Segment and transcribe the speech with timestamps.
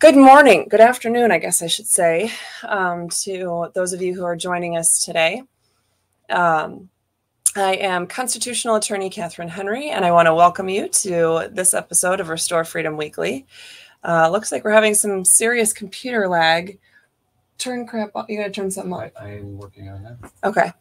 [0.00, 2.30] Good morning, good afternoon, I guess I should say,
[2.62, 5.42] um, to those of you who are joining us today.
[6.30, 6.88] Um,
[7.56, 12.20] I am constitutional attorney Katherine Henry, and I want to welcome you to this episode
[12.20, 13.44] of Restore Freedom Weekly.
[14.04, 16.78] Uh, looks like we're having some serious computer lag.
[17.58, 18.26] Turn crap off.
[18.28, 19.10] You gotta turn something off.
[19.20, 20.32] I, I'm working on that.
[20.44, 20.72] Okay.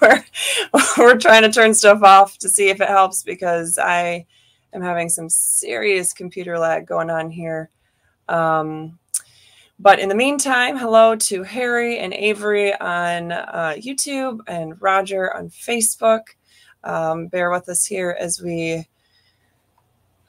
[0.00, 0.24] we're,
[0.96, 4.24] we're trying to turn stuff off to see if it helps because I
[4.72, 7.68] am having some serious computer lag going on here.
[8.28, 8.98] Um,
[9.78, 15.50] but in the meantime, hello to Harry and Avery on uh, YouTube and Roger on
[15.50, 16.20] Facebook.
[16.84, 18.86] Um, bear with us here as we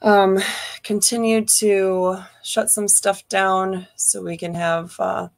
[0.02, 0.38] um,
[0.82, 5.30] continue to shut some stuff down so we can have uh, a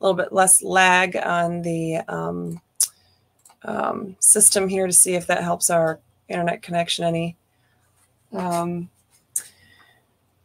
[0.00, 2.60] little bit less lag on the um,
[3.64, 7.36] um, system here to see if that helps our internet connection any.
[8.32, 8.90] Um,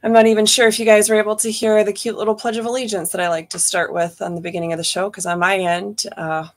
[0.02, 2.56] I'm not even sure if you guys were able to hear the cute little Pledge
[2.56, 5.26] of Allegiance that I like to start with on the beginning of the show, because
[5.26, 6.48] on my end, uh,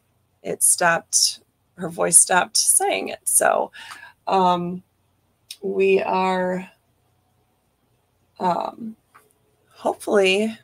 [0.45, 1.41] it stopped,
[1.77, 3.19] her voice stopped saying it.
[3.25, 3.73] So
[4.29, 4.85] um,
[5.61, 6.71] we are
[8.39, 8.95] um,
[9.71, 10.57] hopefully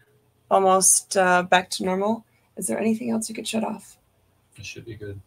[0.49, 2.25] almost uh, back to normal.
[2.57, 3.97] Is there anything else you could shut off?
[4.57, 5.21] It should be good.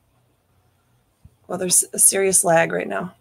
[1.48, 3.14] Well, there's a serious lag right now.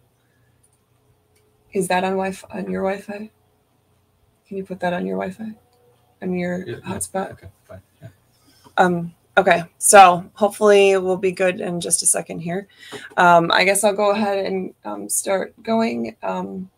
[1.73, 3.29] Is that on Wi-Fi on your Wi-Fi?
[4.51, 5.53] Can you put that on your Wi-Fi?
[6.21, 7.31] On your Yeah, hotspot?
[7.31, 7.79] Okay, fine.
[8.01, 8.09] Yeah.
[8.75, 12.67] Um, okay, so hopefully we'll be good in just a second here.
[13.15, 16.17] Um, I guess I'll go ahead and um, start going.
[16.21, 16.69] Um,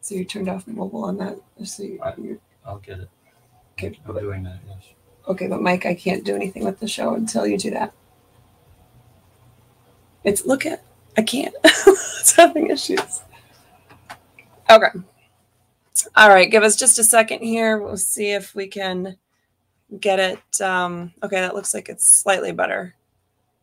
[0.00, 1.36] so you turned off mobile on that.
[1.64, 2.18] So you, Right.
[2.18, 3.10] you I'll get it.
[3.74, 4.84] Okay, I'm but- doing that, yes.
[5.28, 7.92] okay, but Mike, I can't do anything with the show until you do that.
[10.24, 10.82] It's look at
[11.18, 11.54] I can't.
[11.64, 13.20] it's having issues.
[14.70, 14.88] Okay.
[16.14, 17.78] All right, give us just a second here.
[17.78, 19.16] We'll see if we can
[20.00, 20.60] get it.
[20.60, 22.94] Um, okay, that looks like it's slightly better.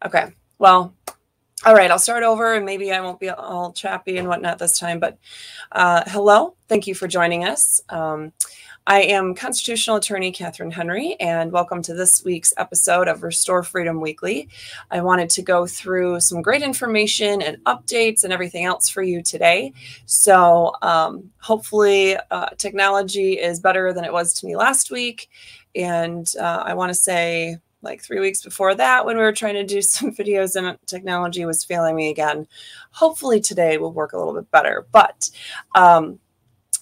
[0.05, 0.93] Okay, well,
[1.65, 4.77] all right, I'll start over and maybe I won't be all chappy and whatnot this
[4.77, 4.99] time.
[4.99, 5.17] But
[5.71, 7.81] uh, hello, thank you for joining us.
[7.89, 8.33] Um,
[8.87, 13.99] I am constitutional attorney Katherine Henry, and welcome to this week's episode of Restore Freedom
[13.99, 14.47] Weekly.
[14.91, 19.23] I wanted to go through some great information and updates and everything else for you
[19.23, 19.73] today.
[20.05, 25.31] So, um, hopefully, uh, technology is better than it was to me last week.
[25.73, 29.55] And uh, I want to say, like three weeks before that, when we were trying
[29.55, 32.45] to do some videos and technology was failing me again.
[32.91, 34.85] Hopefully, today will work a little bit better.
[34.91, 35.31] But
[35.73, 36.19] um,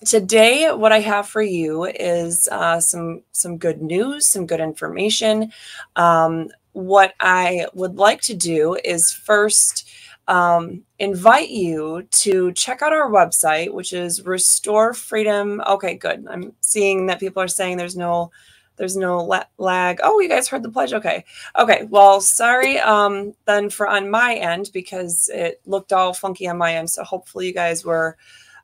[0.05, 5.51] today what i have for you is uh, some some good news some good information.
[5.95, 9.89] Um, what i would like to do is first
[10.27, 15.61] um, invite you to check out our website which is restore freedom.
[15.67, 16.25] Okay good.
[16.29, 18.31] I'm seeing that people are saying there's no
[18.77, 19.99] there's no la- lag.
[20.03, 20.93] Oh you guys heard the pledge?
[20.93, 21.25] Okay.
[21.59, 26.57] Okay well sorry um then for on my end because it looked all funky on
[26.57, 28.17] my end so hopefully you guys were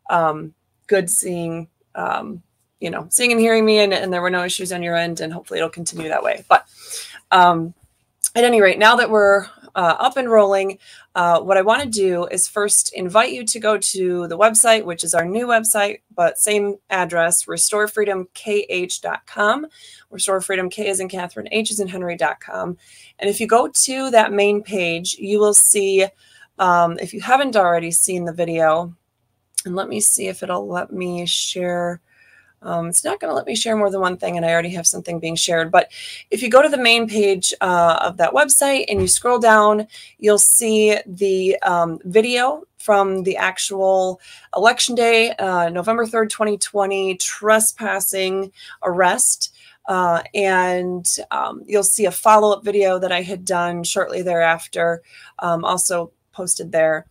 [0.10, 0.54] um
[0.90, 2.44] good seeing um,
[2.82, 5.22] you know seeing and hearing me and, and there were no issues on your end
[5.22, 6.44] and hopefully it'll continue that way.
[6.50, 6.68] But
[7.32, 7.74] um,
[8.36, 10.78] at any rate now that we're uh, up and rolling
[11.16, 14.86] uh, what i want to do is first invite you to go to the website
[14.86, 19.66] which is our new website but same address restorefreedomkh.com
[20.10, 22.78] restore freedom k is in katherine h is in henry.com
[23.20, 26.06] and if you go to that main page you will see
[26.60, 28.94] um, if you haven't already seen the video
[29.66, 32.02] and let me see if it'll let me share.
[32.62, 34.72] Um, it's not going to let me share more than one thing, and I already
[34.72, 35.72] have something being shared.
[35.72, 35.92] But
[36.30, 39.88] if you go to the main page uh, of that website and you scroll down,
[40.18, 44.20] you'll see the um, video from the actual
[44.56, 48.52] election day, uh, November 3rd, 2020, trespassing
[48.84, 49.56] arrest.
[49.86, 55.02] Uh, and um, you'll see a follow up video that I had done shortly thereafter,
[55.40, 57.06] um, also posted there.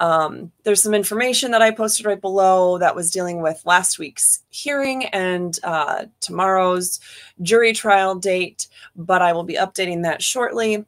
[0.00, 4.42] Um, there's some information that I posted right below that was dealing with last week's
[4.48, 7.00] hearing and uh, tomorrow's
[7.42, 8.66] jury trial date,
[8.96, 10.86] but I will be updating that shortly.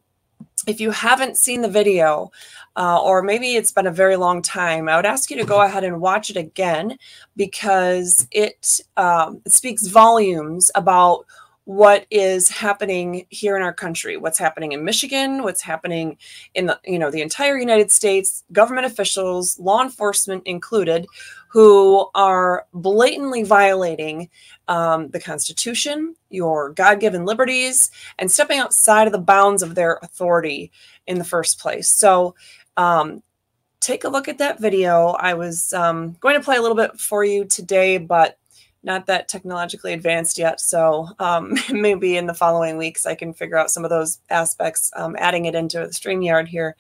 [0.67, 2.31] If you haven't seen the video,
[2.77, 5.61] uh, or maybe it's been a very long time, I would ask you to go
[5.61, 6.97] ahead and watch it again
[7.37, 11.27] because it, um, speaks volumes about
[11.77, 16.17] what is happening here in our country what's happening in michigan what's happening
[16.55, 21.07] in the you know the entire united states government officials law enforcement included
[21.49, 24.29] who are blatantly violating
[24.69, 30.71] um, the constitution your god-given liberties and stepping outside of the bounds of their authority
[31.07, 31.89] in the first place.
[31.89, 32.35] So
[32.77, 33.23] um,
[33.81, 35.09] take a look at that video.
[35.19, 38.39] I was um, going to play a little bit for you today but
[38.83, 40.61] not that technologically advanced yet.
[40.61, 44.91] So um, maybe in the following weeks, I can figure out some of those aspects,
[44.97, 46.77] um, adding it into the StreamYard here.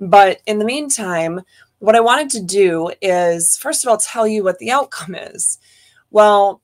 [0.00, 1.40] But in the meantime,
[1.78, 5.58] what I wanted to do is, first of all, tell you what the outcome is.
[6.10, 6.62] Well,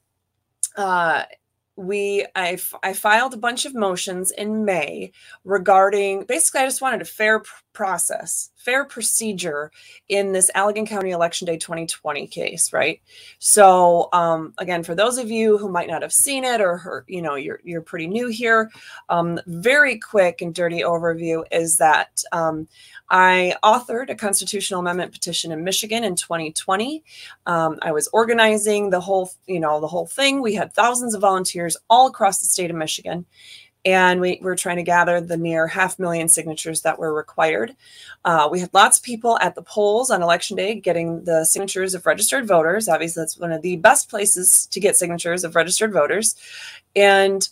[0.76, 1.24] uh,
[1.78, 5.12] we I, I filed a bunch of motions in May
[5.44, 7.42] regarding basically I just wanted a fair
[7.78, 9.70] process, fair procedure
[10.08, 13.00] in this Allegan County Election Day 2020 case, right?
[13.38, 17.22] So um, again, for those of you who might not have seen it or you
[17.22, 18.68] know, you're you're pretty new here,
[19.10, 22.66] um, very quick and dirty overview is that um,
[23.10, 27.04] I authored a constitutional amendment petition in Michigan in 2020.
[27.46, 30.42] Um, I was organizing the whole, you know, the whole thing.
[30.42, 33.24] We had thousands of volunteers all across the state of Michigan,
[33.84, 37.74] and we were trying to gather the near half million signatures that were required.
[38.24, 41.94] Uh, we had lots of people at the polls on election day getting the signatures
[41.94, 42.88] of registered voters.
[42.88, 46.36] Obviously, that's one of the best places to get signatures of registered voters,
[46.96, 47.48] and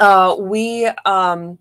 [0.00, 0.86] uh, we.
[1.04, 1.58] Um,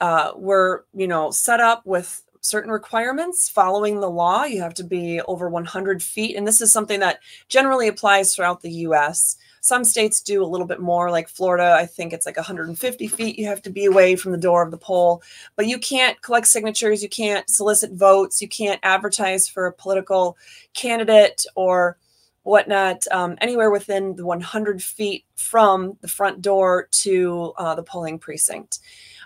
[0.00, 4.44] uh, were you know set up with certain requirements following the law.
[4.44, 6.36] You have to be over 100 feet.
[6.36, 9.36] And this is something that generally applies throughout the US.
[9.62, 13.38] Some states do a little bit more, like Florida, I think it's like 150 feet.
[13.38, 15.22] You have to be away from the door of the poll,
[15.54, 17.00] but you can't collect signatures.
[17.00, 18.42] You can't solicit votes.
[18.42, 20.36] You can't advertise for a political
[20.74, 21.96] candidate or
[22.42, 28.18] whatnot um, anywhere within the 100 feet from the front door to uh, the polling
[28.18, 28.80] precinct.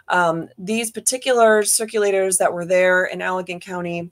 [0.08, 4.10] Um, these particular circulators that were there in Allegan County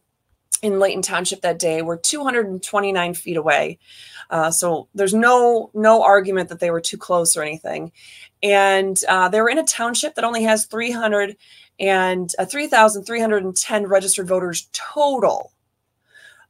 [0.64, 3.78] in Leighton Township that day were 229 feet away.
[4.30, 7.92] Uh, so there's no no argument that they were too close or anything.
[8.42, 11.36] And uh, they were in a township that only has 300
[11.78, 15.52] and uh, 3,310 registered voters total.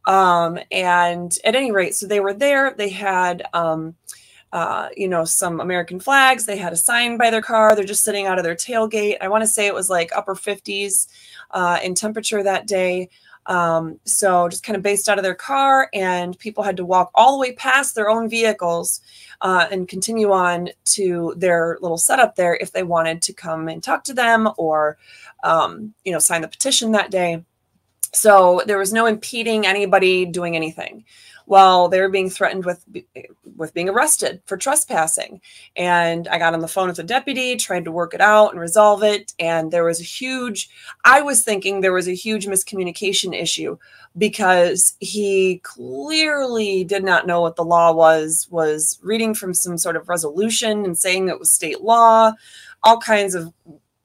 [0.07, 2.73] Um, and at any rate, so they were there.
[2.75, 3.97] They had um,
[4.55, 6.47] uh, you know, some American flags.
[6.47, 7.75] They had a sign by their car.
[7.75, 9.17] They're just sitting out of their tailgate.
[9.21, 11.09] I want to say it was like upper 50s
[11.51, 13.09] uh, in temperature that day.
[13.47, 17.11] Um, so just kind of based out of their car, and people had to walk
[17.15, 19.01] all the way past their own vehicles
[19.41, 23.83] uh, and continue on to their little setup there if they wanted to come and
[23.83, 24.97] talk to them or,
[25.43, 27.45] um, you know, sign the petition that day.
[28.13, 31.05] So there was no impeding anybody doing anything
[31.47, 32.85] while they were being threatened with
[33.57, 35.41] with being arrested for trespassing.
[35.77, 38.61] And I got on the phone with the deputy, tried to work it out and
[38.61, 39.33] resolve it.
[39.39, 40.69] And there was a huge,
[41.05, 43.79] I was thinking there was a huge miscommunication issue
[44.17, 49.97] because he clearly did not know what the law was, was reading from some sort
[49.97, 52.33] of resolution and saying it was state law,
[52.83, 53.53] all kinds of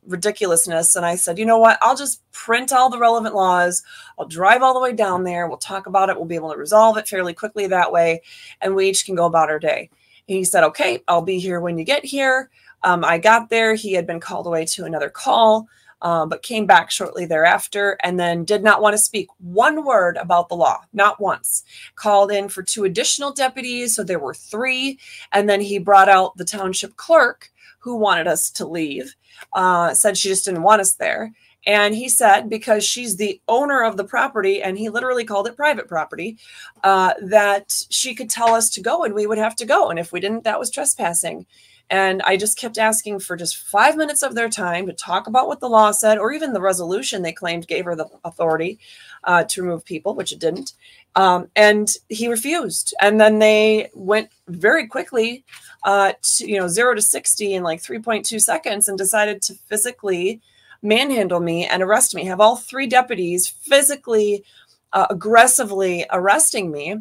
[0.09, 0.95] ridiculousness.
[0.95, 1.77] And I said, you know what?
[1.81, 3.83] I'll just print all the relevant laws.
[4.17, 5.47] I'll drive all the way down there.
[5.47, 6.15] We'll talk about it.
[6.15, 8.21] We'll be able to resolve it fairly quickly that way.
[8.61, 9.89] And we each can go about our day.
[10.27, 12.49] And he said, okay, I'll be here when you get here.
[12.83, 13.75] Um, I got there.
[13.75, 15.67] He had been called away to another call,
[16.01, 20.17] um, but came back shortly thereafter and then did not want to speak one word
[20.17, 21.63] about the law, not once.
[21.95, 23.95] Called in for two additional deputies.
[23.95, 24.97] So there were three.
[25.33, 29.15] And then he brought out the township clerk who wanted us to leave
[29.53, 31.33] uh, said she just didn't want us there.
[31.65, 35.57] And he said, because she's the owner of the property, and he literally called it
[35.57, 36.37] private property,
[36.83, 39.89] uh, that she could tell us to go and we would have to go.
[39.89, 41.45] And if we didn't, that was trespassing.
[41.89, 45.47] And I just kept asking for just five minutes of their time to talk about
[45.47, 48.79] what the law said, or even the resolution they claimed gave her the authority
[49.23, 50.73] uh, to remove people, which it didn't.
[51.19, 52.93] Um, and he refused.
[53.01, 55.43] And then they went very quickly
[55.83, 60.39] uh, to, you know, zero to 60 in like 3.2 seconds and decided to physically
[60.81, 64.45] manhandle me and arrest me, have all three deputies physically,
[64.93, 66.95] uh, aggressively arresting me.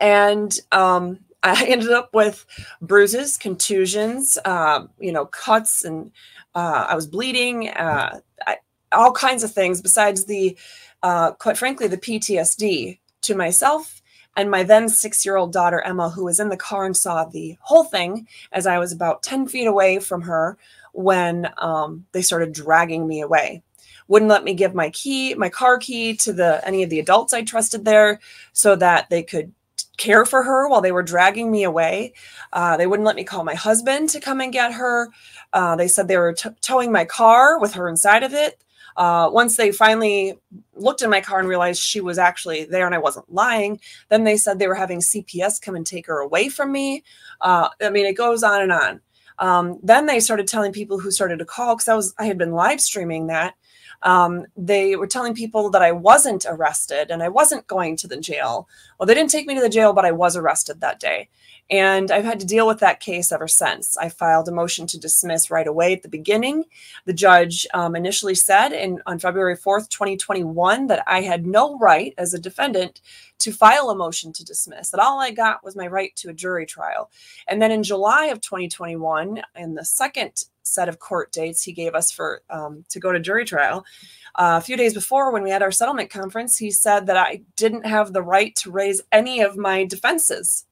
[0.00, 2.46] And um, I ended up with
[2.80, 6.10] bruises, contusions, uh, you know, cuts, and
[6.54, 8.56] uh, I was bleeding, uh, I,
[8.92, 10.56] all kinds of things besides the,
[11.02, 14.00] uh, quite frankly, the PTSD to myself
[14.36, 17.24] and my then six year old daughter, Emma, who was in the car and saw
[17.24, 20.56] the whole thing as I was about 10 feet away from her
[20.92, 23.62] when um, they started dragging me away.
[24.08, 27.32] Wouldn't let me give my key, my car key to the any of the adults
[27.32, 28.20] I trusted there
[28.52, 29.52] so that they could
[29.96, 32.14] care for her while they were dragging me away.
[32.52, 35.10] Uh, they wouldn't let me call my husband to come and get her.
[35.52, 38.62] Uh, they said they were towing my car with her inside of it.
[39.00, 40.34] Uh, once they finally
[40.74, 43.80] looked in my car and realized she was actually there and I wasn't lying,
[44.10, 47.02] then they said they were having CPS come and take her away from me.
[47.40, 49.00] Uh, I mean, it goes on and on.
[49.38, 52.36] Um, then they started telling people who started to call because I was I had
[52.36, 53.54] been live streaming that.
[54.02, 58.20] Um, they were telling people that I wasn't arrested and I wasn't going to the
[58.20, 58.68] jail.
[58.98, 61.30] Well, they didn't take me to the jail, but I was arrested that day.
[61.70, 63.96] And I've had to deal with that case ever since.
[63.96, 66.64] I filed a motion to dismiss right away at the beginning.
[67.04, 72.12] The judge um, initially said in, on February 4th, 2021, that I had no right
[72.18, 73.00] as a defendant
[73.38, 76.34] to file a motion to dismiss, that all I got was my right to a
[76.34, 77.10] jury trial.
[77.46, 81.94] And then in July of 2021, in the second set of court dates he gave
[81.94, 83.84] us for um, to go to jury trial,
[84.34, 87.42] uh, a few days before when we had our settlement conference, he said that I
[87.56, 90.66] didn't have the right to raise any of my defenses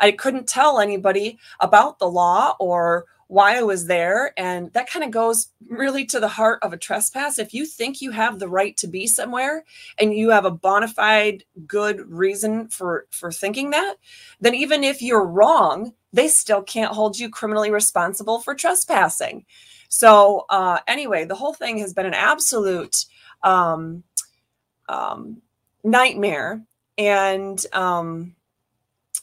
[0.00, 4.32] I couldn't tell anybody about the law or why I was there.
[4.38, 7.38] And that kind of goes really to the heart of a trespass.
[7.38, 9.64] If you think you have the right to be somewhere
[9.98, 13.96] and you have a bona fide good reason for, for thinking that,
[14.40, 19.44] then even if you're wrong, they still can't hold you criminally responsible for trespassing.
[19.90, 23.04] So, uh, anyway, the whole thing has been an absolute
[23.42, 24.04] um,
[24.88, 25.42] um,
[25.84, 26.62] nightmare.
[26.96, 28.34] And um,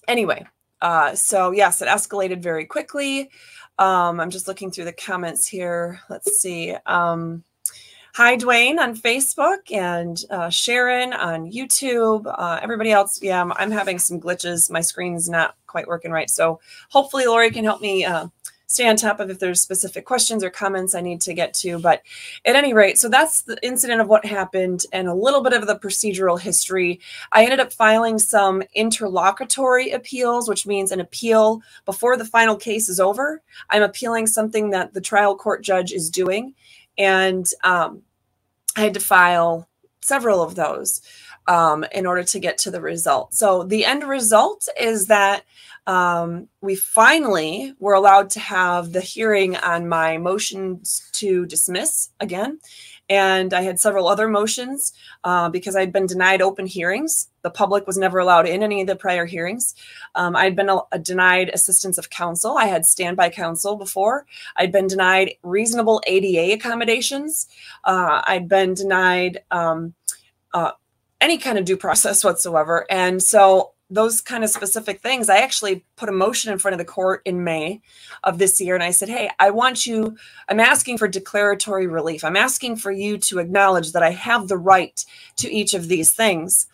[0.08, 0.46] anyway,
[0.86, 3.32] uh, so yes, it escalated very quickly.
[3.80, 6.00] Um, I'm just looking through the comments here.
[6.12, 6.76] Let's see.
[6.86, 7.44] Um,
[8.14, 12.32] hi, Dwayne on Facebook and uh, Sharon on YouTube.
[12.32, 14.70] Uh, everybody else, yeah, I'm, I'm, having some glitches.
[14.70, 16.30] My screen's not quite working right.
[16.30, 18.28] So hopefully Lori can help me uh,
[18.68, 21.80] stay on top of if there's specific questions or comments I need to get to.
[21.80, 22.02] But
[22.46, 25.68] at any rate, so that's the incident of what happened and a little bit of
[25.68, 27.00] the procedural history.
[27.32, 32.90] I ended up filing some interlocutory appeals, which means an appeal before the final case
[32.90, 33.42] is over.
[33.70, 36.54] I'm appealing something that the trial court judge is doing.
[36.98, 38.02] And um,
[38.76, 39.68] I had to file
[40.02, 41.02] several of those
[41.48, 43.34] um, in order to get to the result.
[43.34, 45.44] So the end result is that
[45.88, 52.60] um, we finally were allowed to have the hearing on my motions to dismiss again.
[53.08, 54.92] And I had several other motions
[55.24, 57.28] uh, because I'd been denied open hearings.
[57.44, 59.76] The public was never allowed in any of the prior hearings.
[60.16, 62.58] Um, I'd been a, a denied assistance of counsel.
[62.58, 64.26] I had standby counsel before.
[64.56, 67.48] I'd been denied reasonable ADA accommodations.
[67.84, 69.94] Uh, I'd been denied um,
[70.56, 70.72] uh,
[71.26, 72.86] any kind of due process whatsoever.
[72.88, 76.78] And so those kind of specific things, I actually put a motion in front of
[76.78, 77.82] the court in May
[78.24, 78.76] of this year.
[78.76, 80.18] And I said, Hey, I want you,
[80.48, 82.24] I'm asking for declaratory relief.
[82.24, 85.04] I'm asking for you to acknowledge that I have the right
[85.38, 86.68] to each of these things.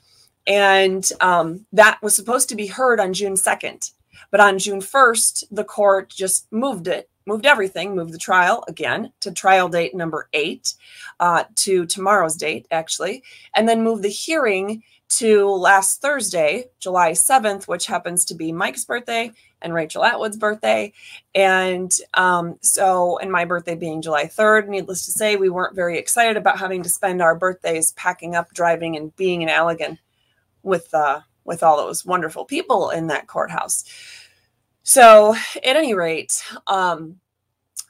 [0.46, 3.92] And um, that was supposed to be heard on June 2nd.
[4.32, 9.12] But on June 1st, the court just moved it, moved everything, moved the trial again
[9.22, 10.74] to trial date number eight,
[11.20, 13.24] uh, to tomorrow's date, actually,
[13.56, 18.86] and then moved the hearing to last Thursday, July 7th, which happens to be Mike's
[18.86, 20.94] birthday and Rachel Atwood's birthday.
[21.36, 25.98] And um, so, and my birthday being July 3rd, needless to say, we weren't very
[25.98, 29.98] excited about having to spend our birthdays packing up, driving, and being in Allegan
[30.64, 33.84] with, uh, with all those wonderful people in that courthouse.
[34.84, 37.20] So, at any rate, um,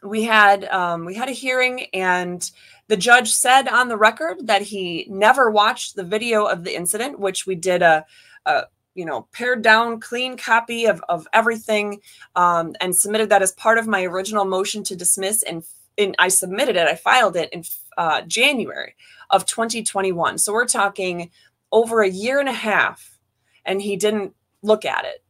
[0.03, 2.49] we had um, we had a hearing and
[2.87, 7.19] the judge said on the record that he never watched the video of the incident,
[7.19, 8.05] which we did a,
[8.45, 8.63] a
[8.95, 12.01] you know, pared down, clean copy of, of everything
[12.35, 15.43] um, and submitted that as part of my original motion to dismiss.
[15.43, 15.63] And,
[15.97, 17.63] and I submitted it, I filed it in
[17.97, 18.95] uh, January
[19.29, 20.37] of 2021.
[20.37, 21.31] So we're talking
[21.71, 23.17] over a year and a half,
[23.63, 25.20] and he didn't look at it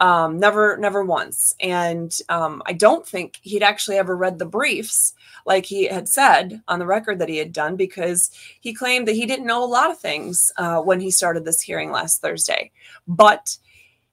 [0.00, 1.54] um, never never once.
[1.60, 5.14] And um, i don't think he'd actually ever read the briefs
[5.46, 9.14] like he had said on the record that he had done because he claimed that
[9.14, 12.70] he didn't know a lot of things uh, when he started this hearing last thursday.
[13.06, 13.56] But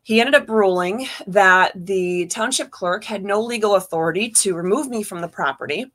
[0.04, 5.02] he ended up ruling that the township clerk had no legal authority to remove me
[5.02, 5.92] from the property.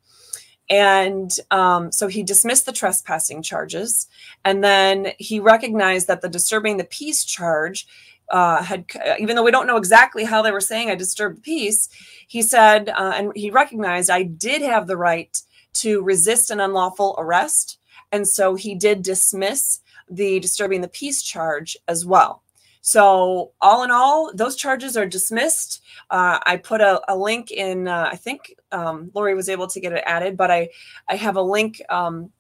[0.71, 4.09] And um, so he dismissed the trespassing charges.
[4.45, 7.87] And then he recognized that the disturbing the peace charge
[8.31, 8.85] uh, had,
[9.19, 11.89] even though we don't know exactly how they were saying I disturbed the peace,
[12.27, 15.41] he said, uh, and he recognized I did have the right
[15.75, 17.79] to resist an unlawful arrest.
[18.13, 19.81] And so he did dismiss
[20.11, 22.43] the disturbing the peace charge as well.
[22.81, 25.83] So, all in all, those charges are dismissed.
[26.11, 29.81] Uh, I put a, a link in, uh, I think um, Lori was able to
[29.81, 30.71] get it added, but I,
[31.09, 32.31] I have a link um,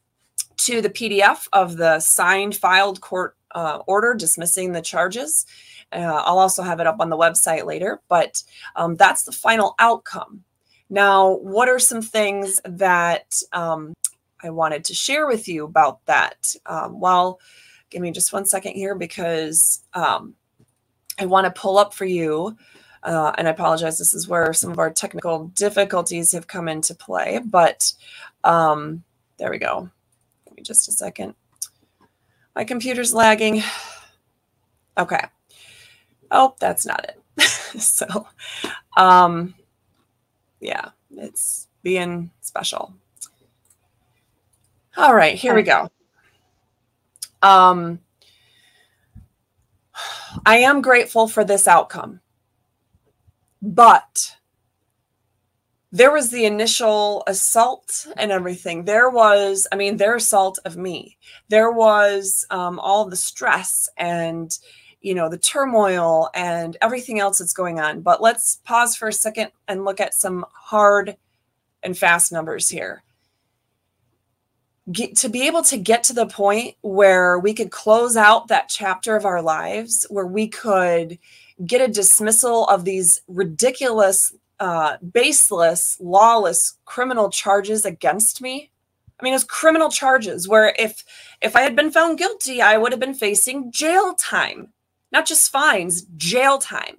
[0.58, 5.46] to the PDF of the signed filed court uh, order dismissing the charges.
[5.92, 8.42] Uh, I'll also have it up on the website later, but
[8.76, 10.44] um, that's the final outcome.
[10.90, 13.94] Now, what are some things that um,
[14.42, 16.54] I wanted to share with you about that?
[16.66, 17.40] Um, well,
[17.90, 20.34] give me just one second here because um,
[21.18, 22.56] I want to pull up for you.
[23.02, 26.94] Uh, and I apologize, this is where some of our technical difficulties have come into
[26.94, 27.92] play, but
[28.44, 29.04] um,
[29.38, 29.88] there we go.
[30.46, 31.34] Give me just a second.
[32.58, 33.62] My computer's lagging.
[34.98, 35.24] Okay.
[36.32, 37.40] Oh, that's not it.
[37.80, 38.26] so,
[38.96, 39.54] um,
[40.58, 42.92] yeah, it's being special.
[44.96, 45.88] All right, here we go.
[47.42, 48.00] Um,
[50.44, 52.18] I am grateful for this outcome,
[53.62, 54.34] but
[55.90, 58.84] there was the initial assault and everything.
[58.84, 61.16] There was, I mean, their assault of me.
[61.48, 64.56] There was um, all the stress and,
[65.00, 68.02] you know, the turmoil and everything else that's going on.
[68.02, 71.16] But let's pause for a second and look at some hard
[71.82, 73.02] and fast numbers here.
[74.92, 78.68] Get, to be able to get to the point where we could close out that
[78.68, 81.18] chapter of our lives, where we could
[81.64, 88.70] get a dismissal of these ridiculous uh, baseless, lawless criminal charges against me.
[89.20, 91.04] I mean, it's criminal charges where if
[91.40, 94.72] if I had been found guilty, I would have been facing jail time,
[95.10, 96.98] not just fines, jail time.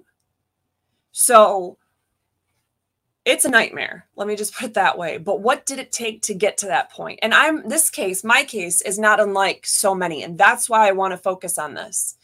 [1.12, 1.78] So
[3.24, 4.06] it's a nightmare.
[4.16, 5.18] Let me just put it that way.
[5.18, 7.18] But what did it take to get to that point?
[7.22, 10.92] And I'm this case, my case is not unlike so many, and that's why I
[10.92, 12.16] want to focus on this.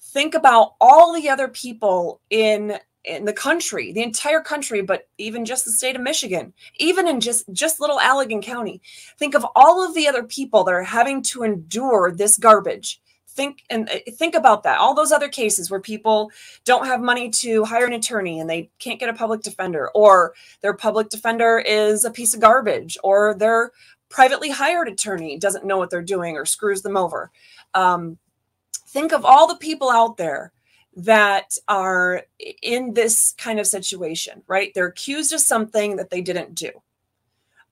[0.00, 5.44] Think about all the other people in in the country, the entire country, but even
[5.44, 8.80] just the state of Michigan, even in just just little Allegan County.
[9.18, 13.00] Think of all of the other people that are having to endure this garbage.
[13.28, 14.78] Think and uh, think about that.
[14.78, 16.30] All those other cases where people
[16.64, 20.34] don't have money to hire an attorney and they can't get a public defender, or
[20.62, 23.72] their public defender is a piece of garbage, or their
[24.08, 27.32] privately hired attorney doesn't know what they're doing or screws them over.
[27.74, 28.18] Um,
[28.88, 30.52] think of all the people out there
[30.96, 32.22] that are
[32.62, 34.72] in this kind of situation, right?
[34.74, 36.70] They're accused of something that they didn't do.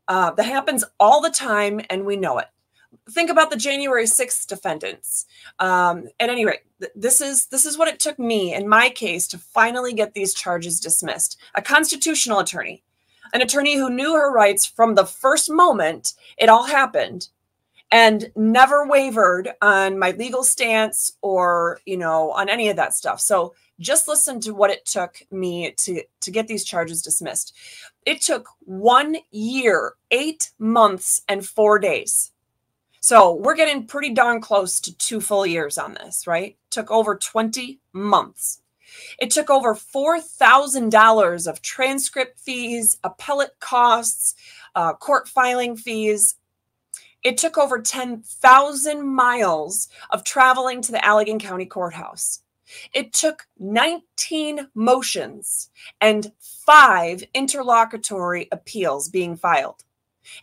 [0.08, 2.46] Uh, that happens all the time, and we know it.
[3.10, 5.26] Think about the January 6th defendants.
[5.58, 8.90] Um, at any rate, th- this is this is what it took me in my
[8.90, 11.40] case to finally get these charges dismissed.
[11.54, 12.82] A constitutional attorney,
[13.32, 17.28] an attorney who knew her rights from the first moment it all happened,
[17.92, 23.20] and never wavered on my legal stance or you know on any of that stuff.
[23.20, 27.55] So just listen to what it took me to to get these charges dismissed.
[28.05, 32.33] It took one year eight months and four days.
[33.00, 36.57] So we're getting pretty darn close to two full years on this right?
[36.70, 38.62] Took over 20 months.
[39.18, 44.35] It took over $4,000 of transcript fees, appellate costs,
[44.74, 46.37] uh, court filing fees,
[47.22, 52.40] it took over 10,000 miles of traveling to the Allegan County Courthouse.
[52.92, 59.85] It took 19 motions and five interlocutory appeals being filed.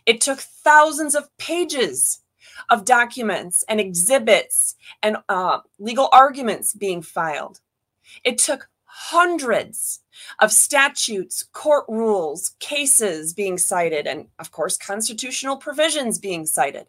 [0.06, 2.22] It took thousands of pages
[2.68, 7.60] of documents and exhibits and uh, legal arguments being filed.
[8.24, 10.00] It took hundreds
[10.40, 16.86] of statutes, court rules, cases being cited, and of course, constitutional provisions being cited.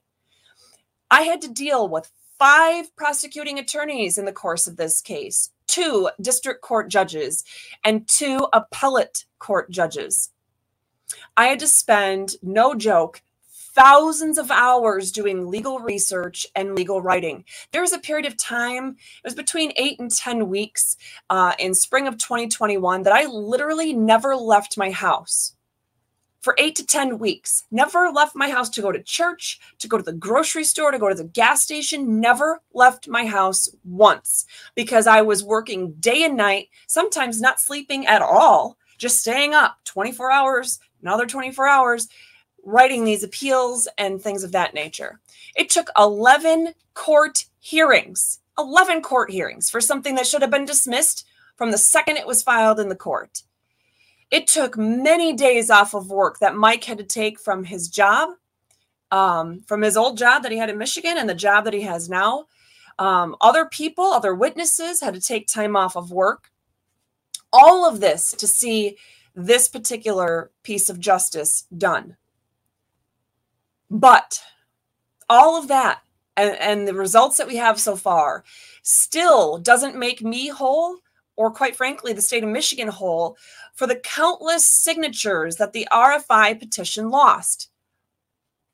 [1.11, 6.09] I had to deal with five prosecuting attorneys in the course of this case, two
[6.19, 7.43] district court judges,
[7.83, 10.31] and two appellate court judges.
[11.37, 13.21] I had to spend, no joke,
[13.73, 17.43] thousands of hours doing legal research and legal writing.
[17.71, 20.97] There was a period of time, it was between eight and 10 weeks
[21.29, 25.55] uh, in spring of 2021, that I literally never left my house
[26.41, 27.65] for eight to 10 weeks.
[27.71, 30.97] Never left my house to go to church, to go to the grocery store, to
[30.99, 32.19] go to the gas station.
[32.19, 38.07] Never left my house once because I was working day and night, sometimes not sleeping
[38.07, 42.07] at all, just staying up 24 hours, another 24 hours
[42.63, 45.19] writing these appeals and things of that nature.
[45.55, 51.27] It took 11 court hearings, 11 court hearings for something that should have been dismissed
[51.55, 53.43] from the second it was filed in the court.
[54.31, 58.29] It took many days off of work that Mike had to take from his job,
[59.11, 61.81] um, from his old job that he had in Michigan and the job that he
[61.81, 62.45] has now.
[62.97, 66.51] Um, other people, other witnesses had to take time off of work.
[67.51, 68.97] All of this to see
[69.35, 72.15] this particular piece of justice done.
[73.91, 74.41] But
[75.29, 76.01] all of that
[76.35, 78.43] and, and the results that we have so far
[78.81, 80.97] still doesn't make me whole
[81.35, 83.37] or quite frankly, the state of Michigan whole
[83.73, 87.69] for the countless signatures that the RFI petition lost.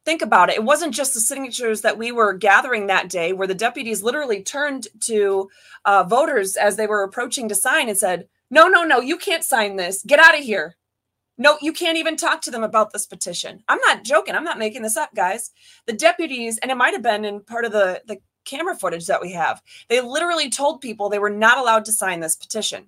[0.06, 0.56] Think about it.
[0.56, 4.42] It wasn't just the signatures that we were gathering that day, where the deputies literally
[4.42, 5.50] turned to
[5.86, 9.44] uh, voters as they were approaching to sign and said, No, no, no, you can't
[9.44, 10.04] sign this.
[10.04, 10.76] Get out of here.
[11.38, 13.64] No, you can't even talk to them about this petition.
[13.68, 14.36] I'm not joking.
[14.36, 15.52] I'm not making this up, guys.
[15.86, 19.22] The deputies, and it might have been in part of the, the camera footage that
[19.22, 22.88] we have, they literally told people they were not allowed to sign this petition.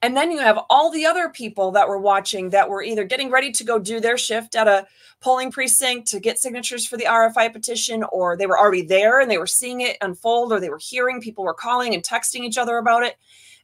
[0.00, 3.30] And then you have all the other people that were watching that were either getting
[3.30, 4.84] ready to go do their shift at a
[5.20, 9.30] polling precinct to get signatures for the RFI petition, or they were already there and
[9.30, 12.58] they were seeing it unfold, or they were hearing people were calling and texting each
[12.58, 13.16] other about it.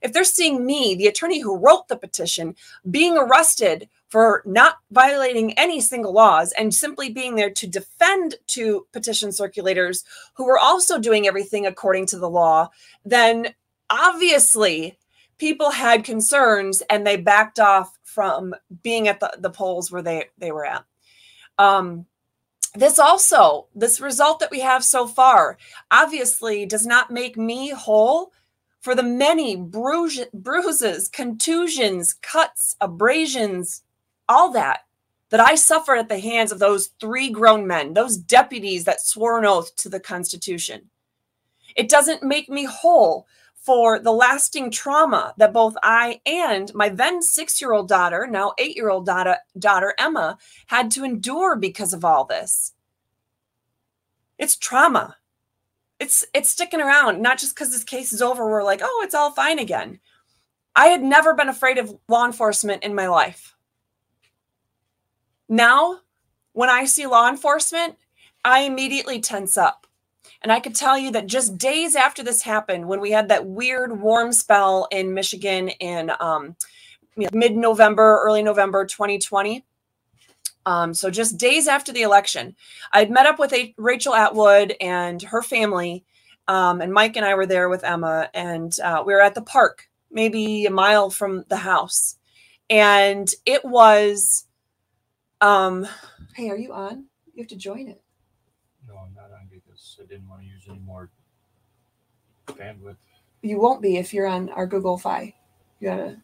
[0.03, 2.55] If they're seeing me, the attorney who wrote the petition,
[2.91, 8.87] being arrested for not violating any single laws and simply being there to defend to
[8.93, 12.69] petition circulators who were also doing everything according to the law,
[13.05, 13.55] then
[13.91, 14.99] obviously
[15.39, 20.25] people had concerns and they backed off from being at the, the polls where they,
[20.39, 20.85] they were at.
[21.59, 22.07] Um,
[22.75, 25.59] this also, this result that we have so far,
[25.91, 28.33] obviously does not make me whole
[28.81, 33.83] for the many bruises, contusions, cuts, abrasions,
[34.29, 34.81] all that
[35.31, 39.39] that I suffered at the hands of those three grown men, those deputies that swore
[39.39, 40.89] an oath to the Constitution.
[41.77, 47.21] It doesn't make me whole for the lasting trauma that both I and my then
[47.21, 51.93] six year old daughter, now eight year old daughter, daughter Emma, had to endure because
[51.93, 52.73] of all this.
[54.39, 55.17] It's trauma.
[56.01, 58.49] It's it's sticking around, not just because this case is over.
[58.49, 60.01] We're like, oh, it's all fine again.
[60.77, 63.57] I had never been afraid of law enforcement in my life.
[65.49, 66.01] Now,
[66.53, 67.97] when I see law enforcement,
[68.45, 69.87] I immediately tense up.
[70.43, 73.47] And I could tell you that just days after this happened, when we had that
[73.47, 76.55] weird warm spell in Michigan in um,
[77.17, 79.65] mid November, early November 2020.
[80.69, 82.55] Um, so just days after the election,
[82.93, 86.05] I'd met up with a, Rachel Atwood and her family.
[86.47, 89.43] Um, and Mike and I were there with Emma, and uh, we were at the
[89.43, 92.17] park, maybe a mile from the house.
[92.69, 94.45] And it was
[95.41, 95.87] um,
[96.35, 97.07] hey, are you on?
[97.35, 98.03] You have to join it.
[98.87, 101.11] No, I'm not on because I didn't want to use any more
[102.47, 102.97] bandwidth.
[103.43, 105.35] You won't be if you're on our Google Fi.
[105.81, 106.17] You gotta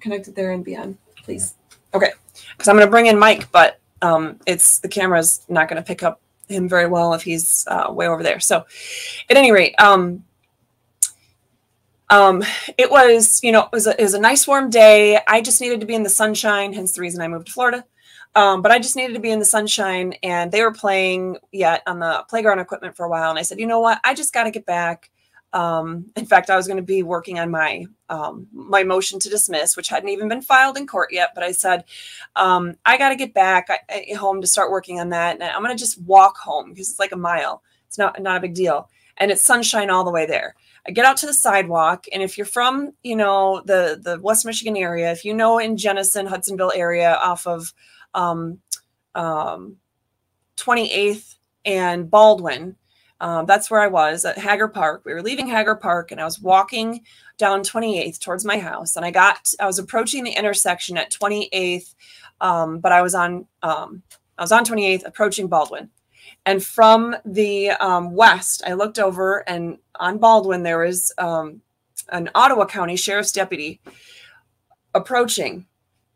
[0.00, 1.54] connect it there and be on, please.
[1.94, 2.10] Okay,
[2.52, 6.20] because I'm gonna bring in Mike, but um, it's the camera's not gonna pick up
[6.48, 8.40] him very well if he's uh, way over there.
[8.40, 8.64] So,
[9.30, 10.24] at any rate, um,
[12.10, 12.42] um,
[12.76, 15.20] it was you know it was a, it was a nice warm day.
[15.28, 17.84] I just needed to be in the sunshine, hence the reason I moved to Florida.
[18.36, 21.82] Um, but I just needed to be in the sunshine, and they were playing yet
[21.86, 23.30] on the playground equipment for a while.
[23.30, 24.00] And I said, you know what?
[24.02, 25.10] I just got to get back.
[25.54, 29.30] Um, in fact, I was going to be working on my um, my motion to
[29.30, 31.30] dismiss, which hadn't even been filed in court yet.
[31.32, 31.84] But I said,
[32.34, 33.68] um, I got to get back
[34.18, 36.98] home to start working on that, and I'm going to just walk home because it's
[36.98, 37.62] like a mile.
[37.86, 40.56] It's not not a big deal, and it's sunshine all the way there.
[40.86, 44.44] I get out to the sidewalk, and if you're from, you know, the the West
[44.44, 47.72] Michigan area, if you know in Jenison, Hudsonville area, off of
[48.12, 48.58] um,
[49.14, 49.76] um,
[50.56, 52.76] 28th and Baldwin.
[53.24, 55.00] Um, that's where I was at Hager Park.
[55.06, 57.00] We were leaving Hager Park and I was walking
[57.38, 58.96] down 28th towards my house.
[58.96, 61.94] And I got, I was approaching the intersection at 28th,
[62.42, 64.02] um, but I was on, um,
[64.36, 65.88] I was on 28th approaching Baldwin.
[66.44, 71.62] And from the um, west, I looked over and on Baldwin, there was um,
[72.10, 73.80] an Ottawa County Sheriff's deputy
[74.92, 75.64] approaching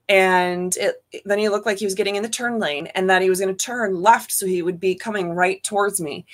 [0.09, 3.21] and it, then he looked like he was getting in the turn lane and that
[3.21, 6.25] he was going to turn left so he would be coming right towards me.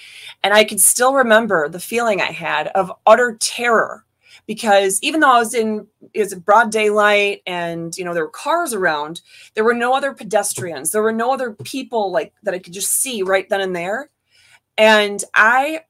[0.42, 4.04] And i could still remember the feeling i had of utter terror
[4.46, 8.30] because even though i was in it was broad daylight and you know there were
[8.30, 9.22] cars around
[9.54, 10.90] there were no other pedestrians.
[10.90, 14.10] There were no other people like that i could just see right then and there.
[14.76, 15.80] And i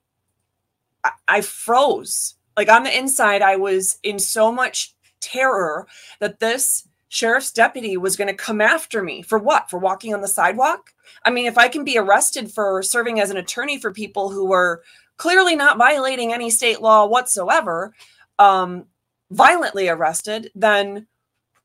[1.28, 2.34] i froze.
[2.56, 5.86] Like on the inside i was in so much terror
[6.20, 9.70] that this sheriff's deputy was going to come after me for what?
[9.70, 10.92] For walking on the sidewalk?
[11.24, 14.44] I mean, if I can be arrested for serving as an attorney for people who
[14.44, 14.83] were
[15.16, 17.94] clearly not violating any state law whatsoever,
[18.40, 18.87] um,
[19.31, 21.07] violently arrested, then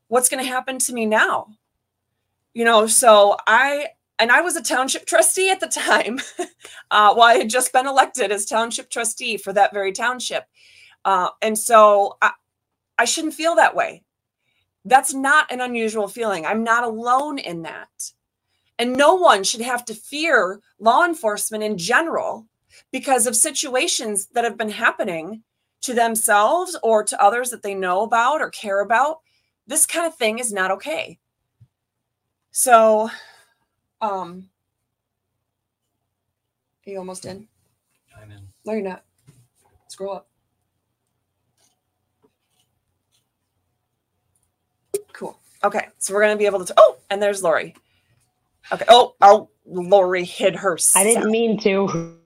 [0.08, 1.48] what's going to happen to me now?
[2.54, 3.88] You know, so I,
[4.20, 6.20] and I was a township trustee at the time.
[6.92, 10.46] uh, well, I had just been elected as township trustee for that very township.
[11.04, 12.34] Uh, and so I,
[13.00, 14.04] I shouldn't feel that way.
[14.89, 16.47] That's not an unusual feeling.
[16.47, 18.12] I'm not alone in that.
[18.80, 22.47] And no one should have to fear law enforcement in general
[22.91, 25.43] because of situations that have been happening
[25.82, 29.19] to themselves or to others that they know about or care about.
[29.67, 31.19] This kind of thing is not okay.
[32.49, 33.12] So,
[34.02, 34.49] um,
[36.88, 37.47] are you almost in?
[38.19, 38.47] I'm in.
[38.65, 39.04] No, you're not.
[39.88, 40.29] Scroll up.
[45.63, 46.74] Okay, so we're gonna be able to.
[46.78, 47.76] Oh, and there's Lori.
[48.72, 48.86] Okay.
[48.88, 50.78] Oh, oh, Lori hid her.
[50.95, 52.17] I didn't mean to.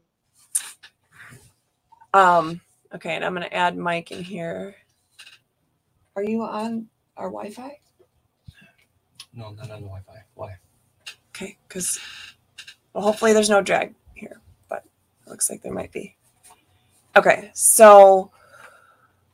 [2.14, 2.62] Um.
[2.94, 4.76] Okay, and I'm gonna add Mike in here.
[6.16, 6.90] Are you on?
[7.18, 7.80] our Wi-Fi?
[9.34, 10.24] No, not on the Wi-Fi.
[10.36, 10.56] Why?
[11.30, 12.00] Okay, because
[12.94, 14.86] well, hopefully there's no drag here, but
[15.26, 16.16] it looks like there might be.
[17.16, 18.32] Okay, so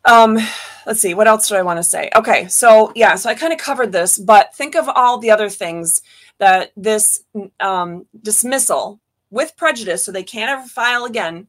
[0.09, 0.37] um,
[0.85, 2.09] let's see, what else do I want to say?
[2.15, 5.49] Okay, so yeah, so I kind of covered this, but think of all the other
[5.49, 6.01] things
[6.39, 7.23] that this
[7.59, 11.47] um, dismissal with prejudice, so they can't ever file again.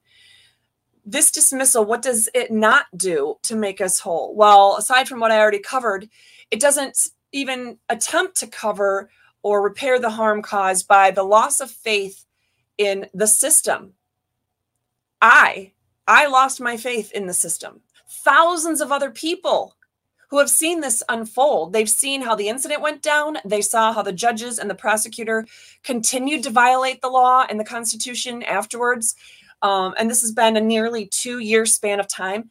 [1.06, 4.34] This dismissal, what does it not do to make us whole?
[4.34, 6.08] Well, aside from what I already covered,
[6.50, 9.10] it doesn't even attempt to cover
[9.42, 12.26] or repair the harm caused by the loss of faith
[12.76, 13.94] in the system.
[15.22, 15.72] I,
[16.06, 17.80] I lost my faith in the system.
[18.10, 19.76] Thousands of other people
[20.30, 21.72] who have seen this unfold.
[21.72, 23.38] They've seen how the incident went down.
[23.44, 25.46] They saw how the judges and the prosecutor
[25.82, 29.16] continued to violate the law and the Constitution afterwards.
[29.62, 32.50] Um, and this has been a nearly two year span of time.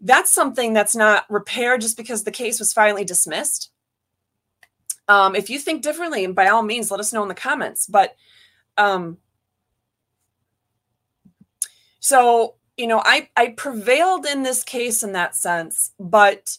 [0.00, 3.70] That's something that's not repaired just because the case was finally dismissed.
[5.06, 7.86] Um, if you think differently, by all means, let us know in the comments.
[7.86, 8.16] But
[8.78, 9.18] um,
[12.00, 16.58] so you know, I I prevailed in this case in that sense, but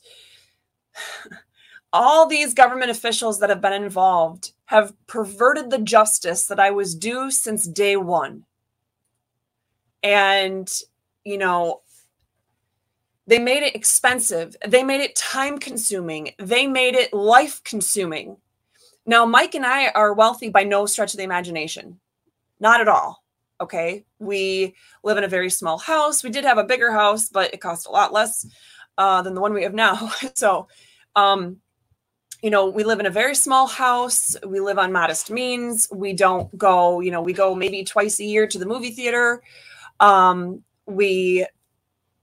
[1.93, 6.95] all these government officials that have been involved have perverted the justice that I was
[6.95, 8.45] due since day one.
[10.01, 10.71] And,
[11.23, 11.81] you know,
[13.27, 14.55] they made it expensive.
[14.65, 16.31] They made it time consuming.
[16.37, 18.37] They made it life consuming.
[19.05, 21.99] Now, Mike and I are wealthy by no stretch of the imagination.
[22.59, 23.24] Not at all.
[23.61, 24.05] Okay.
[24.19, 26.23] We live in a very small house.
[26.23, 28.45] We did have a bigger house, but it cost a lot less
[28.97, 30.11] uh, than the one we have now.
[30.35, 30.67] so,
[31.15, 31.57] um,
[32.41, 34.35] you know, we live in a very small house.
[34.45, 35.87] We live on modest means.
[35.91, 39.41] We don't go, you know, we go maybe twice a year to the movie theater.
[39.99, 41.45] Um, we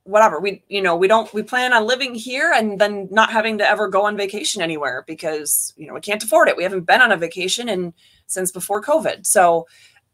[0.04, 3.58] whatever we you know we don't we plan on living here and then not having
[3.58, 6.86] to ever go on vacation anywhere because you know we can't afford it we haven't
[6.86, 7.92] been on a vacation and
[8.26, 9.64] since before covid so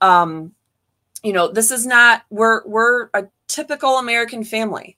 [0.02, 0.52] um
[1.22, 4.96] you know this is not we're we're a typical american family.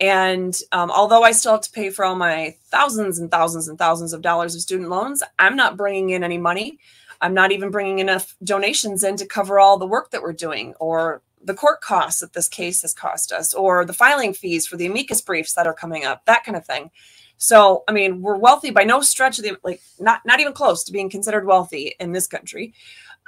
[0.00, 3.78] And um, although i still have to pay for all my thousands and thousands and
[3.78, 6.78] thousands of dollars of student loans i'm not bringing in any money.
[7.20, 10.74] I'm not even bringing enough donations in to cover all the work that we're doing
[10.80, 14.76] or the court costs that this case has cost us or the filing fees for
[14.76, 16.90] the amicus briefs that are coming up that kind of thing.
[17.36, 20.84] So i mean we're wealthy by no stretch of the like not not even close
[20.84, 22.74] to being considered wealthy in this country.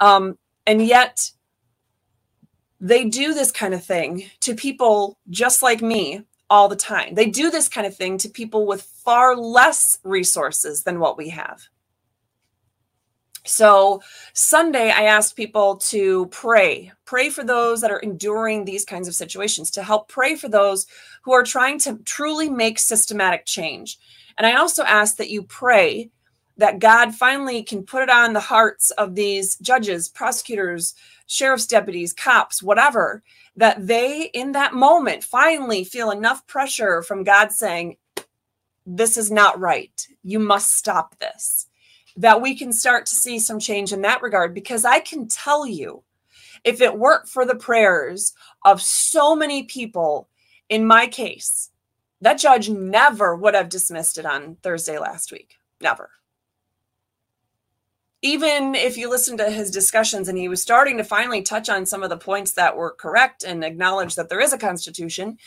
[0.01, 1.31] Um, and yet
[2.85, 7.29] they do this kind of thing to people just like me all the time they
[7.29, 11.67] do this kind of thing to people with far less resources than what we have
[13.47, 14.01] so,
[14.33, 19.13] Sunday, I asked people to pray, pray for those that are enduring these kinds of
[19.13, 20.87] situations, to help pray for those
[21.21, 23.99] who are trying to truly make systematic change.
[24.37, 26.09] And I also asked that you pray
[26.57, 30.95] that God finally can put it on the hearts of these judges, prosecutors,
[31.27, 33.23] sheriff's deputies, cops, whatever,
[33.55, 37.97] that they, in that moment, finally feel enough pressure from God saying,
[38.85, 40.07] This is not right.
[40.23, 41.67] You must stop this
[42.17, 45.67] that we can start to see some change in that regard because I can tell
[45.67, 46.03] you
[46.63, 50.29] if it weren't for the prayers of so many people
[50.69, 51.69] in my case,
[52.21, 55.57] that judge never would have dismissed it on Thursday last week.
[55.81, 56.09] Never.
[58.21, 61.85] Even if you listen to his discussions and he was starting to finally touch on
[61.85, 65.37] some of the points that were correct and acknowledge that there is a constitution,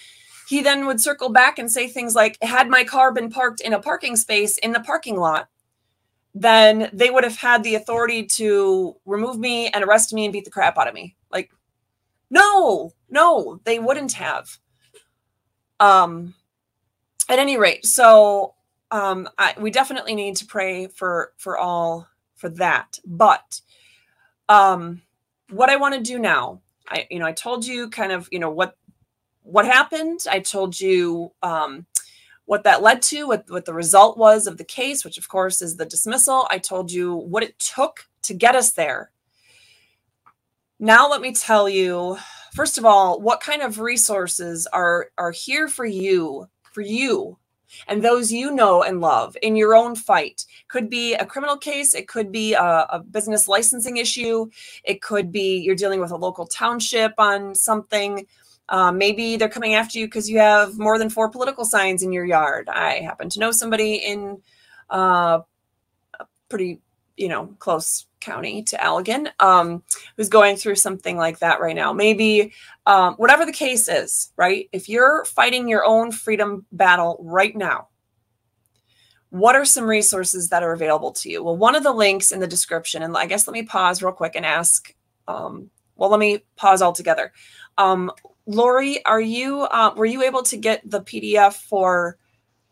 [0.49, 3.73] he then would circle back and say things like, Had my car been parked in
[3.73, 5.49] a parking space in the parking lot,
[6.35, 10.45] then they would have had the authority to remove me and arrest me and beat
[10.45, 11.17] the crap out of me.
[11.31, 11.51] Like,
[12.31, 14.59] no, no, they wouldn't have.
[15.81, 16.35] Um,
[17.29, 18.55] at any rate, so
[18.91, 22.99] um, I, we definitely need to pray for for all for that.
[23.05, 23.61] But
[24.49, 25.03] um,
[25.51, 28.39] what I want to do now, I you know, I told you kind of you
[28.39, 28.77] know what
[29.43, 30.21] what happened.
[30.31, 31.87] I told you um,
[32.45, 35.61] what that led to, what, what the result was of the case, which of course
[35.63, 36.47] is the dismissal.
[36.51, 39.11] I told you what it took to get us there.
[40.79, 42.19] Now let me tell you,
[42.55, 47.39] first of all, what kind of resources are are here for you, for you
[47.87, 50.45] and those you know and love in your own fight.
[50.69, 54.49] Could be a criminal case, it could be a, a, business licensing issue,
[54.85, 58.27] it could be you're dealing with a local township on something.
[58.71, 62.13] Um, maybe they're coming after you because you have more than four political signs in
[62.13, 62.69] your yard.
[62.69, 64.43] I happen to know somebody in
[64.91, 65.41] uh,
[66.21, 66.81] a pretty,
[67.17, 69.83] you know, close county to Allegan um,
[70.17, 71.93] who's going through something like that right now.
[71.93, 72.53] Maybe
[72.87, 74.69] um, whatever the case is, right?
[74.73, 77.89] If you're fighting your own freedom battle right now,
[79.31, 81.43] what are some resources that are available to you?
[81.43, 84.13] Well, one of the links in the description, and I guess let me pause real
[84.13, 84.95] quick and ask.
[85.27, 87.33] Um, well, let me pause altogether.
[87.77, 88.11] Um,
[88.47, 92.17] Lori, are you uh, were you able to get the PDF for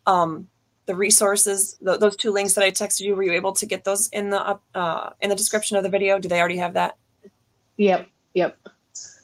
[0.06, 0.48] um,
[0.87, 3.14] the resources, the, those two links that I texted you?
[3.14, 6.18] Were you able to get those in the uh, in the description of the video?
[6.18, 6.96] Do they already have that?
[7.77, 8.59] Yep, yep.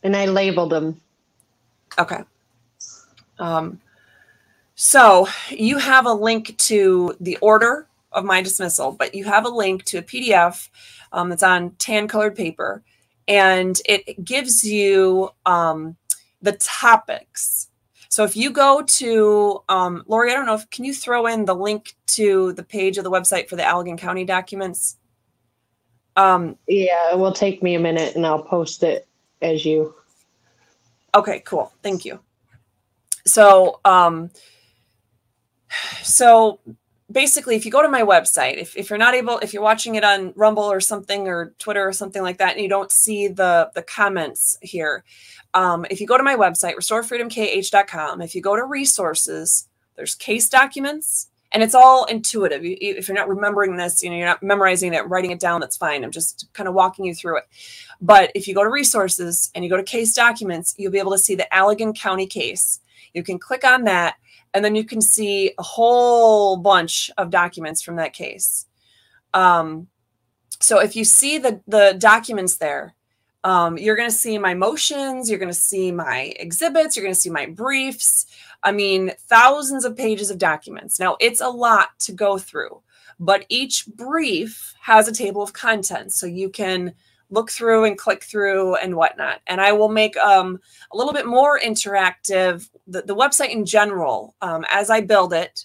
[0.03, 1.01] And I labeled them.
[1.99, 2.23] Okay.
[3.39, 3.81] Um,
[4.75, 9.49] so you have a link to the order of my dismissal, but you have a
[9.49, 10.69] link to a PDF
[11.13, 12.83] um, that's on tan colored paper,
[13.29, 15.97] and it gives you um,
[16.41, 17.69] the topics.
[18.13, 21.47] So if you go to um, Lori, I don't know if can you throw in
[21.47, 24.99] the link to the page of the website for the Allegan County documents.
[26.15, 29.09] Um, yeah, it will take me a minute, and I'll post it
[29.41, 29.95] as you.
[31.15, 31.73] Okay, cool.
[31.83, 32.21] Thank you.
[33.25, 34.31] So, um,
[36.03, 36.61] so
[37.13, 39.95] basically, if you go to my website, if, if you're not able, if you're watching
[39.95, 43.29] it on Rumble or something or Twitter or something like that, and you don't see
[43.29, 45.05] the the comments here,
[45.55, 50.49] um, if you go to my website, restorefreedomkh.com, if you go to resources, there's case
[50.49, 52.65] documents, and it's all intuitive.
[52.65, 55.61] You, if you're not remembering this, you know, you're not memorizing it, writing it down,
[55.61, 56.03] that's fine.
[56.03, 57.45] I'm just kind of walking you through it.
[58.01, 61.13] But if you go to resources and you go to case documents, you'll be able
[61.13, 62.81] to see the Allegan County case.
[63.13, 64.17] You can click on that,
[64.55, 68.67] and then you can see a whole bunch of documents from that case.
[69.35, 69.89] Um,
[70.61, 72.95] so if you see the the documents there,
[73.45, 77.15] um, you're going to see my motions, you're going to see my exhibits, you're going
[77.15, 78.27] to see my briefs.
[78.63, 81.01] I mean, thousands of pages of documents.
[81.01, 82.81] Now, it's a lot to go through,
[83.19, 86.15] but each brief has a table of contents.
[86.17, 86.95] So you can
[87.33, 89.41] look through and click through and whatnot.
[89.47, 90.61] And I will make um,
[90.93, 95.65] a little bit more interactive the, the website in general um, as I build it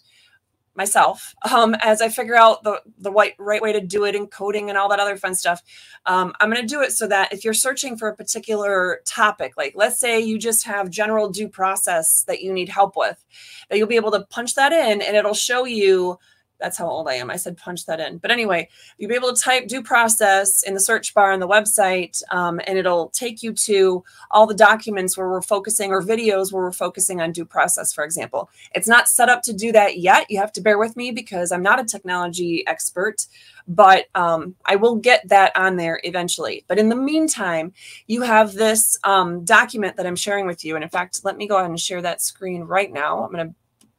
[0.75, 4.27] myself um, as I figure out the the right right way to do it in
[4.27, 5.61] coding and all that other fun stuff.
[6.05, 9.57] Um, I'm going to do it so that if you're searching for a particular topic,
[9.57, 13.25] like let's say you just have general due process that you need help with,
[13.69, 16.17] that you'll be able to punch that in and it'll show you
[16.59, 17.29] that's how old I am.
[17.29, 18.17] I said punch that in.
[18.17, 21.47] But anyway, you'll be able to type due process in the search bar on the
[21.47, 26.51] website, um, and it'll take you to all the documents where we're focusing or videos
[26.51, 28.49] where we're focusing on due process, for example.
[28.73, 30.29] It's not set up to do that yet.
[30.29, 33.27] You have to bear with me because I'm not a technology expert,
[33.67, 36.63] but um, I will get that on there eventually.
[36.67, 37.73] But in the meantime,
[38.07, 40.75] you have this um, document that I'm sharing with you.
[40.75, 43.23] And in fact, let me go ahead and share that screen right now.
[43.23, 43.55] I'm going to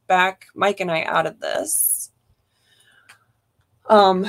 [0.06, 1.97] back Mike and I out of this.
[3.88, 4.26] Um,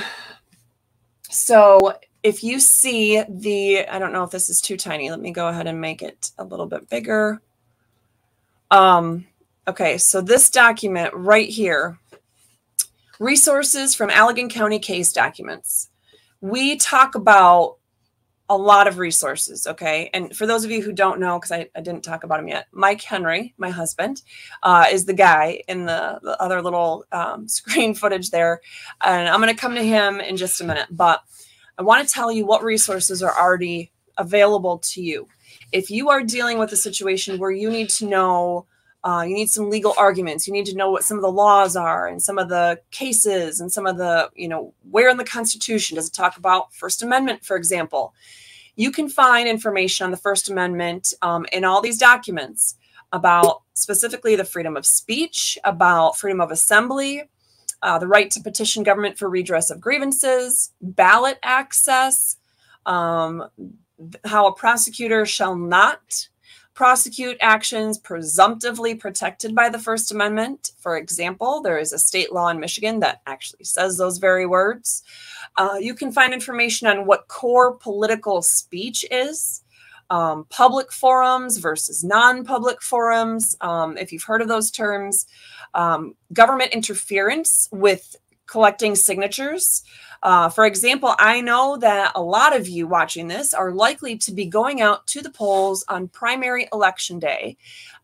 [1.28, 5.10] so if you see the, I don't know if this is too tiny.
[5.10, 7.40] Let me go ahead and make it a little bit bigger.
[8.70, 9.26] Um,
[9.66, 11.98] okay, so this document right here,
[13.18, 15.88] resources from Allegan County case documents.
[16.40, 17.76] We talk about
[18.50, 19.64] a lot of resources.
[19.64, 20.10] Okay.
[20.12, 22.48] And for those of you who don't know, because I, I, didn't talk about him
[22.48, 24.22] yet, Mike Henry, my husband,
[24.64, 28.60] uh, is the guy in the, the other little um, screen footage there.
[29.02, 30.88] And I'm going to come to him in just a minute.
[30.90, 31.22] But
[31.78, 35.28] I want to tell you what resources are already available to you.
[35.70, 38.66] If you are dealing with a situation where you need to know,
[39.02, 41.74] uh, you need some legal arguments, you need to know what some of the laws
[41.74, 45.24] are and some of the cases and some of the, you know, where in the
[45.24, 48.14] Constitution does it talk about First Amendment, for example?
[48.76, 52.76] You can find information on the First Amendment um, in all these documents
[53.12, 57.22] about specifically the freedom of speech, about freedom of assembly,
[57.82, 62.36] uh, the right to petition government for redress of grievances, ballot access,
[62.84, 63.48] um,
[64.24, 66.28] how a prosecutor shall not
[66.80, 70.70] prosecute actions presumptively protected by the First Amendment.
[70.78, 75.02] For example, there is a state law in Michigan that actually says those very words.
[75.58, 79.62] Uh, you can find information on what core political speech is,
[80.08, 85.26] um, public forums versus non public forums, um, if you've heard of those terms,
[85.74, 88.16] um, government interference with
[88.46, 89.82] collecting signatures.
[90.22, 94.32] Uh, for example, I know that a lot of you watching this are likely to
[94.32, 97.56] be going out to the polls on primary election day.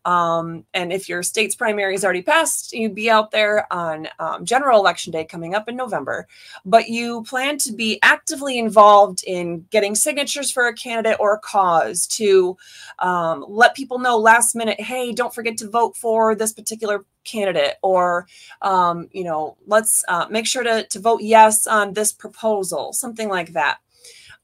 [0.05, 4.45] Um, and if your state's primary is already passed, you'd be out there on um,
[4.45, 6.27] general election day coming up in November.
[6.65, 11.39] But you plan to be actively involved in getting signatures for a candidate or a
[11.39, 12.57] cause to
[12.99, 17.75] um, let people know last minute, hey, don't forget to vote for this particular candidate,
[17.81, 18.27] or
[18.61, 23.27] um, you know, let's uh, make sure to to vote yes on this proposal, something
[23.27, 23.79] like that.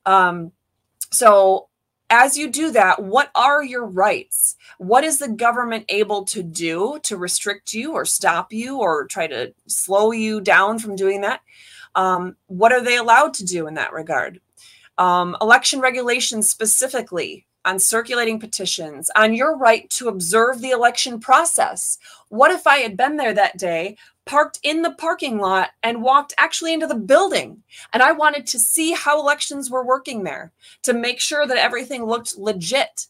[0.05, 0.51] Um,
[1.11, 1.69] so
[2.13, 4.55] as you do that, what are your rights?
[4.77, 9.25] What is the government able to do to restrict you or stop you or try
[9.25, 11.41] to slow you down from doing that?
[11.95, 14.39] Um, what are they allowed to do in that regard?
[14.99, 21.97] Um, election regulations specifically on circulating petitions, on your right to observe the election process.
[22.29, 26.33] What if I had been there that day, parked in the parking lot, and walked
[26.37, 27.63] actually into the building?
[27.91, 30.51] And I wanted to see how elections were working there
[30.83, 33.07] to make sure that everything looked legit.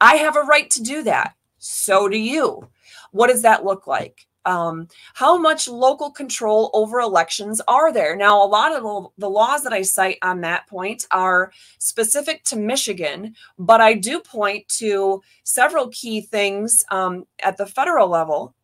[0.00, 1.34] I have a right to do that.
[1.58, 2.68] So do you.
[3.12, 4.26] What does that look like?
[4.44, 8.16] um, how much local control over elections are there?
[8.16, 12.56] Now, a lot of the laws that I cite on that point are specific to
[12.56, 18.54] Michigan, but I do point to several key things um, at the federal level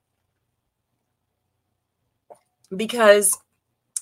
[2.77, 3.37] because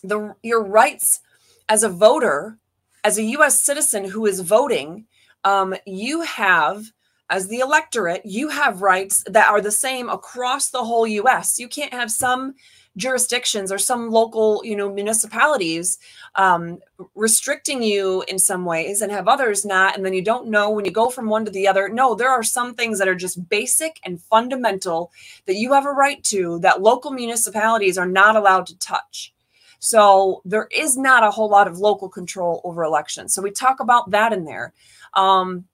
[0.02, 1.20] the your rights
[1.68, 2.58] as a voter,
[3.04, 3.60] as a U.S.
[3.60, 5.06] citizen who is voting,
[5.44, 6.84] um, you have
[7.28, 11.58] as the electorate, you have rights that are the same across the whole US.
[11.58, 12.54] You can't have some
[12.96, 15.98] jurisdictions or some local, you know, municipalities
[16.34, 16.78] um,
[17.14, 19.96] restricting you in some ways and have others not.
[19.96, 21.88] And then you don't know when you go from one to the other.
[21.88, 25.12] No, there are some things that are just basic and fundamental
[25.46, 29.34] that you have a right to that local municipalities are not allowed to touch.
[29.78, 33.34] So there is not a whole lot of local control over elections.
[33.34, 34.72] So we talk about that in there.
[35.14, 35.66] Um,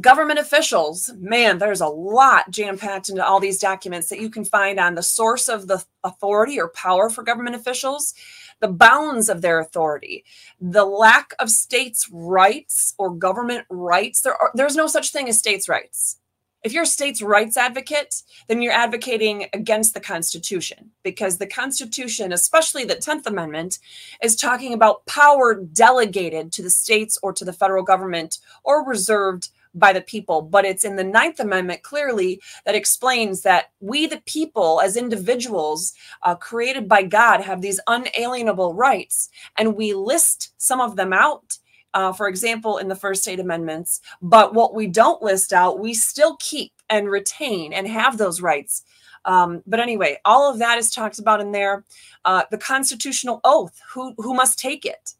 [0.00, 4.44] government officials, man, there's a lot jam packed into all these documents that you can
[4.44, 8.14] find on the source of the authority or power for government officials,
[8.60, 10.24] the bounds of their authority,
[10.60, 14.20] the lack of states' rights or government rights.
[14.20, 16.18] There are, there's no such thing as states' rights.
[16.64, 22.32] If you're a states' rights advocate, then you're advocating against the Constitution because the Constitution,
[22.32, 23.78] especially the 10th Amendment,
[24.22, 29.50] is talking about power delegated to the states or to the federal government or reserved
[29.74, 34.22] by the people, but it's in the Ninth Amendment clearly that explains that we, the
[34.26, 35.92] people, as individuals
[36.22, 39.28] uh, created by God, have these unalienable rights.
[39.56, 41.58] And we list some of them out,
[41.94, 44.00] uh, for example, in the first eight amendments.
[44.20, 48.84] But what we don't list out, we still keep and retain and have those rights.
[49.24, 51.84] Um, but anyway, all of that is talked about in there.
[52.24, 55.14] Uh, the constitutional oath, who, who must take it?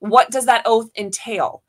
[0.00, 1.62] What does that oath entail?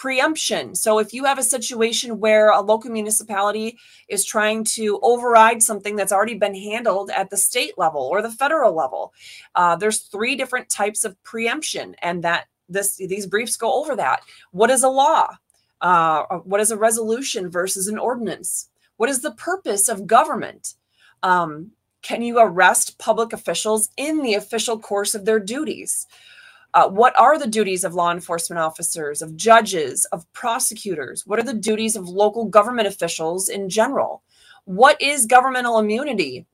[0.00, 0.74] Preemption.
[0.74, 3.76] So if you have a situation where a local municipality
[4.08, 8.30] is trying to override something that's already been handled at the state level or the
[8.30, 9.12] federal level,
[9.56, 14.22] uh, there's three different types of preemption, and that this these briefs go over that.
[14.52, 15.36] What is a law?
[15.82, 18.70] Uh, what is a resolution versus an ordinance?
[18.96, 20.76] What is the purpose of government?
[21.22, 26.06] Um, can you arrest public officials in the official course of their duties?
[26.72, 31.26] Uh, what are the duties of law enforcement officers, of judges, of prosecutors?
[31.26, 34.22] What are the duties of local government officials in general?
[34.64, 36.46] What is governmental immunity?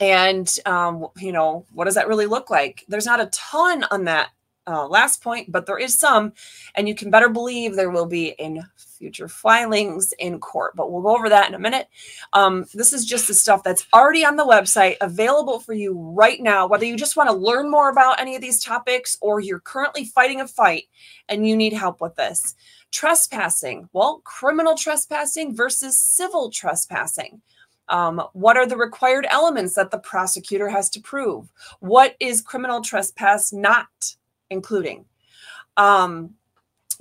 [0.00, 2.84] And, um, you know, what does that really look like?
[2.88, 4.30] There's not a ton on that
[4.66, 6.32] uh, last point, but there is some,
[6.74, 10.74] and you can better believe there will be in future filings in court.
[10.74, 11.88] But we'll go over that in a minute.
[12.32, 16.40] Um, this is just the stuff that's already on the website, available for you right
[16.40, 16.66] now.
[16.66, 20.04] Whether you just want to learn more about any of these topics or you're currently
[20.04, 20.84] fighting a fight
[21.28, 22.54] and you need help with this.
[22.90, 27.42] Trespassing, well, criminal trespassing versus civil trespassing.
[27.88, 31.52] Um, what are the required elements that the prosecutor has to prove?
[31.80, 33.88] What is criminal trespass not
[34.50, 35.04] including?
[35.76, 36.34] Um,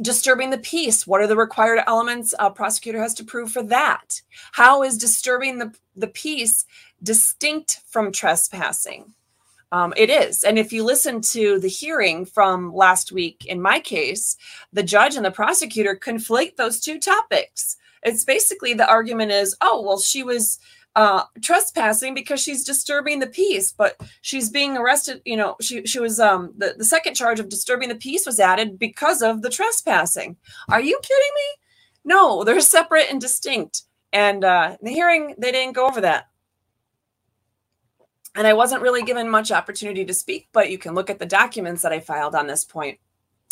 [0.02, 1.06] disturbing the peace.
[1.06, 4.22] What are the required elements a prosecutor has to prove for that?
[4.52, 6.66] How is disturbing the, the peace
[7.02, 9.14] distinct from trespassing?
[9.72, 10.44] Um, it is.
[10.44, 14.38] And if you listen to the hearing from last week in my case
[14.72, 17.78] the judge and the prosecutor conflate those two topics.
[18.04, 20.60] It's basically the argument is oh well she was
[20.96, 25.22] uh, trespassing because she's disturbing the peace, but she's being arrested.
[25.26, 28.40] You know, she she was um the, the second charge of disturbing the peace was
[28.40, 30.38] added because of the trespassing.
[30.70, 31.64] Are you kidding me?
[32.06, 33.84] No, they're separate and distinct.
[34.12, 36.28] And uh, the hearing, they didn't go over that.
[38.36, 41.26] And I wasn't really given much opportunity to speak, but you can look at the
[41.26, 43.00] documents that I filed on this point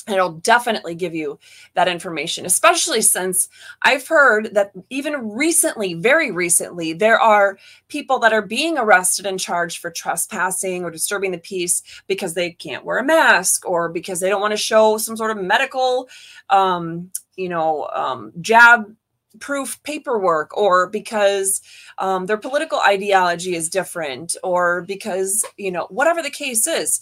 [0.07, 1.37] it'll definitely give you
[1.73, 3.49] that information especially since
[3.83, 9.39] i've heard that even recently very recently there are people that are being arrested and
[9.39, 14.19] charged for trespassing or disturbing the peace because they can't wear a mask or because
[14.19, 16.09] they don't want to show some sort of medical
[16.49, 18.95] um, you know um, jab
[19.39, 21.61] proof paperwork or because
[21.97, 27.01] um, their political ideology is different or because you know whatever the case is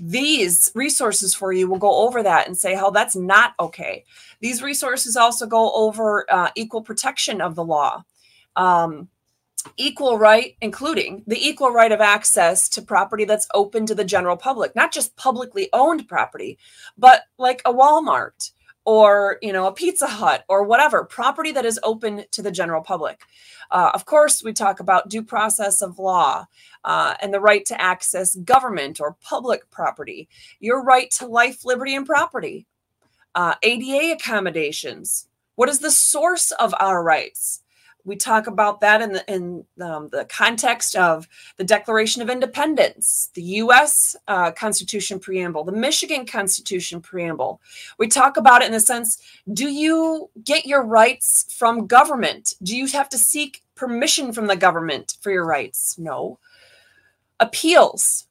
[0.00, 4.04] these resources for you will go over that and say how that's not okay.
[4.40, 8.04] These resources also go over uh, equal protection of the law.
[8.54, 9.08] Um,
[9.76, 14.36] equal right, including the equal right of access to property that's open to the general
[14.36, 16.58] public, not just publicly owned property,
[16.96, 18.52] but like a Walmart
[18.86, 22.82] or you know a Pizza Hut or whatever property that is open to the general
[22.82, 23.22] public.
[23.70, 26.46] Uh, of course, we talk about due process of law
[26.84, 30.28] uh, and the right to access government or public property,
[30.60, 32.66] your right to life, liberty, and property,
[33.34, 35.28] uh, ADA accommodations.
[35.56, 37.62] What is the source of our rights?
[38.06, 43.30] We talk about that in the in um, the context of the Declaration of Independence,
[43.34, 44.14] the U.S.
[44.28, 47.60] Uh, Constitution preamble, the Michigan Constitution preamble.
[47.98, 49.18] We talk about it in the sense:
[49.52, 52.54] Do you get your rights from government?
[52.62, 55.98] Do you have to seek permission from the government for your rights?
[55.98, 56.38] No.
[57.40, 58.28] Appeals.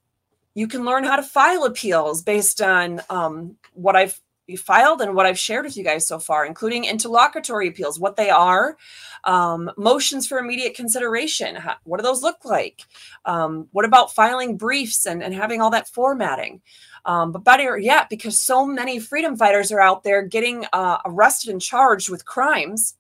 [0.56, 4.20] You can learn how to file appeals based on um, what I've
[4.56, 8.30] filed and what I've shared with you guys so far, including interlocutory appeals, what they
[8.30, 8.78] are,
[9.24, 11.56] um, motions for immediate consideration.
[11.56, 12.84] How, what do those look like?
[13.26, 16.62] Um, what about filing briefs and, and having all that formatting?
[17.06, 21.52] Um, but better yet, because so many freedom fighters are out there getting uh, arrested
[21.52, 22.96] and charged with crimes,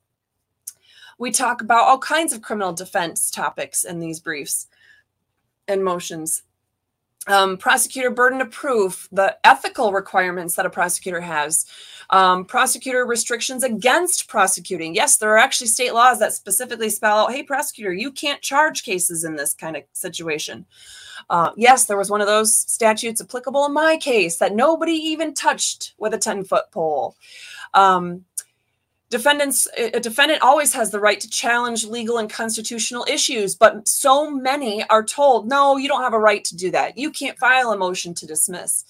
[1.19, 4.67] we talk about all kinds of criminal defense topics in these briefs
[5.67, 6.43] and motions
[7.27, 11.65] um, prosecutor burden of proof, the ethical requirements that a prosecutor has,
[12.09, 14.93] um, prosecutor restrictions against prosecuting.
[14.93, 18.83] Yes, there are actually state laws that specifically spell out, hey, prosecutor, you can't charge
[18.83, 20.65] cases in this kind of situation.
[21.29, 25.33] Uh, yes, there was one of those statutes applicable in my case that nobody even
[25.33, 27.15] touched with a 10 foot pole.
[27.73, 28.25] Um,
[29.17, 34.29] defendants a defendant always has the right to challenge legal and constitutional issues but so
[34.29, 36.97] many are told no you don't have a right to do that.
[36.97, 38.83] You can't file a motion to dismiss.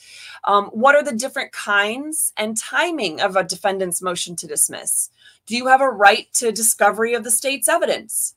[0.45, 5.09] Um, what are the different kinds and timing of a defendant's motion to dismiss?
[5.45, 8.35] Do you have a right to discovery of the state's evidence?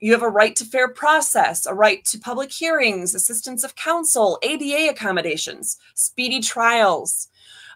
[0.00, 4.38] You have a right to fair process, a right to public hearings, assistance of counsel,
[4.42, 7.28] ADA accommodations, speedy trials,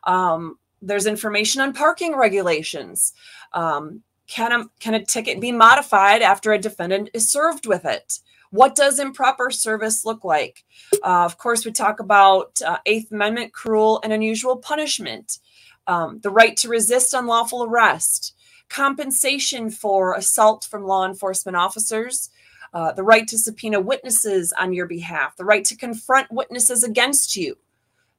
[0.05, 3.13] um, there's information on parking regulations.
[3.53, 8.21] Um, can a, can a ticket be modified after a defendant is served with it?
[8.51, 10.65] What does improper service look like?
[11.05, 15.39] Uh, of course, we talk about uh, Eighth Amendment cruel and unusual punishment,
[15.87, 18.35] um, the right to resist unlawful arrest,
[18.69, 22.31] compensation for assault from law enforcement officers,
[22.73, 27.37] uh, the right to subpoena witnesses on your behalf, the right to confront witnesses against
[27.37, 27.57] you,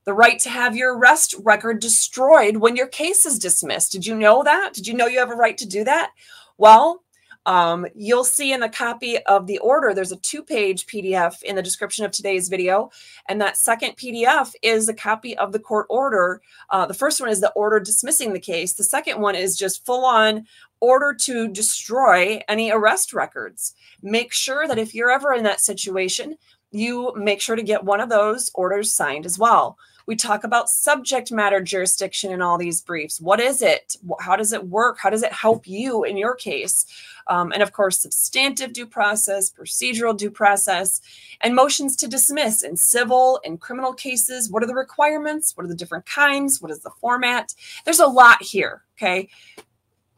[0.10, 3.92] the right to have your arrest record destroyed when your case is dismissed.
[3.92, 4.74] Did you know that?
[4.74, 6.10] Did you know you have a right to do that?
[6.58, 7.04] Well,
[7.46, 11.56] um, you'll see in the copy of the order, there's a two page PDF in
[11.56, 12.90] the description of today's video.
[13.28, 16.42] And that second PDF is a copy of the court order.
[16.72, 18.74] Uh, the first one is the order dismissing the case.
[18.74, 20.48] The second one is just full on
[20.80, 23.76] order to destroy any arrest records.
[24.02, 26.36] Make sure that if you're ever in that situation,
[26.72, 29.78] you make sure to get one of those orders signed as well.
[30.10, 33.22] We talk about subject matter jurisdiction in all these briefs.
[33.22, 33.96] What is it?
[34.20, 34.98] How does it work?
[34.98, 36.88] How does it help you in your case?
[37.28, 41.00] Um, and of course, substantive due process, procedural due process,
[41.42, 44.50] and motions to dismiss in civil and criminal cases.
[44.50, 45.56] What are the requirements?
[45.56, 46.60] What are the different kinds?
[46.60, 47.54] What is the format?
[47.86, 49.30] There's a lot here, okay?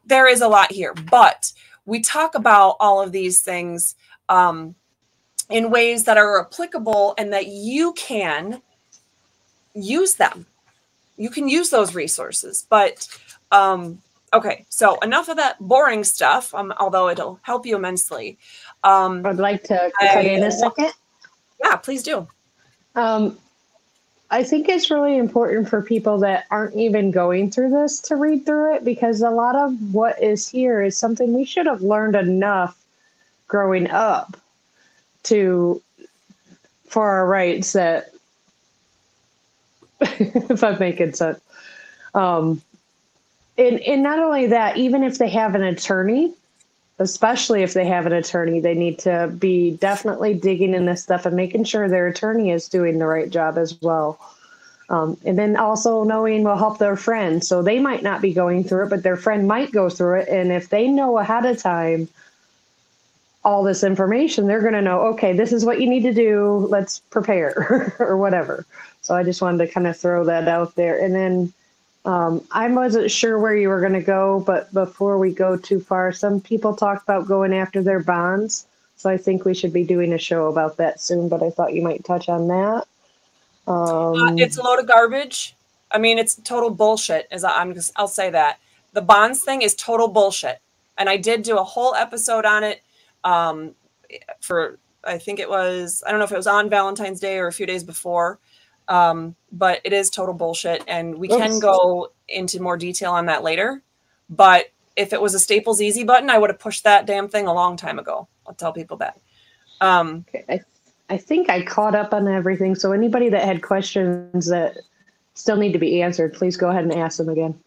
[0.06, 1.52] There is a lot here, but
[1.84, 3.94] we talk about all of these things
[4.30, 4.74] um,
[5.50, 8.62] in ways that are applicable and that you can
[9.74, 10.46] use them.
[11.16, 12.66] You can use those resources.
[12.68, 13.08] But
[13.50, 14.00] um,
[14.32, 18.38] okay, so enough of that boring stuff, um, although it'll help you immensely.
[18.84, 20.92] Um, I'd like to cut in a second.
[21.62, 22.26] Yeah, please do.
[22.94, 23.38] Um,
[24.30, 28.46] I think it's really important for people that aren't even going through this to read
[28.46, 32.16] through it because a lot of what is here is something we should have learned
[32.16, 32.82] enough
[33.46, 34.38] growing up
[35.24, 35.82] to
[36.86, 38.11] for our rights that
[40.50, 41.40] if I'm making sense.
[42.14, 42.60] Um,
[43.58, 46.34] and, and not only that, even if they have an attorney,
[46.98, 51.26] especially if they have an attorney, they need to be definitely digging in this stuff
[51.26, 54.18] and making sure their attorney is doing the right job as well.
[54.88, 57.44] Um, and then also knowing will help their friend.
[57.44, 60.28] So they might not be going through it, but their friend might go through it.
[60.28, 62.08] And if they know ahead of time
[63.44, 66.66] all this information, they're going to know, okay, this is what you need to do.
[66.70, 68.66] Let's prepare or whatever.
[69.02, 71.02] So I just wanted to kind of throw that out there.
[71.02, 71.52] And then
[72.04, 75.80] um, I wasn't sure where you were going to go, but before we go too
[75.80, 78.66] far, some people talked about going after their bonds.
[78.96, 81.74] So I think we should be doing a show about that soon, but I thought
[81.74, 82.86] you might touch on that.
[83.66, 85.54] Um, Uh, it's a load of garbage.
[85.90, 87.26] I mean, it's total bullshit.
[87.30, 88.58] As I- I'm just, I'll say that
[88.92, 90.60] the bonds thing is total bullshit.
[90.96, 92.82] And I did do a whole episode on it.
[93.24, 93.74] Um,
[94.40, 97.46] for I think it was I don't know if it was on Valentine's Day or
[97.46, 98.38] a few days before.
[98.92, 103.42] Um, but it is total bullshit, and we can go into more detail on that
[103.42, 103.82] later.
[104.28, 104.66] But
[104.96, 107.54] if it was a Staples Easy button, I would have pushed that damn thing a
[107.54, 108.28] long time ago.
[108.46, 109.18] I'll tell people that.
[109.80, 110.60] Um, Okay, I,
[111.14, 112.74] I think I caught up on everything.
[112.74, 114.76] So anybody that had questions that
[115.32, 117.58] still need to be answered, please go ahead and ask them again.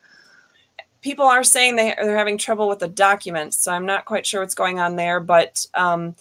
[1.01, 4.41] people are saying they, they're having trouble with the documents, so I'm not quite sure
[4.41, 5.19] what's going on there.
[5.19, 6.15] But um,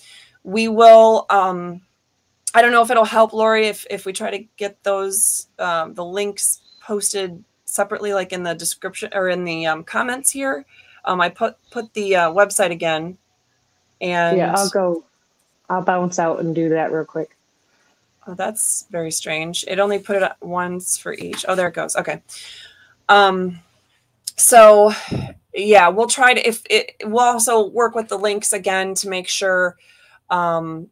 [0.45, 1.27] we will.
[1.29, 1.83] Um,
[2.55, 5.95] I don't know if it'll help Lori if if we try to get those um,
[5.95, 10.65] the links posted separately, like in the description or in the um, comments here.
[11.05, 13.19] Um, I put put the uh, website again,
[14.01, 15.05] and yeah, I'll go.
[15.69, 17.37] I'll bounce out and do that real quick.
[18.27, 19.65] Oh, that's very strange.
[19.67, 21.45] It only put it once for each.
[21.49, 21.97] Oh, there it goes.
[21.97, 22.23] Okay.
[23.09, 23.61] Um,
[24.37, 24.93] so
[25.55, 29.29] yeah, we'll try to if it we'll also work with the links again to make
[29.29, 29.77] sure
[30.31, 30.89] um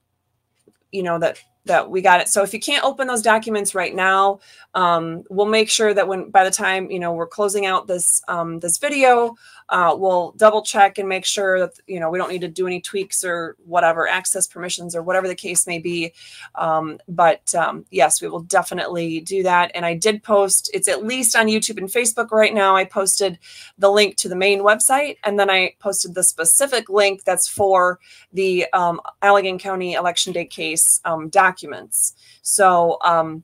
[0.90, 2.28] you know that that we got it.
[2.28, 4.40] So if you can't open those documents right now,
[4.74, 8.22] um, we'll make sure that when by the time you know we're closing out this
[8.28, 9.36] um, this video,
[9.72, 12.66] uh, we'll double check and make sure that you know we don't need to do
[12.66, 16.12] any tweaks or whatever access permissions or whatever the case may be.
[16.56, 19.70] Um, but um, yes, we will definitely do that.
[19.74, 22.76] And I did post; it's at least on YouTube and Facebook right now.
[22.76, 23.38] I posted
[23.78, 27.98] the link to the main website, and then I posted the specific link that's for
[28.34, 32.12] the um, Allegan County election day case um, documents.
[32.42, 33.42] So um,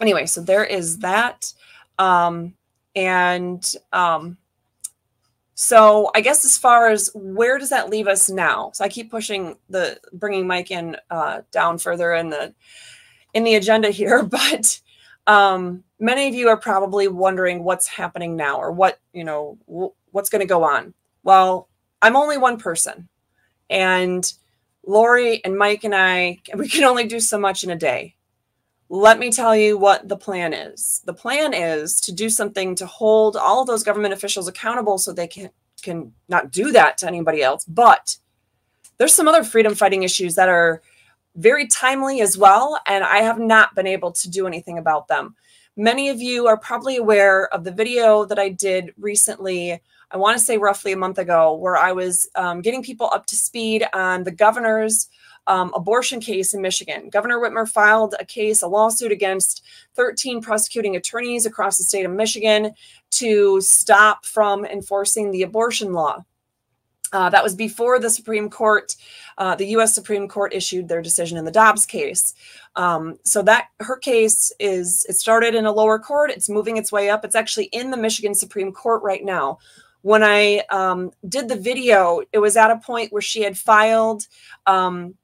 [0.00, 1.54] anyway, so there is that.
[2.00, 2.54] Um,
[2.96, 4.36] and um,
[5.54, 8.70] so I guess as far as where does that leave us now?
[8.74, 12.54] So I keep pushing the bringing Mike in uh, down further in the
[13.34, 14.80] in the agenda here, but
[15.26, 19.58] um, many of you are probably wondering what's happening now or what you know
[20.10, 20.94] what's going to go on.
[21.22, 21.68] Well,
[22.00, 23.08] I'm only one person,
[23.68, 24.30] and
[24.86, 28.16] Lori and Mike and I we can only do so much in a day
[28.92, 31.00] let me tell you what the plan is.
[31.06, 35.14] The plan is to do something to hold all of those government officials accountable so
[35.14, 35.48] they can
[35.80, 37.64] can not do that to anybody else.
[37.64, 38.18] But
[38.98, 40.82] there's some other freedom fighting issues that are
[41.36, 45.36] very timely as well, and I have not been able to do anything about them.
[45.74, 49.80] Many of you are probably aware of the video that I did recently.
[50.10, 53.24] I want to say roughly a month ago, where I was um, getting people up
[53.26, 55.08] to speed on the governor's
[55.46, 57.08] um, abortion case in Michigan.
[57.08, 59.64] Governor Whitmer filed a case, a lawsuit against
[59.94, 62.72] 13 prosecuting attorneys across the state of Michigan
[63.10, 66.24] to stop from enforcing the abortion law.
[67.12, 68.96] Uh, that was before the Supreme Court,
[69.36, 69.94] uh, the U.S.
[69.94, 72.34] Supreme Court issued their decision in the Dobbs case.
[72.74, 76.30] Um, so that her case is it started in a lower court.
[76.30, 77.22] It's moving its way up.
[77.22, 79.58] It's actually in the Michigan Supreme Court right now.
[80.00, 84.26] When I um, did the video, it was at a point where she had filed
[84.66, 85.14] um,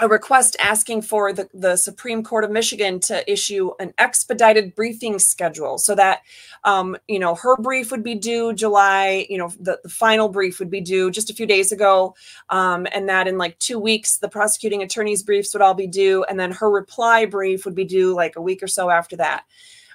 [0.00, 5.18] a request asking for the, the Supreme Court of Michigan to issue an expedited briefing
[5.18, 6.22] schedule so that,
[6.64, 10.58] um, you know, her brief would be due July, you know, the, the final brief
[10.58, 12.14] would be due just a few days ago.
[12.48, 16.24] Um, and that in like two weeks, the prosecuting attorney's briefs would all be due.
[16.24, 19.44] And then her reply brief would be due like a week or so after that.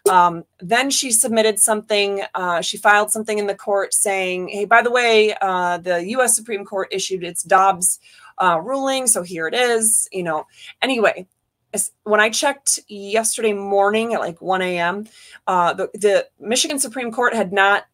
[0.09, 4.81] Um, then she submitted something, uh, she filed something in the court saying, hey, by
[4.81, 7.99] the way, uh, the US Supreme Court issued its Dobbs
[8.37, 9.07] uh, ruling.
[9.07, 10.45] So here it is, you know.
[10.81, 11.27] Anyway,
[12.03, 15.07] when I checked yesterday morning at like 1 a.m.,
[15.47, 17.85] uh, the, the Michigan Supreme Court had not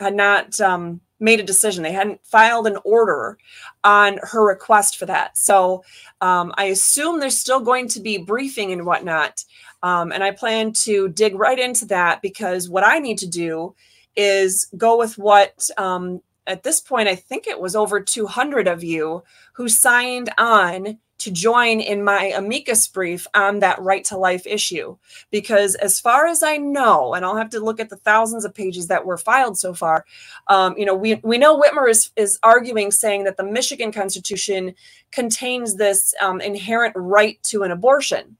[0.00, 1.82] had not um, made a decision.
[1.82, 3.38] They hadn't filed an order
[3.84, 5.38] on her request for that.
[5.38, 5.84] So
[6.20, 9.44] um, I assume there's still going to be briefing and whatnot.
[9.84, 13.74] Um, and I plan to dig right into that because what I need to do
[14.16, 18.82] is go with what um, at this point, I think it was over 200 of
[18.82, 19.22] you
[19.52, 24.96] who signed on to join in my amicus brief on that right to life issue.
[25.30, 28.52] Because as far as I know, and I'll have to look at the thousands of
[28.52, 30.04] pages that were filed so far,
[30.48, 34.74] um, you know, we, we know Whitmer is, is arguing saying that the Michigan Constitution
[35.12, 38.36] contains this um, inherent right to an abortion.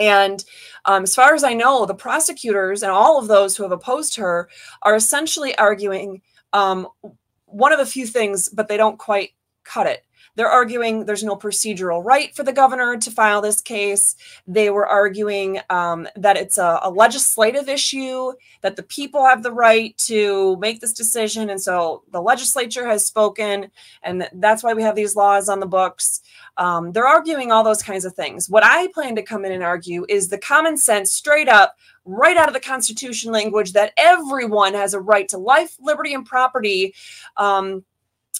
[0.00, 0.44] And
[0.86, 4.16] um, as far as I know, the prosecutors and all of those who have opposed
[4.16, 4.48] her
[4.82, 6.22] are essentially arguing
[6.54, 6.88] um,
[7.46, 9.32] one of a few things, but they don't quite
[9.64, 10.04] cut it.
[10.36, 14.16] They're arguing there's no procedural right for the governor to file this case.
[14.46, 18.32] They were arguing um, that it's a, a, legislative issue,
[18.62, 21.50] that the people have the right to make this decision.
[21.50, 23.70] And so the legislature has spoken,
[24.02, 26.20] and that's why we have these laws on the books.
[26.56, 28.48] Um, they're arguing all those kinds of things.
[28.48, 32.36] What I plan to come in and argue is the common sense, straight up, right
[32.36, 36.94] out of the Constitution language that everyone has a right to life, liberty, and property.
[37.36, 37.84] Um,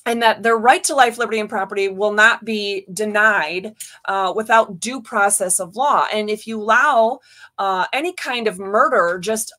[0.06, 3.74] and that their right to life, liberty, and property will not be denied
[4.04, 6.06] uh, without due process of law.
[6.12, 7.20] And if you allow
[7.58, 9.52] uh, any kind of murder just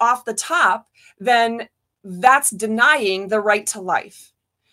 [0.00, 0.88] off the top,
[1.18, 1.68] then
[2.04, 4.32] that's denying the right to life.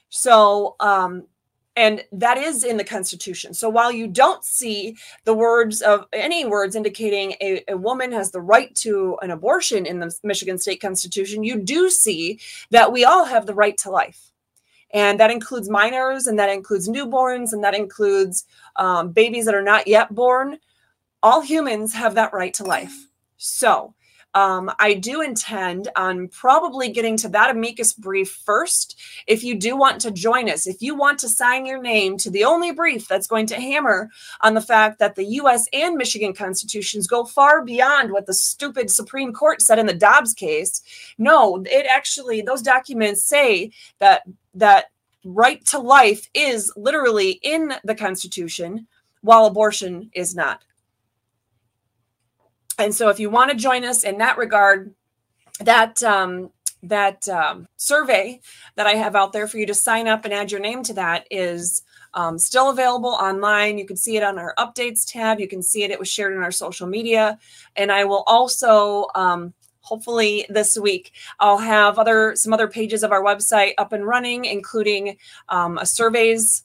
[0.10, 1.28] So, um,
[1.76, 3.54] and that is in the Constitution.
[3.54, 8.30] So while you don't see the words of any words indicating a, a, woman has
[8.30, 13.06] the right to an abortion in the Michigan State Constitution, you do see that we
[13.06, 14.33] all have the right to life.
[14.94, 19.64] And that includes minors, and that includes newborns, and that includes um, babies that are
[19.64, 20.60] not yet born.
[21.24, 22.94] All humans have that right to life.
[23.38, 23.96] So
[24.34, 29.00] um, I do intend on probably getting to that amicus brief first.
[29.28, 32.32] If you do want to join us, if you want to sign your name to
[32.32, 34.10] the only brief that's going to hammer
[34.42, 38.90] on the fact that the US and Michigan constitutions go far beyond what the stupid
[38.90, 40.82] Supreme Court said in the Dobbs case.
[41.18, 44.24] No, it actually, those documents say that
[44.56, 44.92] that
[45.24, 48.88] right to life is literally in the Constitution,
[49.22, 50.64] while abortion is not.
[52.80, 54.94] And so, if you want to join us in that regard,
[55.60, 56.52] that um,
[56.84, 58.42] that um, survey
[58.76, 60.94] that I have out there for you to sign up and add your name to
[60.94, 63.78] that is um, still available online.
[63.78, 65.40] You can see it on our updates tab.
[65.40, 65.92] You can see it.
[65.92, 67.38] It was shared in our social media,
[67.76, 69.54] and I will also um,
[69.84, 71.12] hopefully this week
[71.42, 75.18] i'll have other some other pages of our website up and running including
[75.50, 76.64] um, a surveys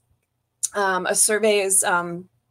[0.74, 1.82] um, a surveys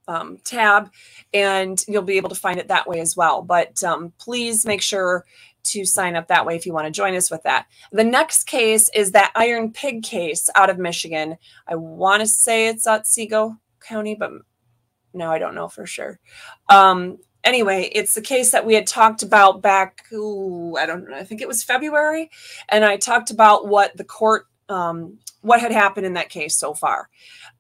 [0.08, 0.90] um, tab
[1.34, 4.82] and you'll be able to find it that way as well but um, please make
[4.82, 5.26] sure
[5.64, 8.46] to sign up that way if you want to join us with that the next
[8.46, 11.38] case is that iron pig case out of michigan
[11.68, 14.32] i want to say it's otsego county but
[15.14, 16.20] no i don't know for sure
[16.70, 21.16] um, anyway, it's the case that we had talked about back, ooh, I don't know,
[21.16, 22.30] I think it was February.
[22.70, 26.74] And I talked about what the court, um, what had happened in that case so
[26.74, 27.10] far.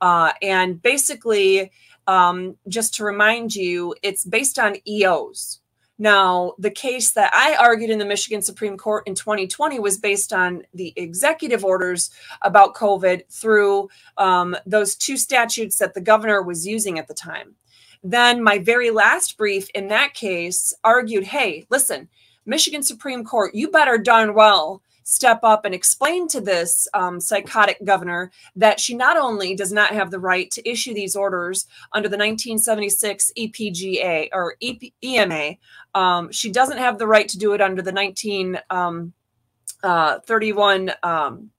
[0.01, 1.71] Uh, and basically,
[2.07, 5.59] um, just to remind you, it's based on EOs.
[5.99, 10.31] Now, the case that I argued in the Michigan Supreme Court in 2020 was based
[10.31, 12.11] on the executive orders
[12.43, 17.55] about COVID through um, those two statutes that the governor was using at the time.
[18.03, 22.07] Then my very last brief in that case argued hey, listen,
[22.45, 27.77] Michigan Supreme Court, you better darn well step up and explain to this um, psychotic
[27.85, 32.09] governor that she not only does not have the right to issue these orders under
[32.09, 35.55] the 1976 EPGA or EP, EMA,
[35.95, 41.51] um, she doesn't have the right to do it under the 1931 um, uh, um,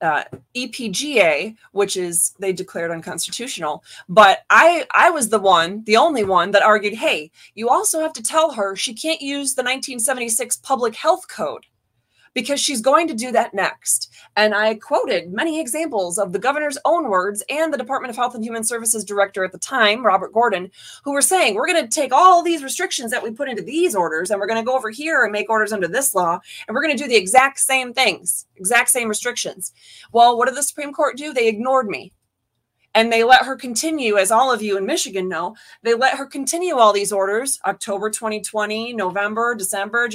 [0.00, 0.24] uh,
[0.56, 3.84] EPGA, which is they declared unconstitutional.
[4.08, 8.14] But I I was the one, the only one that argued, hey, you also have
[8.14, 11.66] to tell her she can't use the 1976 Public Health Code
[12.34, 14.12] because she's going to do that next.
[14.36, 18.34] And I quoted many examples of the governor's own words and the Department of Health
[18.34, 20.70] and Human Services director at the time, Robert Gordon,
[21.04, 23.94] who were saying, we're going to take all these restrictions that we put into these
[23.94, 26.38] orders and we're going to go over here and make orders under this law.
[26.66, 29.72] And we're going to do the exact same things, exact same restrictions.
[30.12, 31.32] Well, what did the Supreme Court do?
[31.32, 32.12] They ignored me
[32.94, 36.26] and they let her continue as all of you in michigan know they let her
[36.26, 40.08] continue all these orders october 2020 november december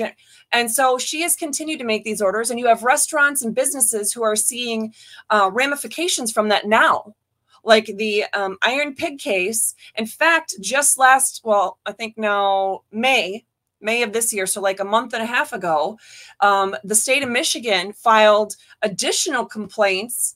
[0.51, 2.49] and so she has continued to make these orders.
[2.49, 4.93] And you have restaurants and businesses who are seeing
[5.29, 7.15] uh, ramifications from that now.
[7.63, 9.75] Like the um, iron pig case.
[9.95, 13.45] In fact just last well i think now may
[13.81, 15.97] May of this year, so like a month and a half ago,
[16.41, 20.35] um, the state of Michigan filed additional complaints.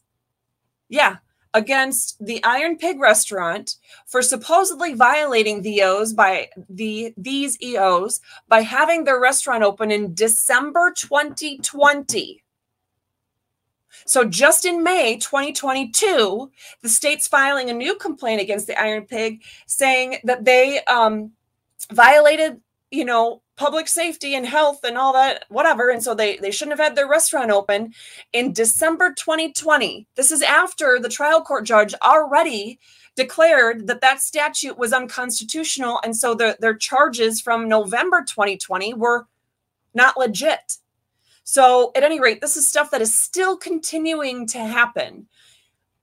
[0.88, 1.18] Yeah,
[1.54, 3.76] against the Iron Pig restaurant
[4.08, 10.14] for supposedly violating the EOs by the these EOs by having their restaurant open in
[10.14, 12.44] December 2020.
[14.06, 16.52] So just in May 2022,
[16.82, 21.32] the state's filing a new complaint against the Iron Pig saying that they um,
[21.92, 26.52] violated, you know, public safety and health and all that whatever and so they they
[26.52, 27.94] shouldn't have had their restaurant open
[28.32, 32.80] in December 2020 this is after the trial court judge already
[33.16, 39.28] declared that that statute was unconstitutional and so the, their charges from November 2020 were
[39.94, 40.78] not legit.
[41.44, 45.28] So at any rate this is stuff that is still continuing to happen.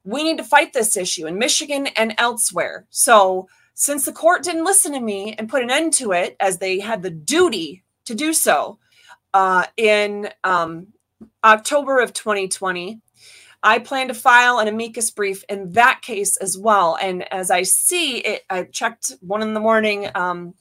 [0.04, 2.86] We need to fight this issue in Michigan and elsewhere.
[2.90, 6.58] So, since the court didn't listen to me and put an end to it, as
[6.58, 8.78] they had the duty to do so
[9.32, 10.88] uh, in um,
[11.44, 13.00] October of 2020,
[13.62, 16.96] I plan to file an amicus brief in that case as well.
[17.00, 20.54] And as I see it, I checked one in the morning um,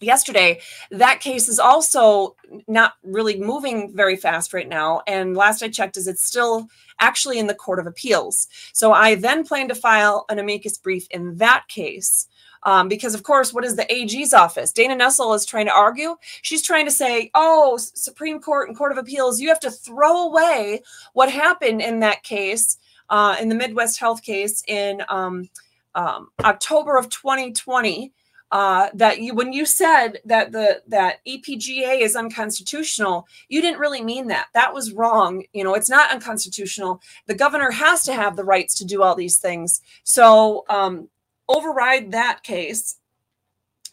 [0.00, 0.60] yesterday.
[0.90, 2.36] That case is also
[2.68, 5.02] not really moving very fast right now.
[5.08, 6.68] And last I checked, is it's still
[7.00, 8.48] actually in the Court of Appeals.
[8.72, 12.28] So I then plan to file an amicus brief in that case.
[12.66, 14.72] Um, because of course, what is the AG's office?
[14.72, 16.16] Dana Nessel is trying to argue.
[16.42, 20.26] She's trying to say, "Oh, Supreme Court and Court of Appeals, you have to throw
[20.26, 22.76] away what happened in that case,
[23.08, 25.48] uh, in the Midwest Health case in um,
[25.94, 28.12] um, October of 2020."
[28.52, 34.02] Uh, that you when you said that the that EPGA is unconstitutional, you didn't really
[34.02, 34.46] mean that.
[34.54, 35.44] That was wrong.
[35.52, 37.00] You know, it's not unconstitutional.
[37.26, 39.80] The governor has to have the rights to do all these things.
[40.04, 41.08] So um,
[41.48, 42.96] override that case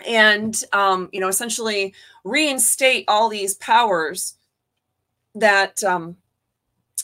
[0.08, 1.94] and um, you know essentially
[2.24, 4.36] reinstate all these powers
[5.36, 6.18] that um,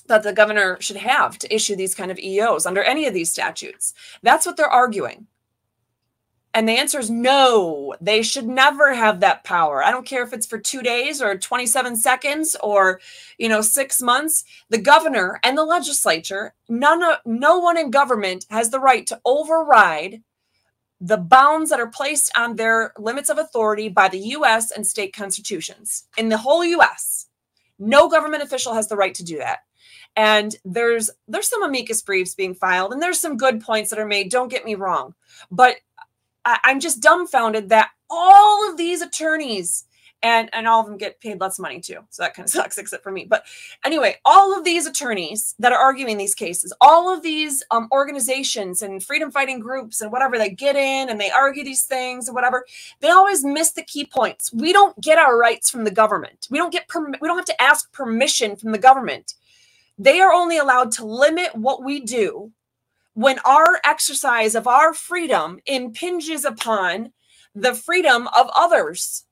[0.08, 3.32] that the governor should have to issue these kind of EOs under any of these
[3.32, 3.94] statutes.
[4.22, 5.28] That's what they're arguing.
[6.54, 9.84] And the answer is no, they should never have that power.
[9.84, 13.00] I don't care if it's for two days or 27 seconds or,
[13.38, 14.44] you know, six months.
[14.70, 19.22] The governor and the legislature, none of, no one in government has the right to
[19.26, 20.24] override
[21.02, 25.14] the bounds that are placed on their limits of authority by the US and state
[25.16, 26.08] constitutions.
[26.18, 27.28] In the whole US,
[27.78, 29.60] no government official has the right to do that.
[30.16, 34.06] And there's there's some amicus briefs being filed and there's some good points that are
[34.06, 35.14] made, don't get me wrong.
[35.50, 35.78] But
[36.44, 39.86] I, I'm just dumbfounded that all of these attorneys
[40.24, 42.00] and and all of them get paid less money too.
[42.10, 43.26] So that kind of sucks except for me.
[43.26, 43.46] But
[43.86, 48.82] anyway all of these attorneys that are arguing these cases all of these um, organizations
[48.82, 52.36] and freedom fighting groups and whatever they get in and they argue these things and
[52.36, 52.66] whatever
[53.02, 54.54] they always miss the key points.
[54.54, 56.48] We don't get our rights from the government.
[56.52, 59.36] We don't get perm- we don't have to ask permission from the government.
[60.00, 62.52] They are only allowed to limit what we do
[63.14, 67.12] when our exercise of our freedom impinges upon
[67.56, 69.26] the freedom of others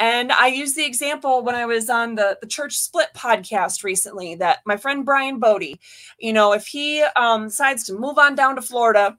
[0.00, 4.34] and I used the example when I was on the, the Church Split podcast recently
[4.36, 5.78] that my friend Brian Bodie,
[6.18, 9.18] you know, if he um, decides to move on down to Florida,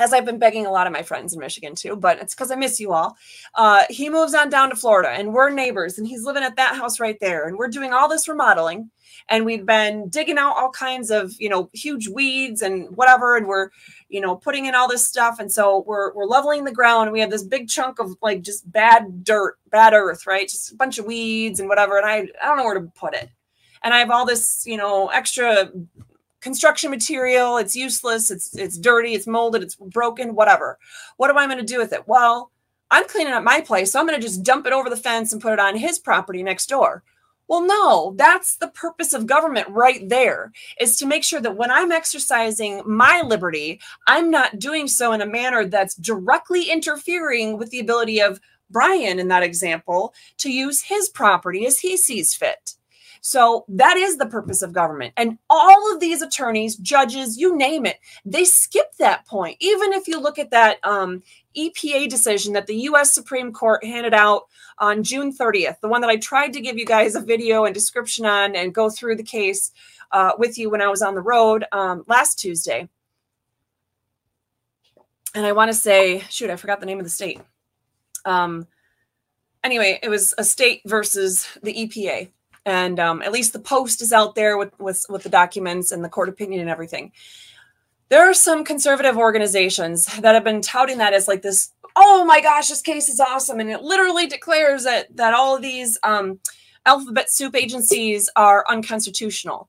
[0.00, 2.50] as I've been begging a lot of my friends in Michigan too, but it's because
[2.50, 3.16] I miss you all.
[3.54, 6.74] Uh, he moves on down to Florida and we're neighbors and he's living at that
[6.74, 7.46] house right there.
[7.46, 8.90] And we're doing all this remodeling
[9.30, 13.36] and we've been digging out all kinds of, you know, huge weeds and whatever.
[13.36, 13.70] And we're,
[14.08, 15.38] you know, putting in all this stuff.
[15.38, 17.12] And so we're, we're leveling the ground.
[17.12, 20.48] We have this big chunk of like just bad dirt, bad earth, right?
[20.48, 21.96] Just a bunch of weeds and whatever.
[21.96, 23.30] And I, I don't know where to put it.
[23.82, 25.70] And I have all this, you know, extra
[26.40, 27.56] construction material.
[27.56, 28.32] It's useless.
[28.32, 29.14] It's, it's dirty.
[29.14, 29.62] It's molded.
[29.62, 30.76] It's broken, whatever.
[31.18, 32.08] What am I going to do with it?
[32.08, 32.50] Well,
[32.90, 33.92] I'm cleaning up my place.
[33.92, 36.00] So I'm going to just dump it over the fence and put it on his
[36.00, 37.04] property next door.
[37.50, 41.68] Well, no, that's the purpose of government right there is to make sure that when
[41.68, 47.70] I'm exercising my liberty, I'm not doing so in a manner that's directly interfering with
[47.70, 48.38] the ability of
[48.70, 52.76] Brian in that example to use his property as he sees fit.
[53.20, 55.12] So that is the purpose of government.
[55.16, 59.56] And all of these attorneys, judges, you name it, they skip that point.
[59.60, 61.22] Even if you look at that um,
[61.56, 64.44] EPA decision that the US Supreme Court handed out
[64.78, 67.74] on June 30th, the one that I tried to give you guys a video and
[67.74, 69.72] description on and go through the case
[70.12, 72.88] uh, with you when I was on the road um, last Tuesday.
[75.34, 77.40] And I want to say, shoot, I forgot the name of the state.
[78.24, 78.66] Um,
[79.62, 82.30] anyway, it was a state versus the EPA.
[82.66, 86.04] And um, at least the post is out there with, with, with the documents and
[86.04, 87.12] the court opinion and everything
[88.10, 92.40] there are some conservative organizations that have been touting that as like this oh my
[92.40, 96.38] gosh this case is awesome and it literally declares that that all of these um,
[96.86, 99.68] alphabet soup agencies are unconstitutional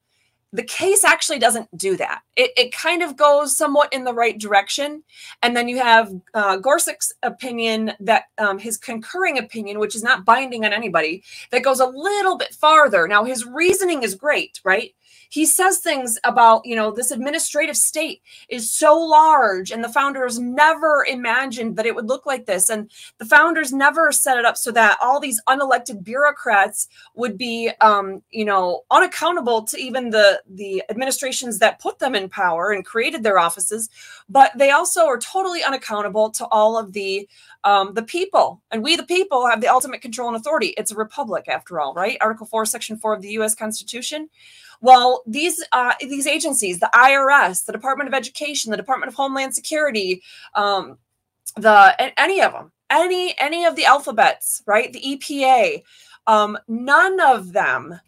[0.54, 2.22] the case actually doesn't do that.
[2.36, 5.04] It, it kind of goes somewhat in the right direction.
[5.42, 10.26] And then you have uh, Gorsuch's opinion that um, his concurring opinion, which is not
[10.26, 13.08] binding on anybody, that goes a little bit farther.
[13.08, 14.94] Now, his reasoning is great, right?
[15.32, 20.38] He says things about, you know, this administrative state is so large and the founders
[20.38, 22.70] never imagined that it would look like this.
[22.70, 27.72] And the founders never set it up so that all these unelected bureaucrats would be,
[27.80, 32.84] um, you know, unaccountable to even the, the administrations that put them in power and
[32.84, 33.90] created their offices.
[34.28, 37.26] But they also are totally unaccountable to all of the
[37.64, 40.96] um, the people and we the people have the ultimate control and authority it's a
[40.96, 44.30] republic after all right article 4 section 4 of the u.s constitution
[44.82, 49.56] well these uh, these agencies, the IRS, the Department of Education, the Department of Homeland
[49.56, 50.22] Security,
[50.56, 50.98] um,
[51.56, 54.92] the any of them, any any of the alphabets, right?
[54.92, 55.84] The EPA,
[56.28, 58.00] um, none of them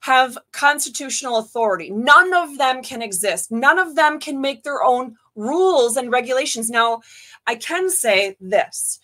[0.00, 1.90] have constitutional authority.
[1.90, 3.50] None of them can exist.
[3.50, 6.70] None of them can make their own rules and regulations.
[6.70, 7.00] Now,
[7.46, 9.00] I can say this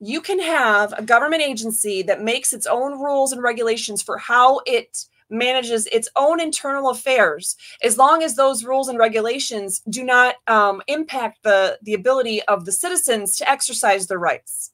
[0.00, 4.60] you can have a government agency that makes its own rules and regulations for how
[4.66, 10.36] it manages its own internal affairs as long as those rules and regulations do not
[10.46, 14.70] um, impact the, the ability of the citizens to exercise their rights.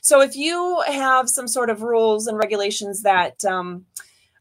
[0.00, 3.86] So if you have some sort of rules and regulations that um,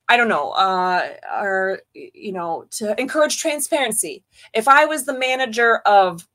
[0.09, 4.23] I don't know, uh, are you know to encourage transparency.
[4.53, 6.27] If I was the manager of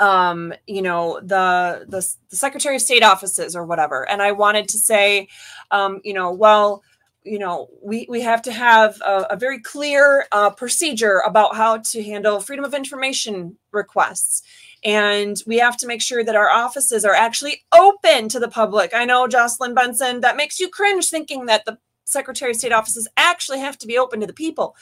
[0.00, 4.68] um, you know, the, the, the Secretary of State offices or whatever, and I wanted
[4.68, 5.28] to say,
[5.70, 6.82] um, you know, well,
[7.24, 11.78] you know, we, we have to have a, a very clear uh, procedure about how
[11.78, 14.42] to handle freedom of information requests.
[14.84, 18.94] And we have to make sure that our offices are actually open to the public.
[18.94, 23.08] I know, Jocelyn Benson, that makes you cringe thinking that the Secretary of State offices
[23.16, 24.74] actually have to be open to the people,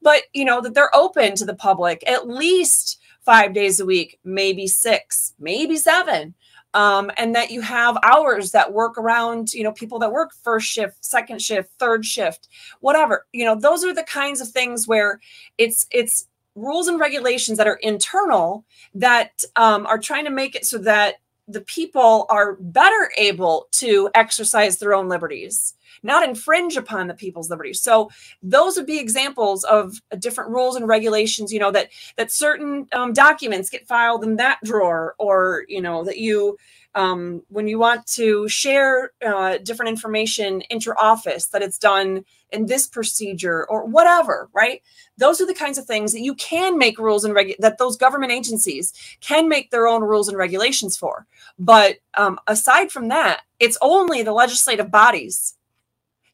[0.00, 4.18] but, you know, that they're open to the public at least five days a week,
[4.24, 6.34] maybe six, maybe seven.
[6.74, 10.66] Um, and that you have hours that work around, you know, people that work first
[10.66, 12.48] shift, second shift, third shift,
[12.80, 13.26] whatever.
[13.32, 15.20] You know, those are the kinds of things where
[15.58, 18.64] it's it's rules and regulations that are internal
[18.94, 21.16] that um, are trying to make it so that
[21.48, 27.50] the people are better able to exercise their own liberties not infringe upon the people's
[27.50, 27.82] liberties.
[27.82, 28.10] So
[28.42, 31.52] those would be examples of different rules and regulations.
[31.52, 36.04] You know that that certain um, documents get filed in that drawer, or you know
[36.04, 36.56] that you
[36.94, 42.86] um, when you want to share uh, different information inter-office that it's done in this
[42.86, 44.82] procedure or whatever right
[45.16, 47.96] those are the kinds of things that you can make rules and regu- that those
[47.96, 51.26] government agencies can make their own rules and regulations for
[51.58, 55.54] but um, aside from that it's only the legislative bodies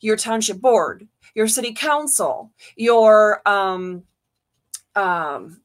[0.01, 4.05] your township board, your city council, your um,
[4.95, 5.61] um,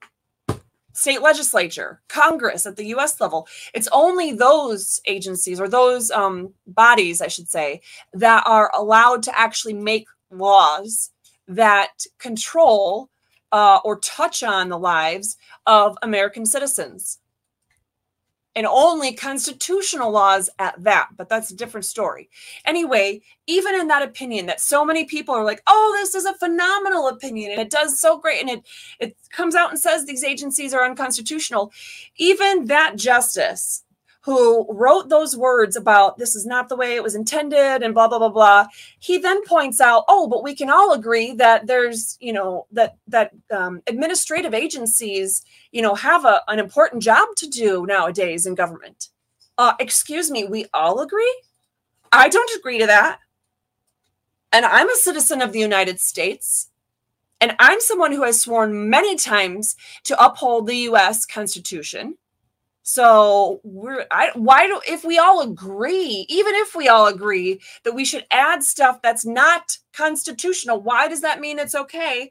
[0.94, 3.48] state legislature, Congress at the US level.
[3.74, 7.82] It's only those agencies or those um, bodies, I should say,
[8.14, 11.12] that are allowed to actually make laws
[11.48, 13.10] that control
[13.52, 17.20] uh, or touch on the lives of American citizens
[18.56, 22.30] and only constitutional laws at that but that's a different story.
[22.66, 26.34] Anyway even in that opinion that so many people are like oh this is a
[26.36, 28.64] phenomenal opinion and it does so great and it
[29.00, 31.72] it comes out and says these agencies are unconstitutional.
[32.18, 33.84] Even that justice
[34.24, 38.08] who wrote those words about this is not the way it was intended and blah
[38.08, 38.68] blah blah blah.
[39.00, 42.96] He then points out oh but we can all agree that there's you know that
[43.08, 48.56] that um, administrative agencies you know have a, an important job to do nowadays in
[48.56, 49.10] government.
[49.58, 51.42] Uh, excuse me we all agree?
[52.12, 53.20] I don't agree to that.
[54.54, 56.70] And i'm a citizen of the united states
[57.42, 62.16] and i'm someone who has sworn many times to uphold the us constitution
[62.84, 67.96] so we're I why do if we all agree, even if we all agree that
[67.96, 72.30] we should add stuff that's not constitutional, why does that mean it's okay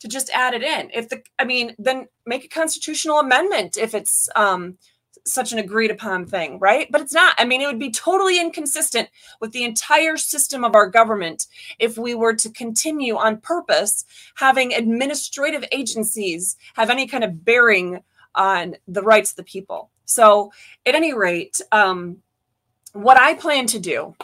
[0.00, 0.90] to just add it in?
[0.94, 4.78] If the I mean, then make a constitutional amendment if it's um
[5.26, 6.88] such an agreed upon thing, right?
[6.90, 7.34] But it's not.
[7.38, 9.08] I mean, it would be totally inconsistent
[9.40, 11.46] with the entire system of our government
[11.78, 14.04] if we were to continue on purpose
[14.36, 18.00] having administrative agencies have any kind of bearing
[18.34, 19.90] on the rights of the people.
[20.04, 20.52] So,
[20.84, 22.18] at any rate, um,
[22.92, 24.14] what I plan to do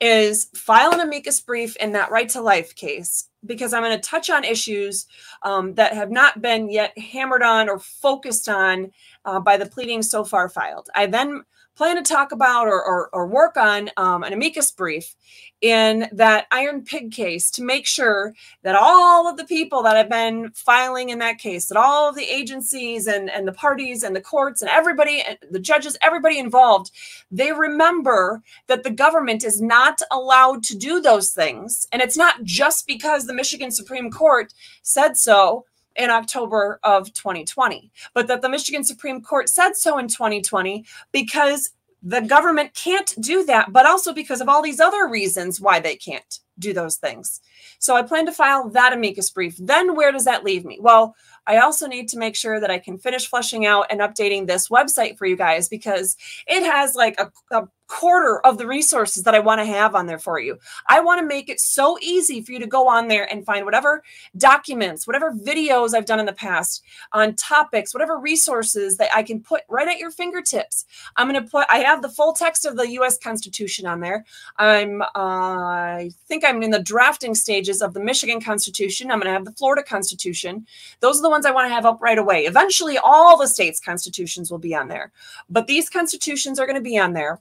[0.00, 4.08] is file an amicus brief in that right to life case because I'm going to
[4.08, 5.06] touch on issues
[5.42, 8.92] um, that have not been yet hammered on or focused on
[9.24, 10.88] uh, by the pleadings so far filed.
[10.94, 11.44] I then
[11.76, 15.14] plan to talk about or, or, or work on um, an amicus brief
[15.60, 20.10] in that iron pig case to make sure that all of the people that have
[20.10, 24.14] been filing in that case, that all of the agencies and, and the parties and
[24.14, 26.90] the courts and everybody, and the judges, everybody involved,
[27.30, 31.86] they remember that the government is not allowed to do those things.
[31.92, 34.52] And it's not just because the Michigan Supreme Court
[34.82, 35.64] said so
[35.96, 41.70] in October of 2020, but that the Michigan Supreme Court said so in 2020 because
[42.02, 45.96] the government can't do that, but also because of all these other reasons why they
[45.96, 46.40] can't.
[46.58, 47.40] do those things.
[47.78, 49.56] So I plan to file that amicus brief.
[49.58, 50.78] Then where does that leave me?
[50.80, 51.14] Well,
[51.46, 54.68] I also need to make sure that I can finish fleshing out and updating this
[54.68, 56.16] website for you guys because
[56.46, 60.06] it has like a, a quarter of the resources that I want to have on
[60.06, 60.58] there for you.
[60.88, 63.66] I want to make it so easy for you to go on there and find
[63.66, 64.02] whatever
[64.38, 66.82] documents, whatever videos I've done in the past
[67.12, 70.86] on topics, whatever resources that I can put right at your fingertips.
[71.16, 74.24] I'm going to put, I have the full text of the US Constitution on there.
[74.56, 79.10] I'm, uh, I think I'm in the drafting stages of the Michigan Constitution.
[79.10, 80.66] I'm going to have the Florida Constitution.
[81.00, 82.46] Those are the ones I want to have up right away.
[82.46, 85.12] Eventually, all the states' constitutions will be on there,
[85.50, 87.38] but these constitutions are going to be on there.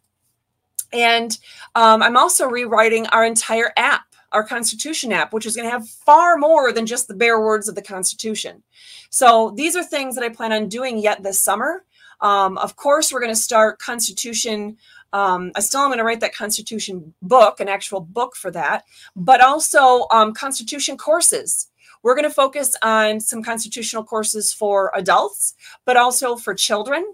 [0.93, 1.37] And
[1.75, 5.87] um, I'm also rewriting our entire app, our Constitution app, which is going to have
[5.87, 8.63] far more than just the bare words of the Constitution.
[9.09, 11.83] So these are things that I plan on doing yet this summer.
[12.21, 14.77] Um, of course, we're going to start Constitution.
[15.11, 18.85] Um, I still am going to write that Constitution book, an actual book for that,
[19.15, 21.67] but also um, Constitution courses.
[22.03, 25.53] We're going to focus on some constitutional courses for adults,
[25.85, 27.05] but also for children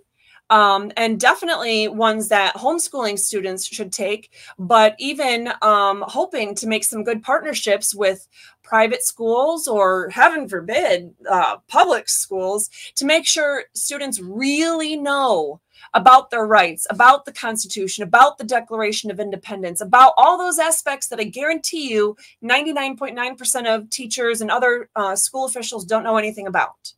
[0.49, 6.83] um, and definitely ones that homeschooling students should take, but even um, hoping to make
[6.83, 8.27] some good partnerships with
[8.63, 15.61] private schools or, heaven forbid, uh, public schools to make sure students really know
[15.93, 21.07] about their rights, about the Constitution, about the Declaration of Independence, about all those aspects
[21.07, 26.47] that I guarantee you 99.9% of teachers and other uh, school officials don't know anything
[26.47, 26.93] about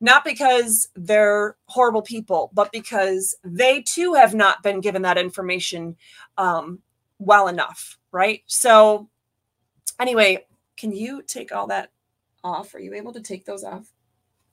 [0.00, 5.96] not because they're horrible people, but because they too have not been given that information
[6.36, 6.80] um,
[7.18, 8.42] well enough, right?
[8.46, 9.08] So,
[9.98, 10.44] anyway,
[10.76, 11.90] can you take all that
[12.44, 12.74] off?
[12.74, 13.90] Are you able to take those off?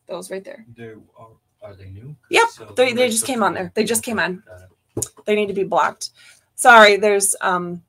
[0.07, 0.65] Those right there.
[0.75, 1.29] They're, are,
[1.61, 2.15] are they new?
[2.29, 3.71] Yep, So they, they just came on there.
[3.73, 4.43] They just came on.
[5.25, 6.11] They need to be blocked.
[6.55, 7.81] Sorry, there's um,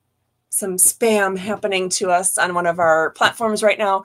[0.55, 4.05] some spam happening to us on one of our platforms right now.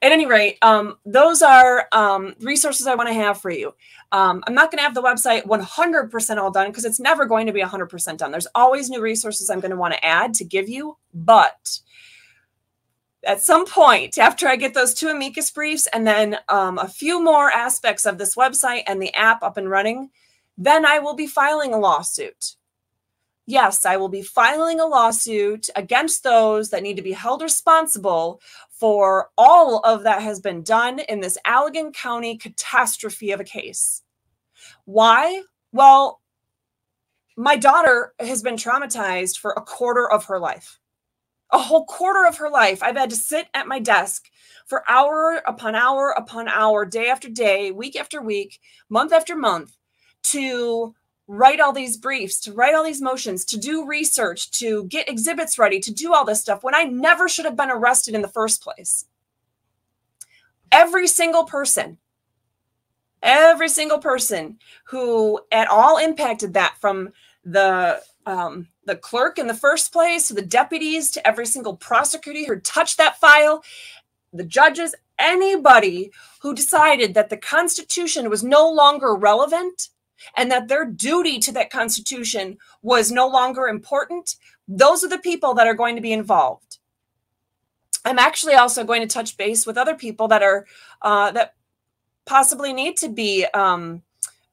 [0.00, 3.74] At any rate, um, those are um, resources I want to have for you.
[4.12, 7.46] Um, I'm not going to have the website 100% all done because it's never going
[7.46, 8.30] to be 100% done.
[8.30, 11.80] There's always new resources I'm going to want to add to give you, but
[13.24, 17.22] at some point after I get those two amicus briefs and then um, a few
[17.22, 20.10] more aspects of this website and the app up and running,
[20.56, 22.56] then I will be filing a lawsuit.
[23.48, 28.42] Yes, I will be filing a lawsuit against those that need to be held responsible
[28.68, 34.02] for all of that has been done in this Allegan County catastrophe of a case.
[34.84, 35.44] Why?
[35.72, 36.20] Well,
[37.38, 40.78] my daughter has been traumatized for a quarter of her life.
[41.50, 42.82] A whole quarter of her life.
[42.82, 44.26] I've had to sit at my desk
[44.66, 49.74] for hour upon hour upon hour, day after day, week after week, month after month
[50.24, 50.94] to
[51.28, 55.58] write all these briefs, to write all these motions, to do research, to get exhibits
[55.58, 58.28] ready, to do all this stuff when I never should have been arrested in the
[58.28, 59.04] first place.
[60.72, 61.98] Every single person,
[63.22, 67.12] every single person who at all impacted that from
[67.44, 72.40] the um, the clerk in the first place to the deputies to every single prosecutor
[72.46, 73.64] who touched that file,
[74.34, 79.88] the judges, anybody who decided that the Constitution was no longer relevant
[80.36, 85.54] and that their duty to that Constitution was no longer important, those are the people
[85.54, 86.78] that are going to be involved.
[88.04, 90.66] I'm actually also going to touch base with other people that are
[91.02, 91.54] uh, that
[92.24, 94.02] possibly need to be um,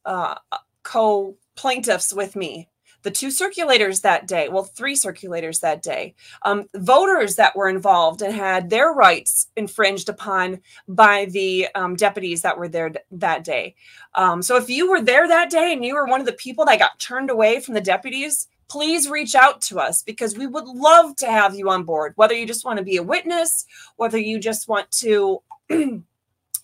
[0.05, 0.35] uh,
[0.83, 2.69] co plaintiffs with me.
[3.05, 8.23] The two circulators that day, well, three circulators that day, um, voters that were involved
[8.23, 13.75] and had their rights infringed upon by the um, deputies that were there that day.
[14.15, 16.65] Um, so if you were there that day and you were one of the people
[16.65, 20.65] that got turned away from the deputies, please reach out to us because we would
[20.65, 24.17] love to have you on board, whether you just want to be a witness, whether
[24.17, 25.43] you just want to.
[25.69, 26.03] you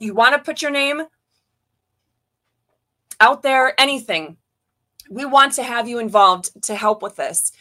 [0.02, 1.04] want to put your name
[3.20, 4.38] out there, anything.
[5.12, 7.52] We want to have you involved to help with this.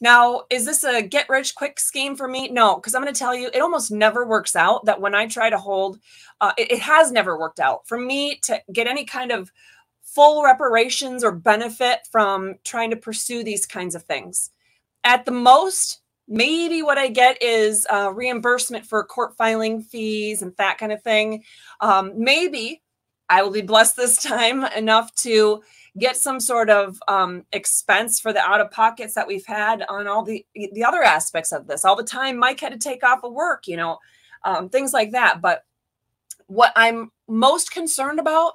[0.00, 2.48] Now, is this a get rich quick scheme for me?
[2.48, 5.26] No, because I'm going to tell you, it almost never works out that when I
[5.26, 5.98] try to hold,
[6.40, 9.52] uh, it, it has never worked out for me to get any kind of
[10.02, 14.50] full reparations or benefit from trying to pursue these kinds of things.
[15.04, 20.54] At the most, maybe what I get is uh, reimbursement for court filing fees and
[20.56, 21.44] that kind of thing.
[21.80, 22.82] Um, maybe
[23.28, 25.62] I will be blessed this time enough to
[25.98, 30.06] get some sort of um, expense for the out of pockets that we've had on
[30.06, 31.84] all the the other aspects of this.
[31.84, 33.98] All the time Mike had to take off of work, you know,
[34.44, 35.40] um, things like that.
[35.40, 35.64] But
[36.46, 38.54] what I'm most concerned about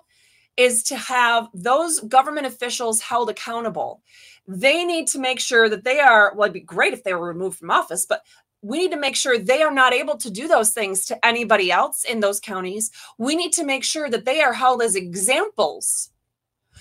[0.58, 4.02] is to have those government officials held accountable.
[4.48, 7.28] They need to make sure that they are, well, it'd be great if they were
[7.28, 8.22] removed from office, but
[8.62, 11.72] we need to make sure they are not able to do those things to anybody
[11.72, 12.90] else in those counties.
[13.18, 16.10] We need to make sure that they are held as examples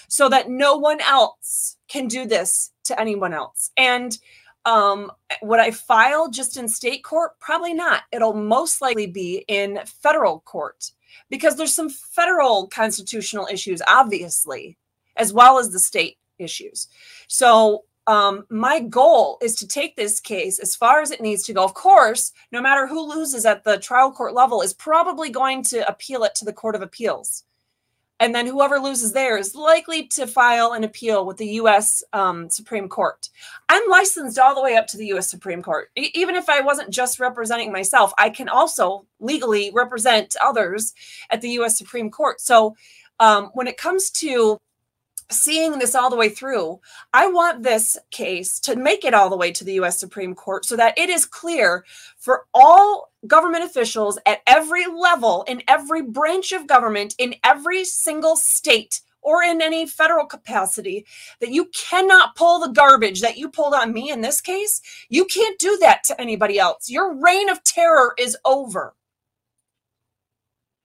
[0.09, 3.70] so that no one else can do this to anyone else.
[3.76, 4.16] And
[4.64, 5.12] um,
[5.43, 7.39] would I file just in state court?
[7.39, 8.02] Probably not.
[8.12, 10.90] It'll most likely be in federal court
[11.31, 14.78] because there's some federal constitutional issues, obviously,
[15.16, 16.89] as well as the state issues.
[17.28, 21.52] So um, my goal is to take this case as far as it needs to
[21.52, 21.64] go.
[21.64, 25.89] Of course, no matter who loses at the trial court level is probably going to
[25.89, 27.44] appeal it to the Court of Appeals.
[28.20, 32.02] And then whoever loses there is likely to file an appeal with the U.S.
[32.12, 33.28] Um, Supreme Court.
[33.68, 35.28] I'm licensed all the way up to the U.S.
[35.28, 35.90] Supreme Court.
[35.96, 40.94] E- even if I wasn't just representing myself, I can also legally represent others
[41.30, 41.76] at the U.S.
[41.76, 42.40] Supreme Court.
[42.40, 42.76] So
[43.20, 44.58] um, when it comes to
[45.30, 46.80] seeing this all the way through,
[47.12, 50.64] I want this case to make it all the way to the US Supreme Court
[50.64, 51.84] so that it is clear
[52.18, 58.36] for all government officials at every level, in every branch of government, in every single
[58.36, 59.01] state.
[59.26, 61.06] Or in any federal capacity,
[61.40, 64.82] that you cannot pull the garbage that you pulled on me in this case.
[65.09, 66.90] You can't do that to anybody else.
[66.90, 68.94] Your reign of terror is over.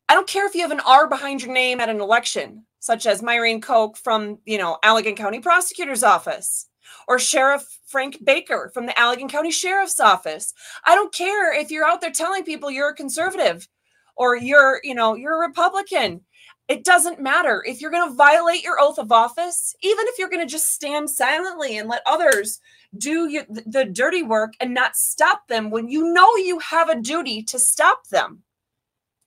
[0.08, 3.06] I don't care if you have an R behind your name at an election such
[3.06, 6.68] as Myrene Koch from, you know, Allegan County Prosecutor's Office
[7.08, 10.54] or Sheriff Frank Baker from the Allegan County Sheriff's Office.
[10.86, 13.68] I don't care if you're out there telling people you're a conservative
[14.16, 16.22] or you're, you know, you're a Republican.
[16.68, 17.64] It doesn't matter.
[17.66, 20.74] If you're going to violate your oath of office, even if you're going to just
[20.74, 22.60] stand silently and let others
[22.98, 27.02] do you, the dirty work and not stop them when you know you have a
[27.02, 28.44] duty to stop them,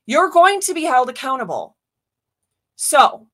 [0.07, 1.77] you're going to be held accountable.
[2.77, 3.27] So,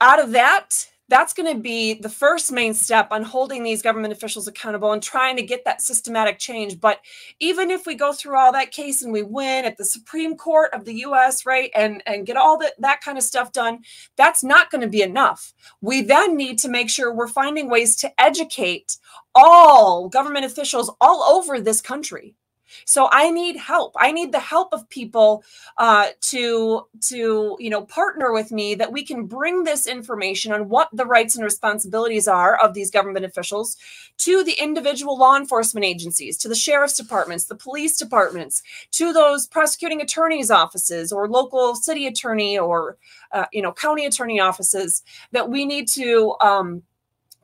[0.00, 4.14] out of that, that's going to be the first main step on holding these government
[4.14, 6.80] officials accountable and trying to get that systematic change.
[6.80, 7.00] But
[7.38, 10.72] even if we go through all that case and we win at the Supreme Court
[10.72, 13.80] of the US, right, and, and get all that, that kind of stuff done,
[14.16, 15.52] that's not going to be enough.
[15.82, 18.96] We then need to make sure we're finding ways to educate
[19.34, 22.36] all government officials all over this country
[22.84, 23.94] so I need help.
[23.98, 25.44] I need the help of people
[25.78, 30.68] uh, to to you know partner with me that we can bring this information on
[30.68, 33.76] what the rights and responsibilities are of these government officials
[34.18, 38.62] to the individual law enforcement agencies, to the sheriff's departments, the police departments,
[38.92, 42.96] to those prosecuting attorneys' offices or local city attorney or
[43.32, 46.34] uh, you know county attorney offices that we need to.
[46.40, 46.82] Um,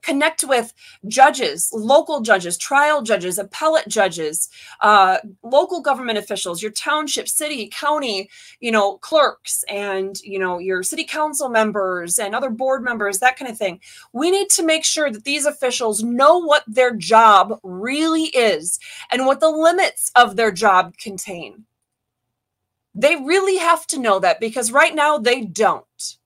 [0.03, 0.73] connect with
[1.07, 4.49] judges, local judges, trial judges, appellate judges,
[4.81, 8.29] uh, local government officials, your township, city, county,
[8.61, 13.37] you know, clerks, and you know your city council members and other board members, that
[13.37, 13.81] kind of thing.
[14.13, 18.79] We need to make sure that these officials know what their job really is
[19.11, 21.65] and what the limits of their job contain.
[22.95, 26.18] They really have to know that because right now they don't.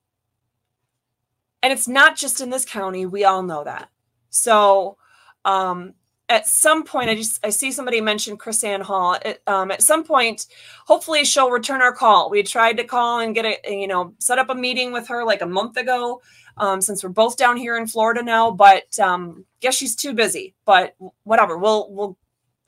[1.62, 3.06] And it's not just in this county.
[3.06, 3.88] We all know that.
[4.30, 4.96] So
[5.44, 5.94] um,
[6.28, 9.18] at some point, I just I see somebody mention KrisAnne Hall.
[9.24, 10.46] It, um, at some point,
[10.86, 12.30] hopefully she'll return our call.
[12.30, 15.24] We tried to call and get a you know set up a meeting with her
[15.24, 16.22] like a month ago.
[16.58, 20.54] Um, since we're both down here in Florida now, but um, guess she's too busy.
[20.66, 20.94] But
[21.24, 22.18] whatever, we'll we'll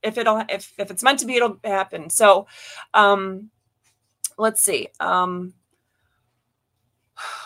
[0.03, 2.11] if it'll if if it's meant to be, it'll happen.
[2.11, 2.47] So,
[2.93, 3.51] um,
[4.39, 4.89] let's see.
[5.01, 5.55] Um,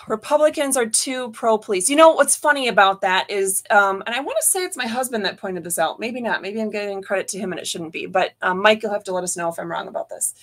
[0.07, 1.90] Republicans are too pro police.
[1.90, 4.86] You know what's funny about that is, um, and I want to say it's my
[4.86, 6.01] husband that pointed this out.
[6.01, 6.43] Maybe not.
[6.43, 8.07] Maybe I'm giving credit to him and it shouldn't be.
[8.07, 10.35] But um, Mike, you'll have to let us know if I'm wrong about this.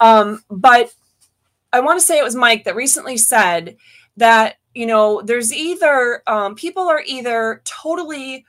[0.00, 0.92] Um, but
[1.72, 3.76] I want to say it was Mike that recently said
[4.16, 8.46] that you know there's either um, people are either totally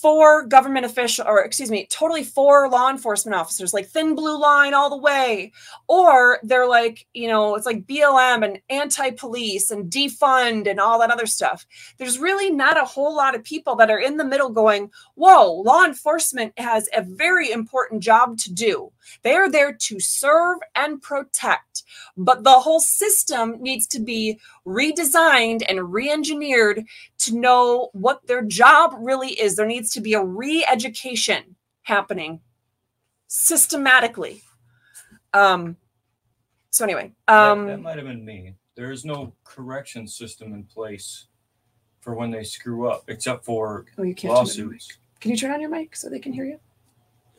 [0.00, 4.74] for government official or excuse me totally for law enforcement officers like thin blue line
[4.74, 5.52] all the way.
[5.88, 11.10] Or they're like you know it's like blm and anti-police and defund and all that
[11.10, 11.66] other stuff.
[11.98, 15.52] There's really not a whole lot of people that are in the middle going whoa
[15.52, 21.00] law enforcement has a very important job to do they are there to serve and
[21.02, 21.82] protect
[22.16, 26.84] but the whole system needs to be redesigned and re-engineered
[27.18, 32.40] to know what their job really is there needs to be a re-education happening
[33.28, 34.42] systematically
[35.34, 35.76] um
[36.70, 38.54] so anyway um that, that might have been me.
[38.74, 41.26] There is no correction system in place
[42.00, 44.72] for when they screw up, except for oh you can't turn on your mic.
[44.72, 44.98] lawsuits.
[45.20, 46.60] can you turn on your mic so they can hear you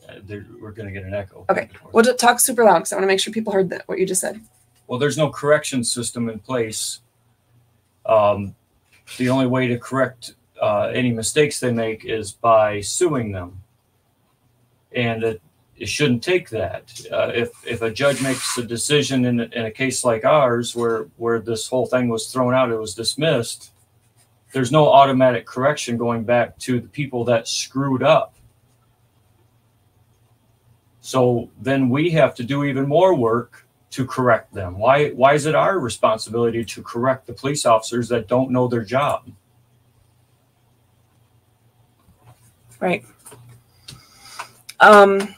[0.08, 1.46] Uh, they're- we're going to get an echo.
[1.50, 1.70] Okay.
[1.92, 3.98] we'll just talk super loud because i want to make sure people heard that what
[4.00, 4.40] you just said
[4.88, 7.02] Well, there's no correction system in place.
[8.06, 8.56] Um,
[9.18, 13.62] the only way to correct uh, any mistakes they make is by suing them.
[14.94, 15.42] and it,
[15.78, 16.84] it shouldn't take that.
[17.12, 20.76] Uh, if if a judge makes a decision in a, in a case like ours,
[20.76, 23.72] where where this whole thing was thrown out, it was dismissed.
[24.54, 28.34] There's no automatic correction going back to the people that screwed up.
[31.08, 34.78] So then we have to do even more work to correct them.
[34.78, 38.84] Why why is it our responsibility to correct the police officers that don't know their
[38.84, 39.32] job?
[42.82, 43.06] Right.
[44.82, 45.34] Um,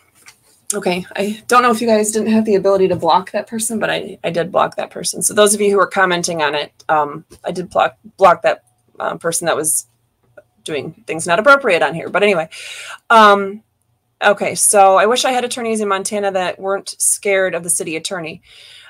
[0.74, 1.06] okay.
[1.16, 3.92] I don't know if you guys didn't have the ability to block that person, but
[3.92, 5.22] I, I did block that person.
[5.22, 8.64] So those of you who are commenting on it, um, I did block block that
[9.00, 9.86] uh, person that was
[10.64, 12.10] doing things not appropriate on here.
[12.10, 12.50] But anyway,
[13.12, 13.62] um,
[14.24, 14.56] okay.
[14.56, 18.42] So I wish I had attorneys in Montana that weren't scared of the city attorney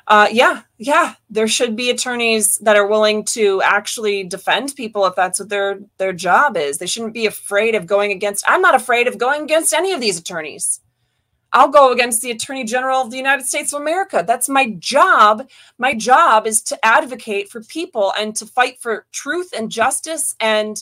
[0.09, 5.13] uh, yeah, yeah, there should be attorneys that are willing to actually defend people if
[5.15, 6.79] that's what their their job is.
[6.79, 8.43] They shouldn't be afraid of going against.
[8.47, 10.81] I'm not afraid of going against any of these attorneys.
[11.53, 14.23] I'll go against the Attorney General of the United States of America.
[14.25, 15.47] That's my job.
[15.77, 20.81] My job is to advocate for people and to fight for truth and justice and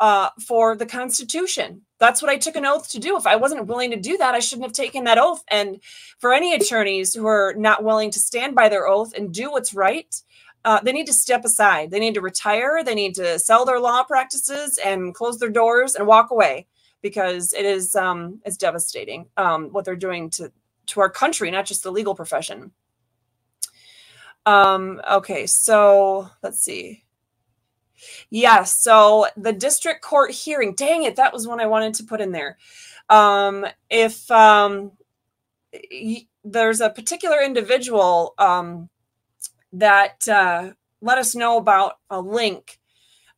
[0.00, 1.82] uh, for the Constitution.
[1.98, 3.16] That's what I took an oath to do.
[3.16, 5.42] If I wasn't willing to do that, I shouldn't have taken that oath.
[5.48, 5.80] And
[6.18, 9.74] for any attorneys who are not willing to stand by their oath and do what's
[9.74, 10.14] right,
[10.64, 11.90] uh, they need to step aside.
[11.90, 12.82] They need to retire.
[12.84, 16.66] They need to sell their law practices and close their doors and walk away
[17.02, 20.52] because it is um, it's devastating um, what they're doing to
[20.86, 22.72] to our country, not just the legal profession.
[24.44, 27.04] Um, okay, so let's see.
[28.30, 28.72] Yes.
[28.78, 32.32] So the district court hearing, dang it, that was one I wanted to put in
[32.32, 32.58] there.
[33.08, 34.92] Um, if um,
[35.72, 38.88] y- there's a particular individual um,
[39.72, 40.70] that uh,
[41.00, 42.78] let us know about a link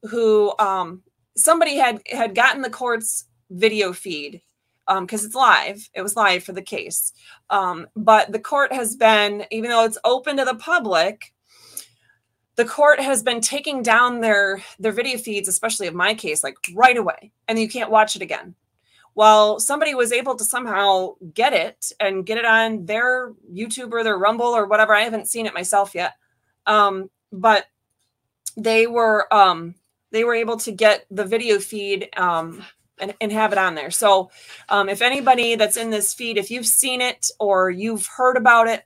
[0.02, 1.02] who um,
[1.36, 4.42] somebody had had gotten the court's video feed
[4.86, 5.90] because um, it's live.
[5.94, 7.12] It was live for the case.
[7.50, 11.34] Um, but the court has been, even though it's open to the public,
[12.58, 16.56] the court has been taking down their their video feeds especially of my case like
[16.74, 18.54] right away and you can't watch it again.
[19.14, 24.04] Well somebody was able to somehow get it and get it on their youtube or
[24.04, 26.14] their rumble or whatever i haven't seen it myself yet
[26.66, 27.66] um, but
[28.56, 29.74] they were um,
[30.10, 32.64] they were able to get the video feed um,
[32.98, 33.90] and, and have it on there.
[33.90, 34.30] So
[34.68, 38.66] um, if anybody that's in this feed if you've seen it or you've heard about
[38.66, 38.84] it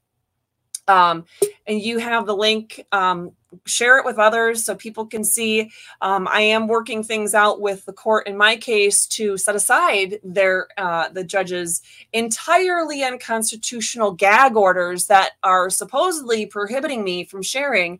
[0.89, 1.25] um,
[1.67, 3.33] and you have the link um,
[3.67, 5.71] share it with others so people can see
[6.01, 10.19] um, i am working things out with the court in my case to set aside
[10.25, 17.99] their uh, the judges entirely unconstitutional gag orders that are supposedly prohibiting me from sharing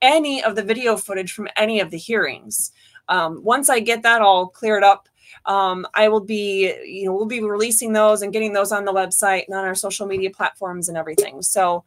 [0.00, 2.72] any of the video footage from any of the hearings
[3.08, 5.08] um, once i get that all cleared up
[5.46, 8.92] um, I will be, you know, we'll be releasing those and getting those on the
[8.92, 11.42] website and on our social media platforms and everything.
[11.42, 11.84] So,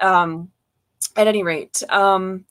[0.00, 0.50] um,
[1.16, 2.44] at any rate, um,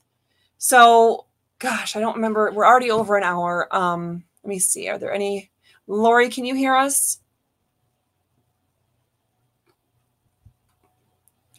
[0.57, 1.25] so
[1.59, 2.51] gosh, I don't remember.
[2.51, 3.73] We're already over an hour.
[3.75, 4.89] Um, let me see.
[4.89, 5.51] Are there any?
[5.87, 7.19] Lori, can you hear us?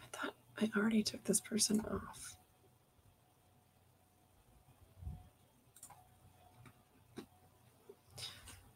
[0.03, 2.37] I thought I already took this person off.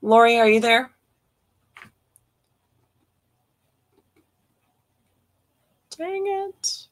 [0.01, 0.91] Lori, are you there?
[5.97, 6.89] Dang it.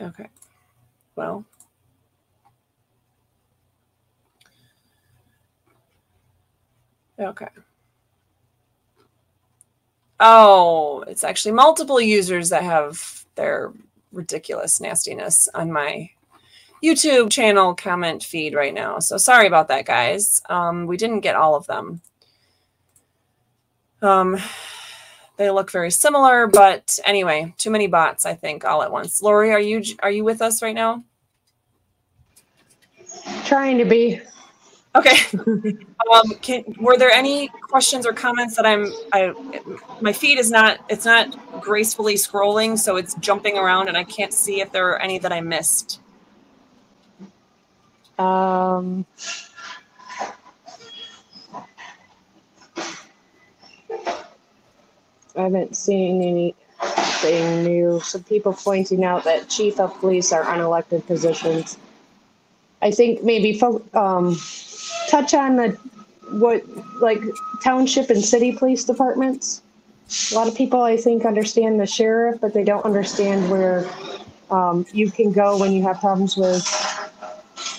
[0.00, 0.28] Okay.
[1.16, 1.44] Well.
[7.18, 7.48] Okay.
[10.26, 13.74] Oh, it's actually multiple users that have their
[14.10, 16.08] ridiculous nastiness on my
[16.82, 19.00] YouTube channel comment feed right now.
[19.00, 20.40] So sorry about that, guys.
[20.48, 22.00] Um, we didn't get all of them.
[24.00, 24.38] Um,
[25.36, 29.20] they look very similar, but anyway, too many bots, I think, all at once.
[29.20, 31.04] Lori, are you are you with us right now?
[33.44, 34.22] Trying to be.
[34.96, 35.16] Okay.
[36.12, 38.92] um, can, were there any questions or comments that I'm?
[39.12, 39.34] I
[40.00, 40.78] my feed is not.
[40.88, 45.00] It's not gracefully scrolling, so it's jumping around, and I can't see if there are
[45.00, 46.00] any that I missed.
[48.18, 49.06] Um.
[55.36, 58.00] I haven't seen anything new.
[58.00, 61.76] Some people pointing out that chief of police are unelected positions.
[62.84, 64.38] I think maybe fo- um,
[65.08, 65.70] touch on the
[66.30, 66.62] what
[67.00, 67.20] like
[67.62, 69.62] township and city police departments.
[70.30, 73.88] A lot of people, I think, understand the sheriff, but they don't understand where
[74.50, 76.62] um, you can go when you have problems with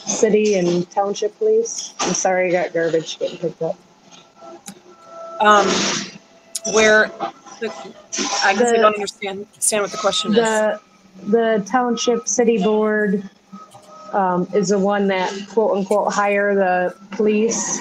[0.05, 1.93] city and township police?
[1.99, 3.77] I'm sorry, I got garbage getting picked up.
[5.39, 5.67] Um,
[6.73, 7.07] where,
[7.59, 7.71] the,
[8.43, 10.37] I guess I don't understand, understand what the question is.
[10.37, 10.79] The,
[11.27, 13.29] the township city board
[14.15, 17.79] um, is the one that quote unquote hire the police.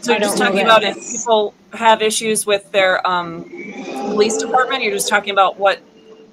[0.00, 3.44] So I you're just talking about if people have issues with their um,
[4.10, 4.82] police department.
[4.82, 5.78] You're just talking about what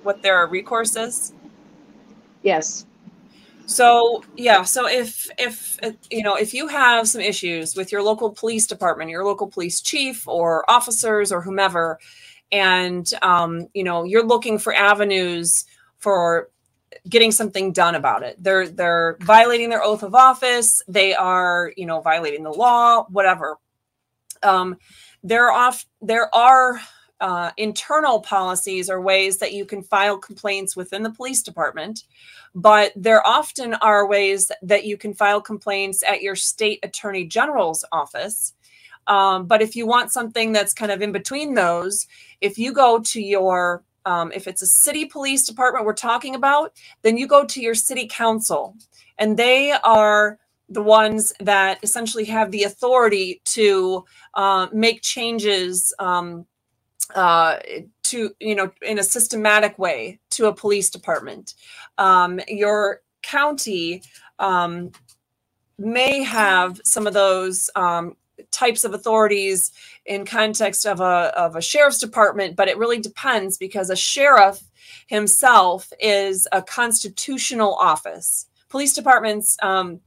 [0.02, 1.34] what their recourse is.
[2.42, 2.88] Yes.
[3.68, 5.78] So yeah, so if if
[6.10, 9.82] you know if you have some issues with your local police department, your local police
[9.82, 12.00] chief or officers or whomever,
[12.52, 15.66] and um, you know you're looking for avenues
[16.00, 16.50] for
[17.08, 18.42] getting something done about it.
[18.42, 20.82] They're they're violating their oath of office.
[20.88, 23.58] They are you know violating the law, whatever.
[24.42, 24.78] Um,
[25.24, 26.82] there off there are
[27.20, 32.04] uh, internal policies or ways that you can file complaints within the police department
[32.56, 37.86] but there often are ways that you can file complaints at your state attorney general's
[37.92, 38.54] office.
[39.08, 42.08] Um, but if you want something that's kind of in between those,
[42.42, 46.74] if you go to your, um, if it's a city police department we're talking about,
[47.02, 48.76] then you go to your city council,
[49.18, 50.40] and they are
[50.70, 54.06] the ones that essentially have the authority to
[54.36, 56.46] uh, make changes um,
[57.16, 57.58] uh,
[58.04, 61.56] to you know in a systematic way to a police department.
[61.98, 64.04] Um, your county
[64.38, 64.92] um,
[65.78, 68.16] may have some of those um,
[68.52, 69.72] types of authorities
[70.06, 74.62] in context of a, of a sheriff's department but it really depends because a sheriff
[75.08, 80.00] himself is a constitutional office police departments um,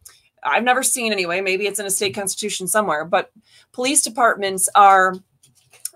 [0.44, 3.30] i've never seen anyway maybe it's in a state constitution somewhere but
[3.72, 5.14] police departments are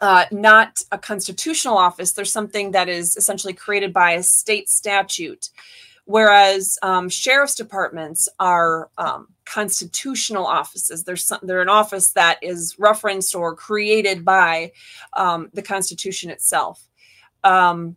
[0.01, 2.13] uh, not a constitutional office.
[2.13, 5.51] There's something that is essentially created by a state statute,
[6.07, 11.05] whereas um, sheriff's departments are um, constitutional offices.
[11.05, 14.73] There's some, they're an office that is referenced or created by
[15.13, 16.89] um, the Constitution itself.
[17.45, 17.97] Um,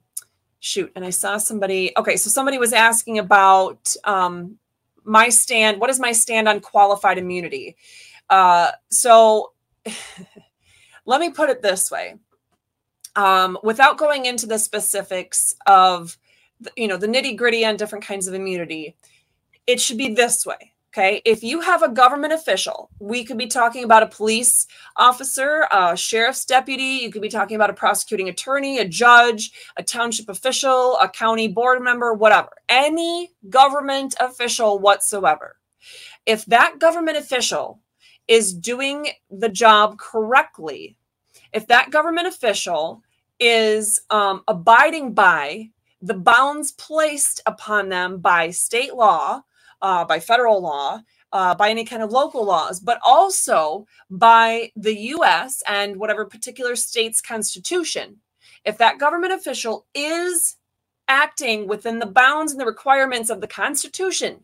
[0.59, 1.93] shoot, and I saw somebody.
[1.97, 4.57] Okay, so somebody was asking about um,
[5.03, 5.79] my stand.
[5.79, 7.77] What is my stand on qualified immunity?
[8.29, 9.53] Uh, so.
[11.05, 12.13] let me put it this way
[13.15, 16.17] um, without going into the specifics of
[16.75, 18.95] you know the nitty gritty on different kinds of immunity
[19.67, 21.21] it should be this way okay?
[21.23, 25.95] If you have a government official we could be talking about a police officer a
[25.95, 30.97] sheriff's deputy you could be talking about a prosecuting attorney a judge a township official
[30.97, 35.57] a county board member whatever any government official whatsoever.
[36.25, 37.79] If that government official
[38.27, 40.95] is doing the job correctly,
[41.53, 43.01] if that government official
[43.39, 45.69] is um, abiding by
[46.01, 49.41] the bounds placed upon them by state law,
[49.81, 51.01] uh, by federal law,
[51.31, 56.75] uh, by any kind of local laws, but also by the US and whatever particular
[56.75, 58.17] state's constitution,
[58.65, 60.57] if that government official is
[61.07, 64.41] acting within the bounds and the requirements of the Constitution,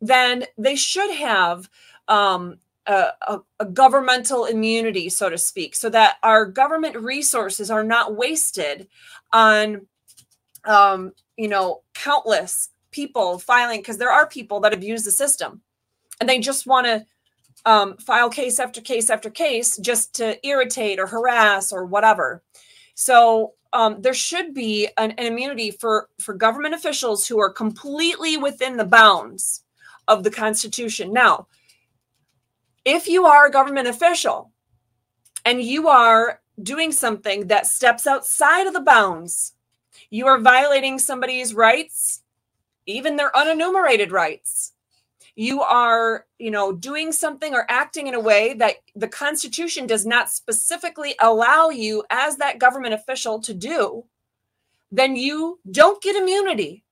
[0.00, 1.68] then they should have
[2.08, 7.84] um, a, a, a governmental immunity, so to speak, so that our government resources are
[7.84, 8.88] not wasted
[9.32, 9.86] on,
[10.64, 15.60] um, you know, countless people filing because there are people that abuse the system,
[16.20, 17.06] and they just want to
[17.64, 22.42] um, file case after case after case just to irritate or harass or whatever.
[22.94, 28.36] So um, there should be an, an immunity for for government officials who are completely
[28.36, 29.64] within the bounds
[30.06, 31.12] of the Constitution.
[31.12, 31.46] Now,
[32.84, 34.50] if you are a government official
[35.44, 39.52] and you are doing something that steps outside of the bounds,
[40.10, 42.22] you are violating somebody's rights,
[42.86, 44.72] even their unenumerated rights.
[45.36, 50.04] You are, you know, doing something or acting in a way that the Constitution does
[50.04, 54.04] not specifically allow you as that government official to do,
[54.90, 56.82] then you don't get immunity.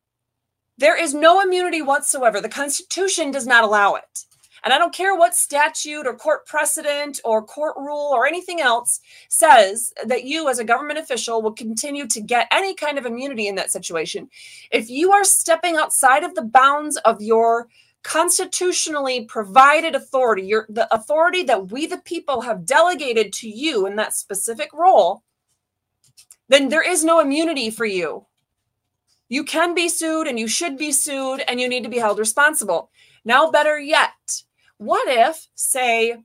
[0.79, 2.41] There is no immunity whatsoever.
[2.41, 4.25] The Constitution does not allow it.
[4.67, 8.99] And I don't care what statute or court precedent or court rule or anything else
[9.29, 13.47] says that you, as a government official, will continue to get any kind of immunity
[13.47, 14.29] in that situation.
[14.73, 17.69] If you are stepping outside of the bounds of your
[18.03, 23.95] constitutionally provided authority, your the authority that we the people have delegated to you in
[23.95, 25.23] that specific role,
[26.49, 28.27] then there is no immunity for you.
[29.29, 32.19] You can be sued and you should be sued and you need to be held
[32.19, 32.91] responsible.
[33.25, 34.43] Now, better yet,
[34.79, 36.17] what if, say,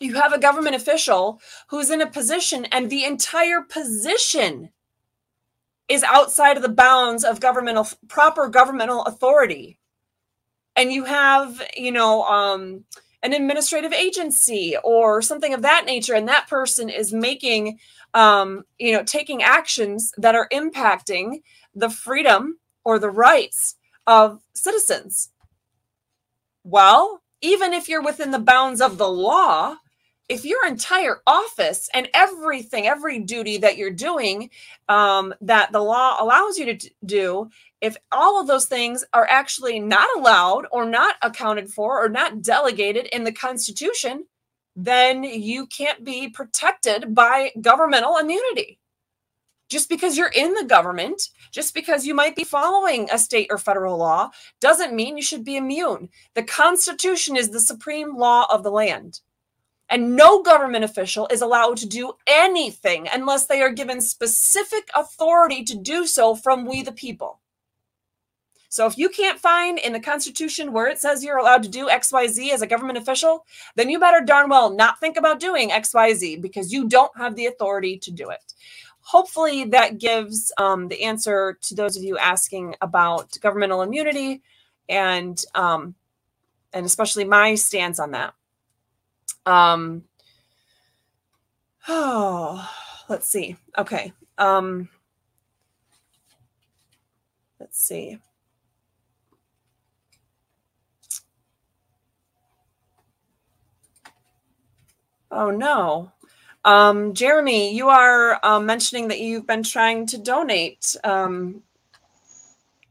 [0.00, 4.70] you have a government official who's in a position and the entire position
[5.88, 9.78] is outside of the bounds of governmental proper governmental authority?
[10.76, 12.84] And you have you know um,
[13.22, 17.78] an administrative agency or something of that nature and that person is making
[18.14, 21.42] um, you know taking actions that are impacting
[21.74, 23.76] the freedom or the rights
[24.06, 25.30] of citizens.
[26.64, 29.76] Well even if you're within the bounds of the law
[30.32, 34.48] if your entire office and everything, every duty that you're doing
[34.88, 37.50] um, that the law allows you to do,
[37.82, 42.40] if all of those things are actually not allowed or not accounted for or not
[42.40, 44.24] delegated in the Constitution,
[44.74, 48.78] then you can't be protected by governmental immunity.
[49.68, 53.58] Just because you're in the government, just because you might be following a state or
[53.58, 54.30] federal law,
[54.60, 56.08] doesn't mean you should be immune.
[56.34, 59.20] The Constitution is the supreme law of the land.
[59.88, 65.62] And no government official is allowed to do anything unless they are given specific authority
[65.64, 67.40] to do so from we the people.
[68.70, 71.88] So if you can't find in the Constitution where it says you're allowed to do
[71.88, 73.44] XYZ as a government official,
[73.76, 77.44] then you better darn well not think about doing XYZ because you don't have the
[77.44, 78.54] authority to do it.
[79.02, 84.42] Hopefully, that gives um, the answer to those of you asking about governmental immunity
[84.88, 85.94] and um,
[86.72, 88.34] and especially my stance on that.
[89.44, 90.04] Um,
[91.88, 92.68] oh,
[93.08, 93.56] let's see.
[93.76, 94.12] Okay.
[94.38, 94.88] Um,
[97.60, 98.18] let's see.
[105.30, 106.12] Oh no.
[106.64, 111.62] Um, Jeremy, you are um, mentioning that you've been trying to donate um,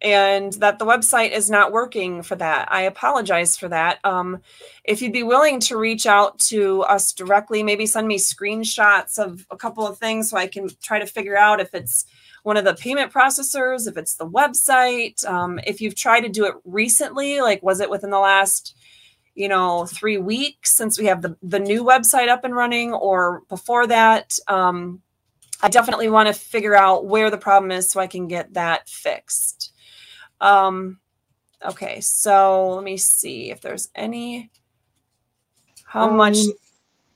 [0.01, 2.71] and that the website is not working for that.
[2.71, 3.99] I apologize for that.
[4.03, 4.39] Um,
[4.83, 9.45] if you'd be willing to reach out to us directly, maybe send me screenshots of
[9.51, 12.05] a couple of things so I can try to figure out if it's
[12.43, 16.45] one of the payment processors, if it's the website, um, if you've tried to do
[16.45, 18.75] it recently, like was it within the last,
[19.35, 23.43] you know, three weeks since we have the, the new website up and running or
[23.49, 24.37] before that.
[24.47, 25.01] Um,
[25.63, 28.89] I definitely want to figure out where the problem is so I can get that
[28.89, 29.73] fixed.
[30.39, 30.99] Um,
[31.63, 34.49] okay, so let me see if there's any.
[35.85, 36.37] How um, much?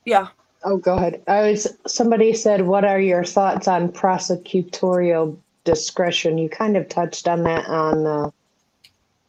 [0.04, 0.28] Yeah.
[0.64, 1.22] Oh, go ahead.
[1.26, 1.66] I was.
[1.86, 7.66] Somebody said, "What are your thoughts on prosecutorial discretion?" You kind of touched on that
[7.66, 8.30] on uh,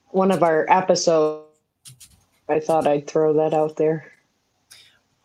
[0.10, 1.47] one of our episodes.
[2.50, 4.12] I thought I'd throw that out there.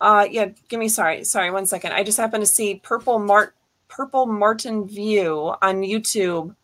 [0.00, 0.50] Uh, yeah.
[0.68, 1.50] Give me sorry, sorry.
[1.50, 1.92] One second.
[1.92, 3.54] I just happened to see Purple Mart,
[3.88, 6.54] Purple Martin View on YouTube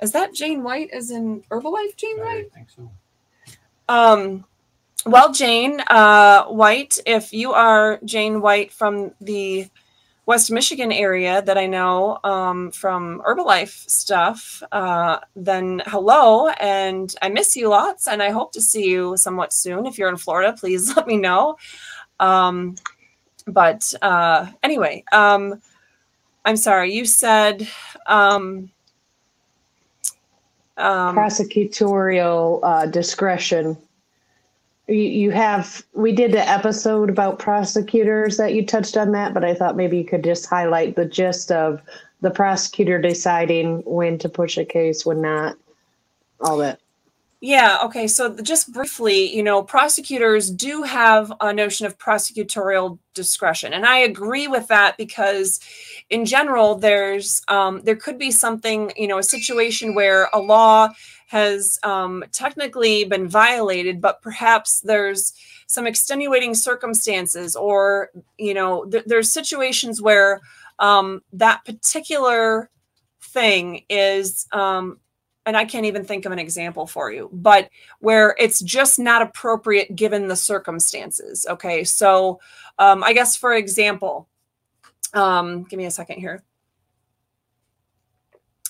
[0.00, 2.50] is that Jane White as in Herbalife Jane White?
[2.52, 2.90] I think so.
[3.88, 4.44] Um,
[5.06, 9.68] well, Jane uh, White, if you are Jane White from the
[10.26, 17.28] West Michigan area that I know um, from Herbalife stuff, uh, then hello, and I
[17.28, 19.86] miss you lots, and I hope to see you somewhat soon.
[19.86, 21.56] If you're in Florida, please let me know.
[22.18, 22.74] Um,
[23.46, 25.62] but uh, anyway, um,
[26.44, 26.92] I'm sorry.
[26.92, 27.68] You said
[28.06, 28.70] um,
[30.76, 33.76] um, prosecutorial uh, discretion.
[34.88, 39.52] You, have, we did the episode about prosecutors that you touched on that, but I
[39.52, 41.82] thought maybe you could just highlight the gist of
[42.20, 45.56] the prosecutor deciding when to push a case, when not,
[46.40, 46.78] all that.
[47.40, 47.80] Yeah.
[47.84, 48.06] Okay.
[48.06, 53.98] So just briefly, you know, prosecutors do have a notion of prosecutorial discretion, and I
[53.98, 55.60] agree with that because,
[56.08, 60.88] in general, there's um, there could be something, you know, a situation where a law
[61.26, 65.32] has um, technically been violated, but perhaps there's
[65.66, 70.40] some extenuating circumstances, or you know, th- there's situations where
[70.78, 72.70] um, that particular
[73.20, 74.98] thing is um,
[75.46, 77.70] and I can't even think of an example for you, but
[78.00, 81.46] where it's just not appropriate given the circumstances.
[81.48, 81.84] Okay.
[81.84, 82.40] So
[82.80, 84.28] um, I guess, for example,
[85.14, 86.42] um, give me a second here.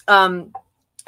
[0.07, 0.53] Um,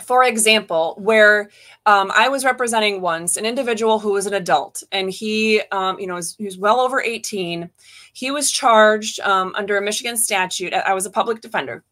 [0.02, 1.50] for example, where
[1.86, 6.06] um, I was representing once an individual who was an adult and he, um, you
[6.06, 7.68] know, he was well over 18.
[8.12, 10.72] He was charged um, under a Michigan statute.
[10.72, 11.84] I was a public defender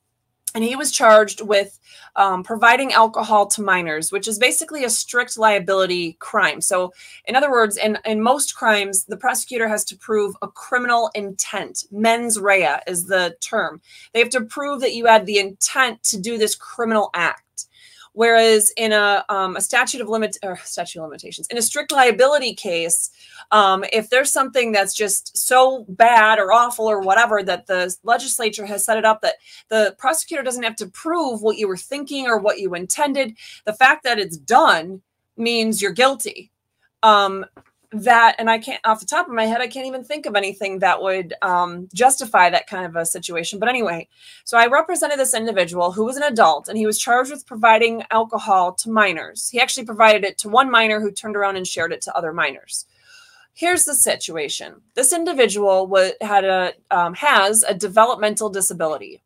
[0.56, 1.78] and he was charged with
[2.16, 6.62] um, providing alcohol to minors, which is basically a strict liability crime.
[6.62, 6.94] So,
[7.26, 11.84] in other words, in, in most crimes, the prosecutor has to prove a criminal intent.
[11.90, 13.82] Mens rea is the term.
[14.14, 17.66] They have to prove that you had the intent to do this criminal act.
[18.16, 21.92] Whereas in a, um, a statute of limit or statute of limitations, in a strict
[21.92, 23.10] liability case,
[23.50, 28.64] um, if there's something that's just so bad or awful or whatever that the legislature
[28.64, 29.34] has set it up that
[29.68, 33.36] the prosecutor doesn't have to prove what you were thinking or what you intended,
[33.66, 35.02] the fact that it's done
[35.36, 36.50] means you're guilty.
[37.02, 37.44] Um,
[37.92, 40.34] that and i can't off the top of my head i can't even think of
[40.34, 43.58] anything that would um, justify that kind of a situation.
[43.58, 44.08] But anyway
[44.44, 48.04] so i represented this individual who was an adult and he was charged with providing
[48.10, 49.48] alcohol to minors.
[49.48, 52.32] He actually provided it to one minor who turned around and shared it to other
[52.32, 52.86] minors.
[53.56, 54.82] Here's the situation.
[54.94, 55.90] This individual
[56.20, 59.22] had a um, has a developmental disability.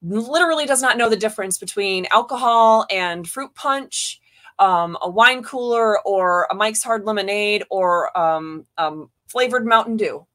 [0.00, 4.22] Literally does not know the difference between alcohol and fruit punch
[4.58, 10.26] um, a wine cooler or a Mike's Hard Lemonade or um, um, flavored Mountain Dew.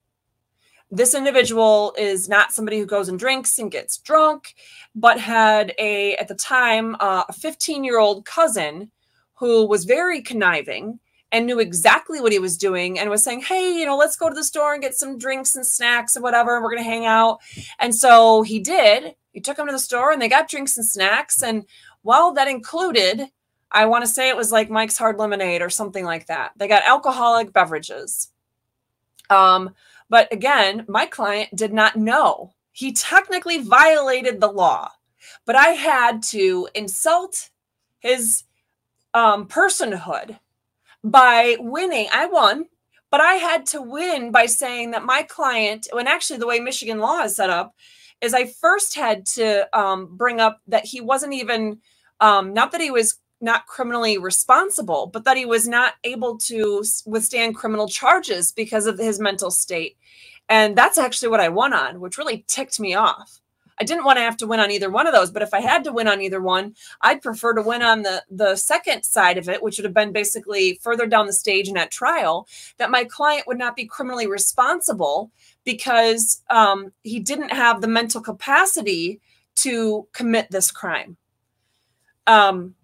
[0.91, 4.53] This individual is not somebody who goes and drinks and gets drunk,
[4.93, 8.91] but had a, at the time, uh, a 15 year old cousin
[9.33, 10.99] who was very conniving
[11.31, 14.29] and knew exactly what he was doing and was saying, Hey, you know, let's go
[14.29, 16.55] to the store and get some drinks and snacks and whatever.
[16.55, 17.39] And we're going to hang out.
[17.79, 19.15] And so he did.
[19.31, 21.41] He took him to the store and they got drinks and snacks.
[21.41, 21.65] And
[22.03, 23.29] while that included
[23.73, 26.51] I want to say it was like Mike's Hard Lemonade or something like that.
[26.55, 28.29] They got alcoholic beverages.
[29.29, 29.71] Um,
[30.09, 32.53] but again, my client did not know.
[32.71, 34.91] He technically violated the law,
[35.45, 37.49] but I had to insult
[37.99, 38.43] his
[39.13, 40.37] um, personhood
[41.03, 42.07] by winning.
[42.13, 42.65] I won,
[43.09, 46.99] but I had to win by saying that my client, when actually the way Michigan
[46.99, 47.75] law is set up,
[48.21, 51.79] is I first had to um, bring up that he wasn't even,
[52.19, 56.83] um, not that he was not criminally responsible, but that he was not able to
[57.05, 59.97] withstand criminal charges because of his mental state.
[60.49, 63.39] And that's actually what I won on, which really ticked me off.
[63.79, 65.59] I didn't want to have to win on either one of those, but if I
[65.59, 69.37] had to win on either one, I'd prefer to win on the the second side
[69.37, 72.47] of it, which would have been basically further down the stage and at trial,
[72.77, 75.31] that my client would not be criminally responsible
[75.65, 79.19] because um, he didn't have the mental capacity
[79.55, 81.17] to commit this crime.
[82.27, 82.75] Um,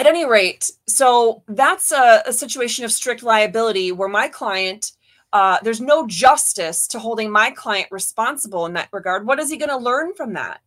[0.00, 4.92] at any rate, so that's a, a situation of strict liability where my client,
[5.34, 9.26] uh, there's no justice to holding my client responsible in that regard.
[9.26, 10.62] What is he going to learn from that?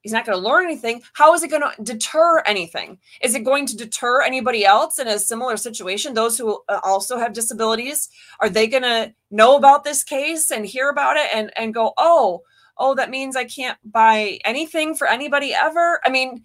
[0.00, 1.02] He's not going to learn anything.
[1.12, 2.96] How is it going to deter anything?
[3.20, 6.14] Is it going to deter anybody else in a similar situation?
[6.14, 8.08] Those who uh, also have disabilities,
[8.40, 11.92] are they going to know about this case and hear about it and, and go,
[11.98, 12.42] oh,
[12.78, 16.00] oh, that means I can't buy anything for anybody ever?
[16.02, 16.44] I mean,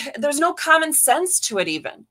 [0.16, 2.06] there's no common sense to it even.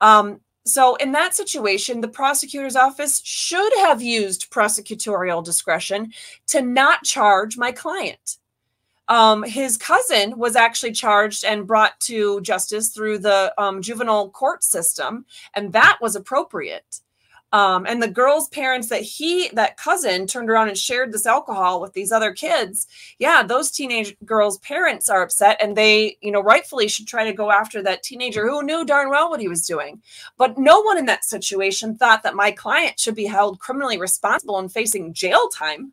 [0.00, 6.12] Um, so in that situation the prosecutor's office should have used prosecutorial discretion
[6.48, 8.36] to not charge my client.
[9.08, 14.62] Um, his cousin was actually charged and brought to justice through the um, juvenile court
[14.62, 15.24] system
[15.54, 17.00] and that was appropriate
[17.52, 21.80] um, and the girl's parents that he that cousin turned around and shared this alcohol
[21.80, 22.86] with these other kids
[23.18, 27.32] yeah those teenage girls parents are upset and they you know rightfully should try to
[27.32, 30.02] go after that teenager who knew darn well what he was doing.
[30.36, 34.58] But no one in that situation thought that my client should be held criminally responsible
[34.58, 35.92] and facing jail time.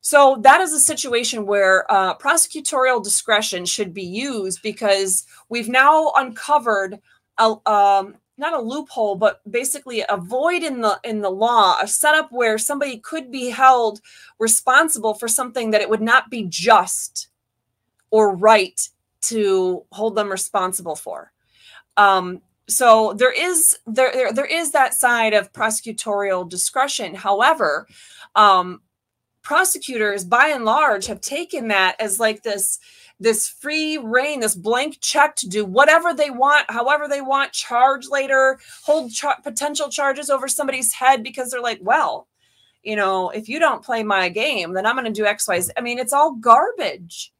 [0.00, 6.12] So that is a situation where uh, prosecutorial discretion should be used because we've now
[6.16, 7.00] uncovered
[7.38, 11.86] a, um, not a loophole but basically a void in the in the law a
[11.86, 14.00] setup where somebody could be held
[14.38, 17.28] responsible for something that it would not be just
[18.10, 18.88] or right
[19.20, 21.32] to hold them responsible for.
[21.96, 27.14] Um, so there is there, there there is that side of prosecutorial discretion.
[27.14, 27.86] However
[28.34, 28.82] um,
[29.42, 32.78] prosecutors by and large have taken that as like this
[33.20, 38.08] this free reign, this blank check to do whatever they want, however they want, charge
[38.08, 42.28] later, hold char- potential charges over somebody's head because they're like, well,
[42.82, 45.60] you know, if you don't play my game, then I'm going to do X, Y,
[45.60, 45.72] Z.
[45.76, 47.32] I mean, it's all garbage.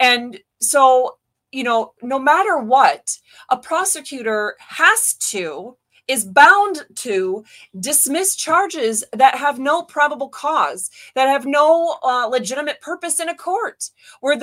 [0.00, 1.18] And so,
[1.52, 3.16] you know, no matter what,
[3.48, 5.76] a prosecutor has to
[6.10, 7.44] is bound to
[7.78, 13.34] dismiss charges that have no probable cause, that have no uh, legitimate purpose in a
[13.34, 14.36] court, where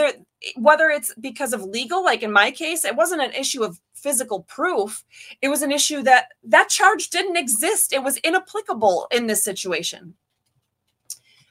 [0.56, 4.44] whether it's because of legal, like in my case, it wasn't an issue of physical
[4.44, 5.04] proof.
[5.42, 7.92] It was an issue that that charge didn't exist.
[7.92, 10.14] It was inapplicable in this situation.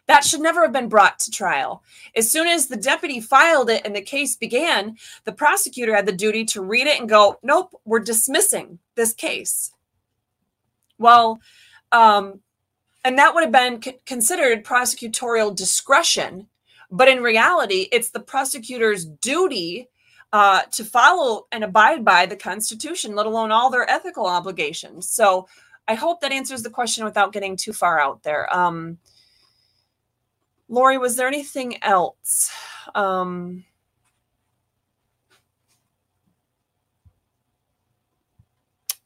[0.07, 1.83] That should never have been brought to trial.
[2.15, 6.13] As soon as the deputy filed it and the case began, the prosecutor had the
[6.13, 9.73] duty to read it and go, nope, we're dismissing this case.
[10.99, 11.41] Well,
[11.93, 12.41] um,
[13.05, 16.49] and that would have been considered prosecutorial discretion.
[16.91, 19.89] But in reality, it's the prosecutor's duty
[20.33, 25.09] uh, to follow and abide by the Constitution, let alone all their ethical obligations.
[25.09, 25.49] So
[25.89, 28.53] I hope that answers the question without getting too far out there.
[28.55, 28.99] Um,
[30.69, 32.51] Lori, was there anything else?
[32.95, 33.65] Um,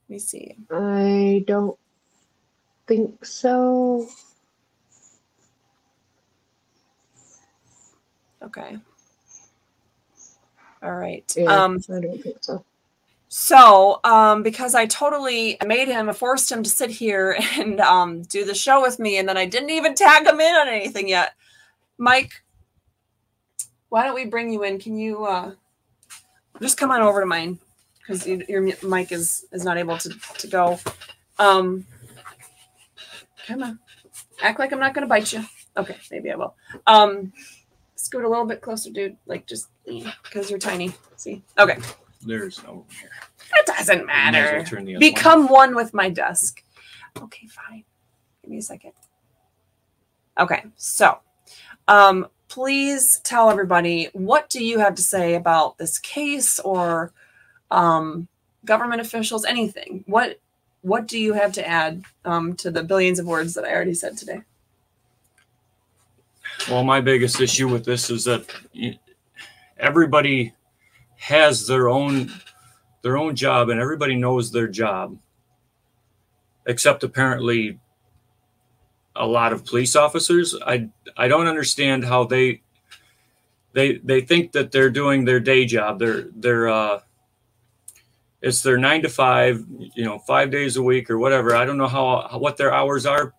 [0.08, 0.56] let me see.
[0.70, 1.78] I don't
[2.90, 4.08] think so.
[8.42, 8.76] Okay.
[10.82, 11.32] All right.
[11.36, 12.64] Yeah, Um, I don't think so.
[13.28, 18.44] So, um, because I totally made him, forced him to sit here and um, do
[18.44, 21.34] the show with me, and then I didn't even tag him in on anything yet.
[21.96, 22.42] Mike,
[23.88, 24.80] why don't we bring you in?
[24.80, 25.52] Can you uh,
[26.60, 27.60] just come on over to mine
[28.00, 30.80] because you, your mic is is not able to to go.
[31.38, 31.86] Um,
[33.50, 33.78] come on,
[34.42, 35.44] act like I'm not going to bite you.
[35.76, 36.54] Okay, maybe I will.
[36.86, 37.32] Um,
[37.96, 39.16] scoot a little bit closer, dude.
[39.26, 40.92] Like just because you're tiny.
[41.16, 41.42] See?
[41.58, 41.78] Okay.
[42.22, 43.10] There's no here.
[43.54, 44.62] It doesn't well matter.
[44.62, 46.62] the other one Become one with my desk.
[47.20, 47.84] Okay, fine.
[48.42, 48.92] Give me a second.
[50.38, 51.18] Okay, so
[51.88, 57.12] um, please tell everybody what do you have to say about this case or
[57.70, 58.28] um,
[58.64, 60.04] government officials, anything.
[60.06, 60.38] What
[60.82, 63.94] what do you have to add um, to the billions of words that I already
[63.94, 64.42] said today?
[66.68, 68.44] Well, my biggest issue with this is that
[69.78, 70.54] everybody
[71.16, 72.32] has their own
[73.02, 75.16] their own job, and everybody knows their job,
[76.66, 77.78] except apparently
[79.16, 80.54] a lot of police officers.
[80.66, 82.62] I I don't understand how they
[83.72, 85.98] they they think that they're doing their day job.
[85.98, 87.00] They're they're uh,
[88.42, 89.64] it's their nine to five,
[89.94, 91.54] you know, five days a week or whatever.
[91.54, 93.34] I don't know how, what their hours are,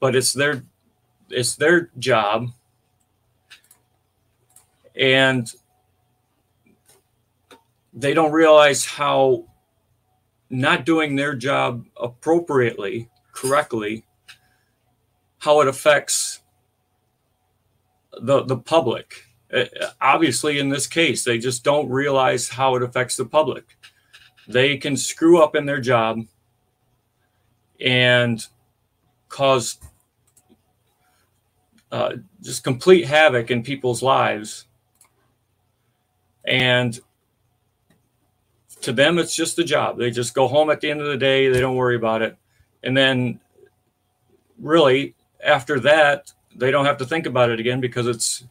[0.00, 0.64] but it's their
[1.30, 2.50] it's their job.
[4.94, 5.50] And
[7.92, 9.46] they don't realize how
[10.48, 14.04] not doing their job appropriately correctly
[15.38, 16.40] how it affects
[18.12, 19.24] the the public.
[19.52, 19.64] Uh,
[20.00, 23.76] obviously in this case they just don't realize how it affects the public
[24.48, 26.20] they can screw up in their job
[27.80, 28.46] and
[29.28, 29.78] cause
[31.90, 34.66] uh, just complete havoc in people's lives.
[36.44, 36.98] And
[38.82, 39.98] to them, it's just a job.
[39.98, 41.48] They just go home at the end of the day.
[41.48, 42.36] They don't worry about it.
[42.82, 43.40] And then,
[44.58, 48.44] really, after that, they don't have to think about it again because it's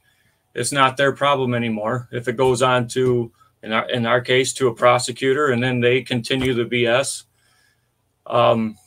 [0.56, 2.08] it's not their problem anymore.
[2.12, 3.32] If it goes on to
[3.64, 7.24] in our in our case to a prosecutor, and then they continue the BS.
[8.28, 8.78] Um,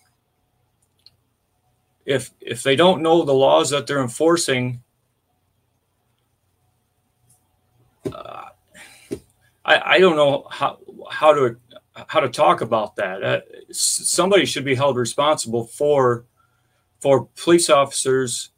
[2.06, 4.82] if if they don't know the laws that they're enforcing
[8.12, 8.44] uh,
[9.64, 10.78] I, I don't know how
[11.10, 11.56] how to
[11.92, 13.40] how to talk about that uh,
[13.72, 16.24] somebody should be held responsible for
[17.00, 18.50] for police officers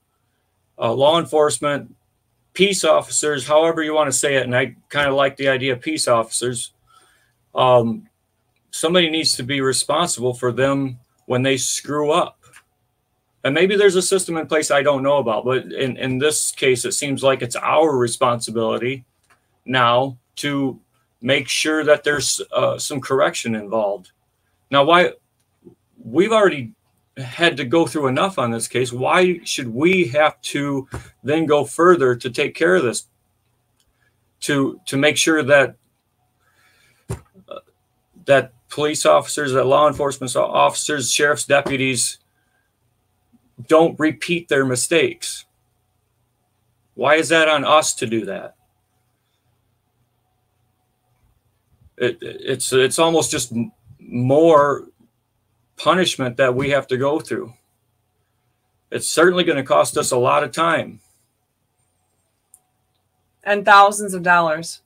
[0.78, 1.94] uh, law enforcement
[2.58, 5.72] peace officers however you want to say it and i kind of like the idea
[5.72, 6.72] of peace officers
[7.54, 8.08] um,
[8.70, 12.38] somebody needs to be responsible for them when they screw up
[13.44, 16.50] and maybe there's a system in place I don't know about, but in, in this
[16.50, 19.04] case, it seems like it's our responsibility
[19.64, 20.80] now to
[21.20, 24.10] make sure that there's uh, some correction involved.
[24.70, 25.12] Now, why
[26.02, 26.72] we've already
[27.18, 30.88] had to go through enough on this case, why should we have to
[31.22, 33.06] then go further to take care of this?
[34.40, 35.76] To to make sure that
[37.10, 37.58] uh,
[38.26, 42.18] that police officers, that law enforcement officers, sheriff's deputies
[43.66, 45.44] don't repeat their mistakes.
[46.94, 48.54] Why is that on us to do that?
[51.96, 53.52] It, it's it's almost just
[53.98, 54.86] more
[55.78, 57.52] punishment that we have to go through.
[58.90, 61.00] It's certainly going to cost us a lot of time.
[63.44, 64.82] and thousands of dollars.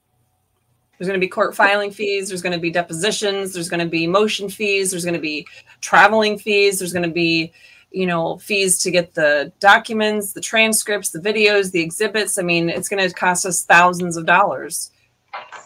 [0.98, 2.28] There's going to be court filing fees.
[2.28, 3.52] There's going to be depositions.
[3.52, 4.90] There's going to be motion fees.
[4.90, 5.47] There's going to be
[5.81, 6.78] traveling fees.
[6.78, 7.52] There's going to be,
[7.90, 12.39] you know, fees to get the documents, the transcripts, the videos, the exhibits.
[12.39, 14.93] I mean, it's going to cost us thousands of dollars.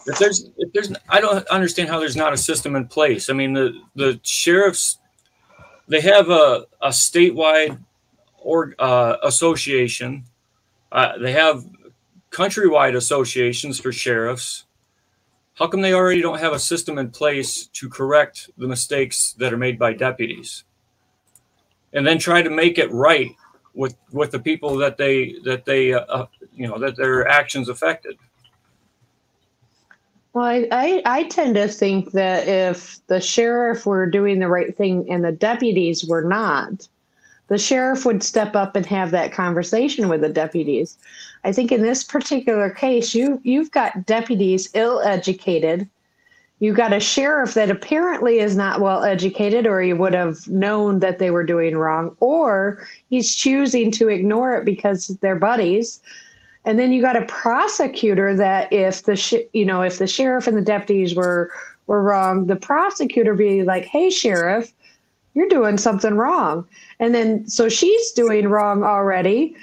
[0.07, 3.29] If there's if there's I don't understand how there's not a system in place.
[3.29, 4.97] I mean the the sheriffs
[5.87, 7.79] they have a a statewide
[8.37, 10.23] or uh, association.
[10.91, 11.65] Uh, they have
[12.31, 14.65] countrywide associations for sheriffs.
[15.55, 19.51] How come they already don't have a system in place to correct the mistakes that
[19.51, 20.63] are made by deputies?
[21.93, 23.31] And then try to make it right
[23.73, 27.69] with with the people that they that they uh, uh, you know that their actions
[27.69, 28.17] affected.
[30.37, 34.77] Well, I, I, I tend to think that if the sheriff were doing the right
[34.77, 36.87] thing and the deputies were not,
[37.47, 40.95] the sheriff would step up and have that conversation with the deputies.
[41.43, 45.89] I think in this particular case, you you've got deputies ill educated.
[46.59, 50.99] You've got a sheriff that apparently is not well educated, or he would have known
[50.99, 55.99] that they were doing wrong, or he's choosing to ignore it because they're buddies.
[56.67, 60.47] And then you got a prosecutor that if the sh- you know if the sheriff
[60.47, 61.49] and the deputies were
[61.87, 64.73] were wrong, the prosecutor be like, "Hey, sheriff,
[65.33, 66.67] you're doing something wrong."
[66.99, 69.55] And then so she's doing wrong already.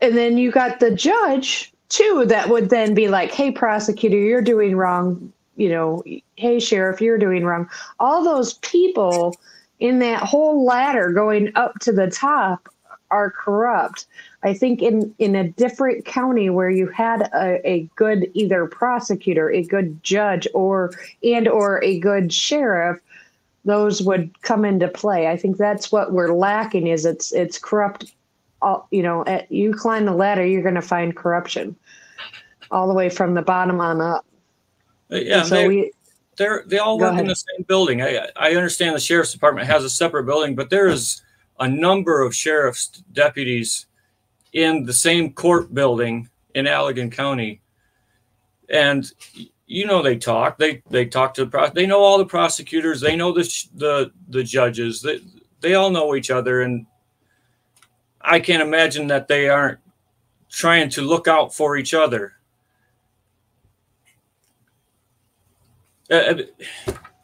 [0.00, 4.40] And then you got the judge too that would then be like, "Hey, prosecutor, you're
[4.40, 6.02] doing wrong." You know,
[6.36, 7.68] "Hey, sheriff, you're doing wrong."
[7.98, 9.36] All those people
[9.80, 12.70] in that whole ladder going up to the top
[13.10, 14.06] are corrupt.
[14.42, 19.50] I think in in a different county where you had a, a good either prosecutor,
[19.50, 20.92] a good judge, or
[21.22, 23.00] and or a good sheriff,
[23.64, 25.28] those would come into play.
[25.28, 28.14] I think that's what we're lacking is it's it's corrupt.
[28.62, 31.74] All, you know, at, you climb the ladder, you're going to find corruption
[32.70, 34.24] all the way from the bottom on up.
[35.10, 35.92] Uh, Yeah, And so they, we
[36.36, 38.00] they're they all work in the same building.
[38.00, 41.22] I I understand the sheriff's department has a separate building, but there is
[41.58, 43.86] a number of sheriff's deputies
[44.52, 47.62] in the same court building in Allegan County,
[48.68, 49.10] and
[49.66, 50.58] you know they talk.
[50.58, 51.70] They they talk to the pro.
[51.70, 53.00] They know all the prosecutors.
[53.00, 55.02] They know the sh- the the judges.
[55.02, 55.20] They
[55.60, 56.86] they all know each other, and
[58.20, 59.78] I can't imagine that they aren't
[60.48, 62.32] trying to look out for each other.
[66.10, 66.42] Uh, uh,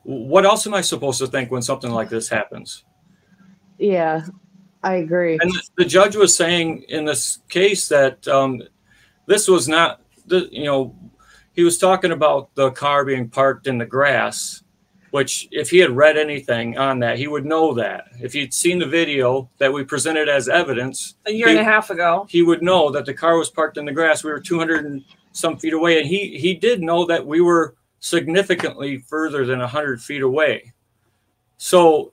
[0.04, 2.84] what else am I supposed to think when something like this happens?
[3.78, 4.24] yeah,
[4.86, 5.36] I agree.
[5.42, 8.62] And the judge was saying in this case that um,
[9.26, 10.94] this was not the you know
[11.54, 14.62] he was talking about the car being parked in the grass,
[15.10, 18.04] which if he had read anything on that, he would know that.
[18.20, 21.90] If he'd seen the video that we presented as evidence, A year and a half
[21.90, 22.24] ago.
[22.28, 24.22] he would know that the car was parked in the grass.
[24.22, 27.74] We were 200 and some feet away, and he he did know that we were
[27.98, 30.72] significantly further than 100 feet away.
[31.56, 32.12] So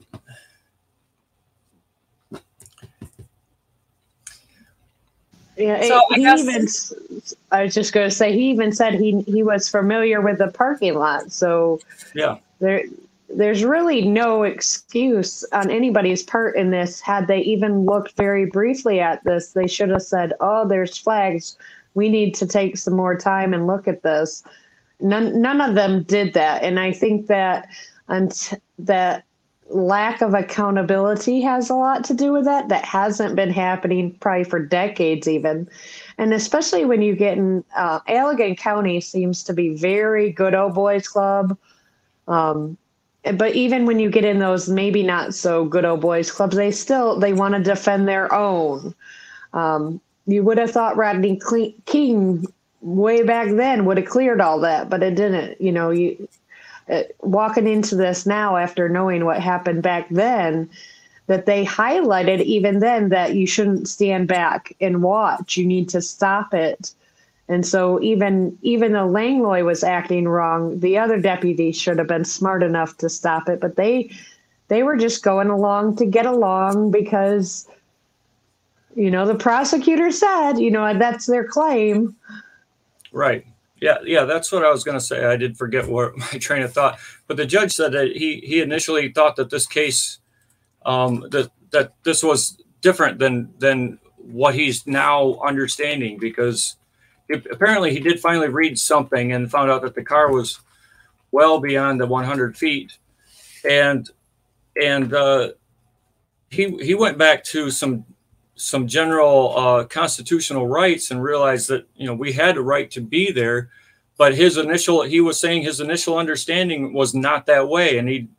[5.67, 6.67] Yeah, So, it- I he even.
[7.51, 10.47] I was just going to say he even said he he was familiar with the
[10.47, 11.79] parking lot, so
[12.13, 12.83] yeah, there
[13.29, 16.99] there's really no excuse on anybody's part in this.
[17.01, 21.57] Had they even looked very briefly at this, they should have said, "Oh, there's flags.
[21.93, 24.43] We need to take some more time and look at this."
[24.99, 27.67] None none of them did that, and I think that
[28.09, 28.31] and
[28.79, 29.23] that
[29.73, 32.69] lack of accountability has a lot to do with that.
[32.69, 35.67] That hasn't been happening probably for decades, even.
[36.17, 40.75] And especially when you get in uh, Allegan County, seems to be very good old
[40.75, 41.57] boys club.
[42.27, 42.77] Um,
[43.35, 46.71] but even when you get in those maybe not so good old boys clubs, they
[46.71, 48.93] still they want to defend their own.
[49.53, 51.39] Um, you would have thought Rodney
[51.85, 52.45] King
[52.81, 55.59] way back then would have cleared all that, but it didn't.
[55.61, 56.27] You know, you
[56.89, 60.69] Uh, walking into this now after knowing what happened back then
[61.27, 65.55] that they highlighted even then that you shouldn't stand back and watch.
[65.55, 66.93] You need to stop it.
[67.47, 72.25] And so even even though langloy was acting wrong the other deputies should have been
[72.25, 73.59] smart enough to stop it.
[73.59, 74.11] But they
[74.67, 77.67] they were just going along to get along because
[78.95, 82.15] you know the prosecutor said you know that's their claim.
[83.11, 83.45] Right.
[83.83, 85.25] Yeah, yeah, that's what I was going to say.
[85.25, 88.61] I did forget what my train of thought, but the judge said that he he
[88.61, 90.19] initially thought that this case,
[90.85, 96.77] um, that that this was different than than what he's now understanding because
[97.27, 100.61] it, apparently he did finally read something and found out that the car was
[101.33, 102.97] well beyond the 100 feet,
[103.69, 104.09] and
[104.81, 105.49] and uh,
[106.49, 108.05] he he went back to some
[108.63, 113.01] some general uh, constitutional rights and realized that you know we had a right to
[113.01, 113.69] be there.
[114.17, 118.29] But his initial he was saying his initial understanding was not that way and he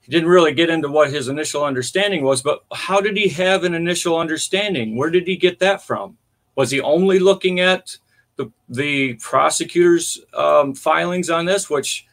[0.00, 2.42] he didn't really get into what his initial understanding was.
[2.42, 4.96] But how did he have an initial understanding?
[4.96, 6.18] Where did he get that from?
[6.56, 7.96] Was he only looking at
[8.34, 12.04] the the prosecutor's um, filings on this which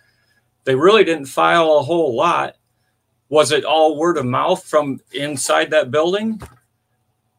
[0.65, 2.57] they really didn't file a whole lot?
[3.30, 6.39] Was it all word of mouth from inside that building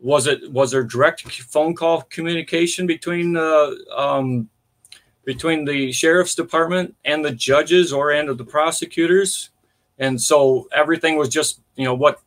[0.01, 4.49] was it was there direct phone call communication between the um,
[5.25, 9.51] between the sheriff's department and the judges or and of the prosecutors
[9.99, 12.21] and so everything was just you know what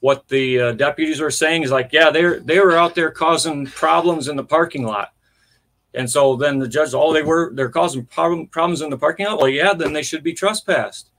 [0.00, 3.66] what the uh, deputies were saying is like yeah they're they were out there causing
[3.66, 5.12] problems in the parking lot
[5.94, 9.26] And so then the judge, oh, they were they're causing problem, problems in the parking
[9.26, 9.38] lot.
[9.38, 11.09] Well, yeah, then they should be trespassed.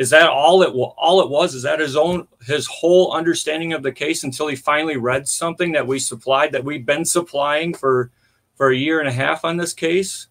[0.00, 1.54] Is that all it all it was?
[1.54, 5.72] Is that his own his whole understanding of the case until he finally read something
[5.72, 8.10] that we supplied that we've been supplying for
[8.54, 10.28] for a year and a half on this case?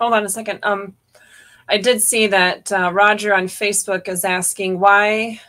[0.00, 0.58] Hold on a second.
[0.64, 0.96] Um,
[1.68, 5.40] I did see that uh, Roger on Facebook is asking why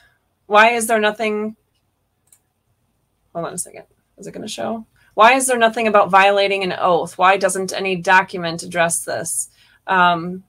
[0.46, 1.56] why is there nothing
[3.34, 3.86] hold on a second.
[4.20, 4.86] Is it going to show?
[5.16, 7.18] Why is there nothing about violating an oath?
[7.18, 9.50] Why doesn't any document address this?
[9.88, 10.44] Um,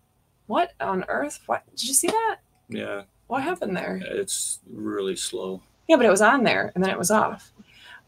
[0.49, 1.41] what on earth?
[1.47, 2.39] What did you see that?
[2.69, 3.03] Yeah.
[3.29, 4.01] What happened there?
[4.03, 5.63] It's really slow.
[5.87, 7.53] Yeah, but it was on there and then it was off.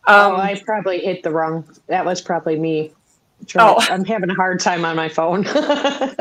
[0.07, 1.69] Um, oh, I probably hit the wrong.
[1.87, 2.93] That was probably me.
[3.59, 3.77] oh.
[3.79, 5.47] I'm having a hard time on my phone.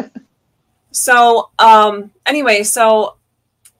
[0.91, 3.15] so, um, anyway, so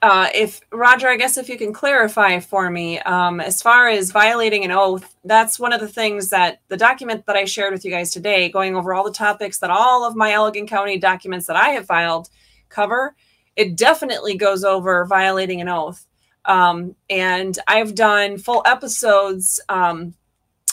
[0.02, 4.12] uh, if Roger, I guess if you can clarify for me, um, as far as
[4.12, 7.84] violating an oath, that's one of the things that the document that I shared with
[7.84, 11.48] you guys today, going over all the topics that all of my Allegan County documents
[11.48, 12.30] that I have filed
[12.70, 13.16] cover,
[13.58, 16.06] it definitely goes over violating an oath.
[16.46, 20.14] Um, and I've done full episodes um,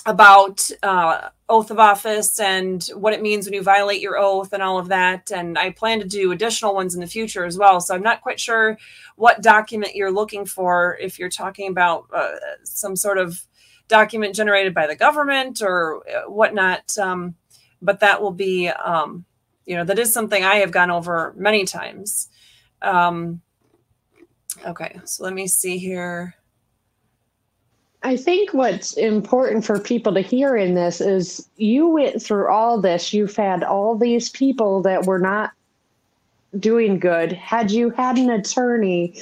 [0.06, 4.62] about uh, oath of office and what it means when you violate your oath and
[4.62, 5.30] all of that.
[5.30, 7.80] And I plan to do additional ones in the future as well.
[7.80, 8.78] So I'm not quite sure
[9.16, 13.46] what document you're looking for if you're talking about uh, some sort of
[13.88, 16.96] document generated by the government or uh, whatnot.
[16.98, 17.36] Um,
[17.82, 19.24] but that will be, um,
[19.66, 22.28] you know, that is something I have gone over many times.
[22.82, 23.42] Um,
[24.64, 26.35] okay, so let me see here.
[28.06, 32.80] I think what's important for people to hear in this is you went through all
[32.80, 33.12] this.
[33.12, 35.50] You've had all these people that were not
[36.56, 37.32] doing good.
[37.32, 39.20] Had you had an attorney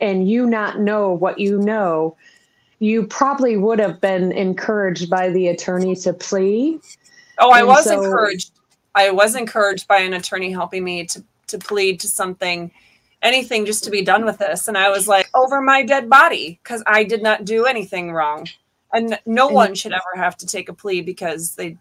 [0.00, 2.16] and you not know what you know,
[2.80, 6.80] you probably would have been encouraged by the attorney to plea.
[7.38, 8.50] Oh, I and was so, encouraged.
[8.96, 12.72] I was encouraged by an attorney helping me to to plead to something
[13.22, 14.68] anything just to be done with this.
[14.68, 18.48] And I was like, over my dead body, because I did not do anything wrong.
[18.92, 21.76] And no one should ever have to take a plea because they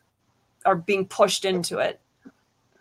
[0.66, 2.00] are being pushed into it.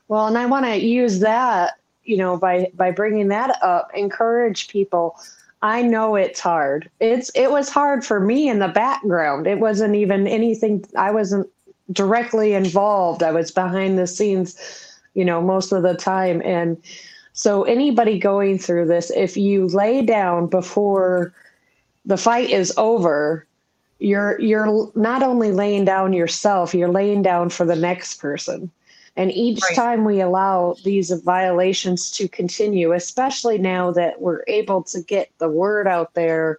[0.09, 1.75] Well, and I want to use that,
[2.05, 5.17] you know, by by bringing that up, encourage people.
[5.63, 6.91] I know it's hard.
[7.01, 9.47] It's it was hard for me in the background.
[9.47, 11.49] It wasn't even anything I wasn't
[11.93, 13.23] directly involved.
[13.23, 14.57] I was behind the scenes,
[15.15, 16.77] you know, most of the time and
[17.35, 21.35] so anybody going through this, if you lay down before
[22.05, 23.45] the fight is over,
[23.99, 28.71] you're you're not only laying down yourself, you're laying down for the next person.
[29.17, 29.77] And each right.
[29.77, 35.49] time we allow these violations to continue, especially now that we're able to get the
[35.49, 36.59] word out there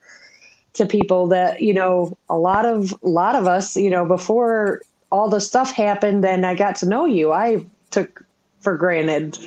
[0.73, 4.81] to people that, you know, a lot of a lot of us, you know, before
[5.09, 8.25] all the stuff happened and I got to know you, I took
[8.59, 9.37] for granted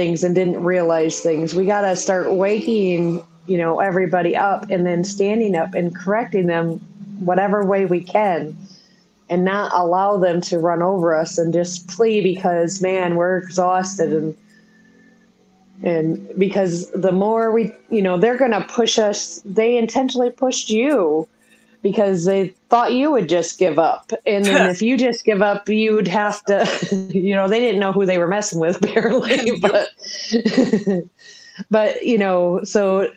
[0.00, 1.54] things and didn't realize things.
[1.54, 6.46] We got to start waking, you know, everybody up and then standing up and correcting
[6.46, 6.78] them
[7.18, 8.56] whatever way we can
[9.28, 14.10] and not allow them to run over us and just plea because man, we're exhausted
[14.10, 14.34] and
[15.82, 20.70] and because the more we, you know, they're going to push us, they intentionally pushed
[20.70, 21.28] you
[21.82, 24.12] because they thought you would just give up.
[24.26, 26.66] And then if you just give up, you'd have to,
[27.12, 29.88] you know, they didn't know who they were messing with barely, but,
[31.70, 33.10] but, you know, so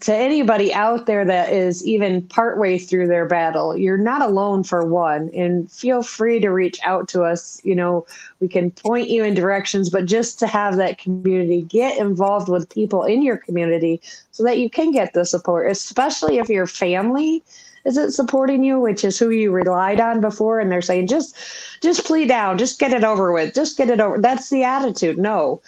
[0.00, 4.84] to anybody out there that is even partway through their battle, you're not alone for
[4.84, 5.30] one.
[5.34, 7.58] And feel free to reach out to us.
[7.64, 8.06] You know,
[8.40, 12.68] we can point you in directions, but just to have that community, get involved with
[12.68, 17.42] people in your community so that you can get the support, especially if your family
[17.88, 21.36] isn't supporting you, which is who you relied on before, and they're saying just
[21.80, 24.20] just plead down, just get it over with, just get it over.
[24.20, 25.18] That's the attitude.
[25.18, 25.60] No,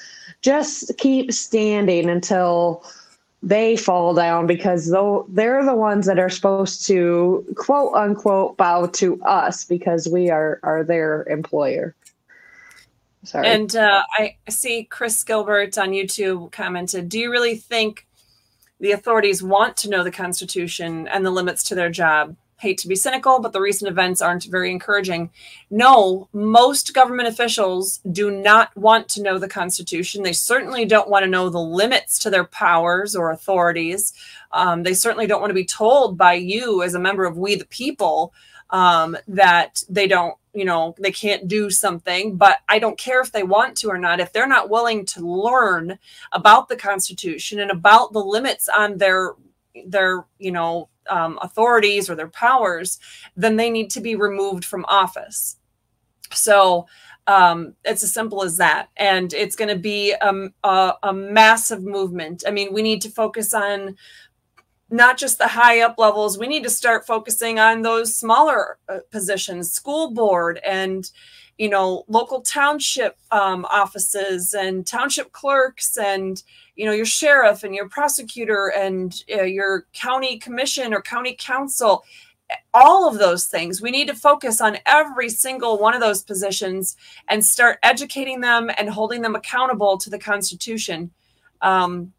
[0.42, 2.84] just keep standing until
[3.42, 8.86] they fall down because though they're the ones that are supposed to quote unquote bow
[8.86, 11.94] to us because we are are their employer.
[13.24, 13.46] Sorry.
[13.46, 18.06] And uh, I see Chris Gilbert on YouTube commented, "Do you really think
[18.80, 22.34] the authorities want to know the Constitution and the limits to their job.
[22.56, 25.30] Hate to be cynical, but the recent events aren't very encouraging.
[25.70, 30.22] No, most government officials do not want to know the Constitution.
[30.22, 34.12] They certainly don't want to know the limits to their powers or authorities.
[34.52, 37.54] Um, they certainly don't want to be told by you, as a member of We
[37.54, 38.34] the People,
[38.70, 43.30] um, that they don't you know they can't do something but i don't care if
[43.32, 45.98] they want to or not if they're not willing to learn
[46.32, 49.34] about the constitution and about the limits on their
[49.86, 52.98] their you know um, authorities or their powers
[53.36, 55.56] then they need to be removed from office
[56.32, 56.86] So
[57.26, 58.88] um, it's as simple as that.
[58.96, 62.44] And it's going to be um, a, a massive movement.
[62.46, 63.96] I mean, we need to focus on
[64.90, 68.98] not just the high up levels, we need to start focusing on those smaller uh,
[69.10, 71.10] positions, school board and
[71.58, 76.42] you know local township um, offices and township clerks and
[76.74, 82.04] you know your sheriff and your prosecutor and uh, your county commission or county council.
[82.74, 83.80] All of those things.
[83.80, 86.96] We need to focus on every single one of those positions
[87.28, 91.12] and start educating them and holding them accountable to the constitution.
[91.62, 92.12] Um,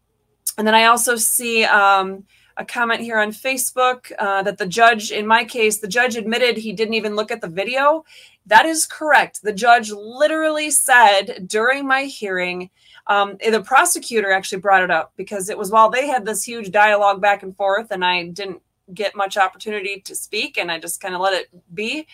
[0.58, 2.24] and then i also see um,
[2.56, 6.56] a comment here on Facebook uh, that the judge, in my case, the judge admitted
[6.56, 8.04] he didn't even look at the video.
[8.46, 9.42] That is correct.
[9.42, 12.70] The judge literally said during my hearing,
[13.06, 16.70] um, the prosecutor actually brought it up because it was while they had this huge
[16.70, 18.62] dialogue back and forth, and I didn't
[18.94, 22.06] get much opportunity to speak, and I just kind of let it be.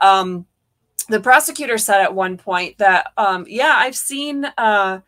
[0.00, 0.46] Um,
[1.08, 4.46] the prosecutor said at one point that, um, yeah, I've seen.
[4.56, 5.00] Uh,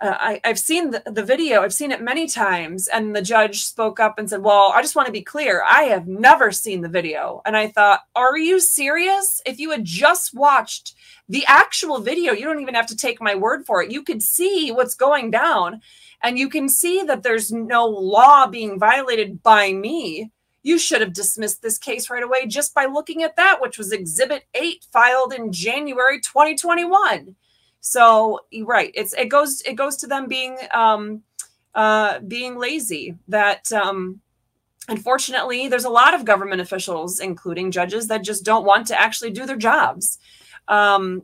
[0.00, 2.86] uh, I, have seen the, the, video, I've seen it many times.
[2.86, 5.62] And the judge spoke up and said, Well, I just want to be clear.
[5.66, 7.42] I have never seen the video.
[7.44, 9.42] And I thought, Are you serious?
[9.44, 10.94] If you had just watched
[11.28, 13.90] the actual video, you don't even have to take my word for it.
[13.90, 15.80] You could see what's going down.
[16.22, 20.30] And you can see that there's no law being violated by me.
[20.62, 23.92] You should have dismissed this case right away just by looking at that, which was
[23.92, 27.36] Exhibit 8 filed in January 2021
[27.80, 31.22] so right, it's it goes it goes to them being um,
[31.74, 33.16] uh, being lazy.
[33.28, 34.20] That um,
[34.88, 39.30] unfortunately, there's a lot of government officials, including judges, that just don't want to actually
[39.30, 40.18] do their jobs.
[40.66, 41.22] Um,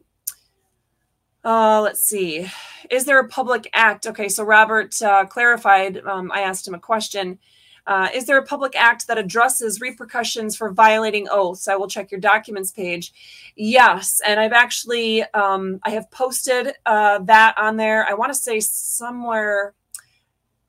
[1.45, 2.51] uh, let's see.
[2.91, 4.07] Is there a public act?
[4.07, 5.99] Okay, so Robert uh, clarified.
[5.99, 7.39] Um, I asked him a question.
[7.87, 11.69] Uh, is there a public act that addresses repercussions for violating oaths?
[11.69, 13.13] I will check your documents page.
[13.57, 18.07] Yes, and I've actually um, I have posted uh, that on there.
[18.09, 19.75] I want to say somewhere.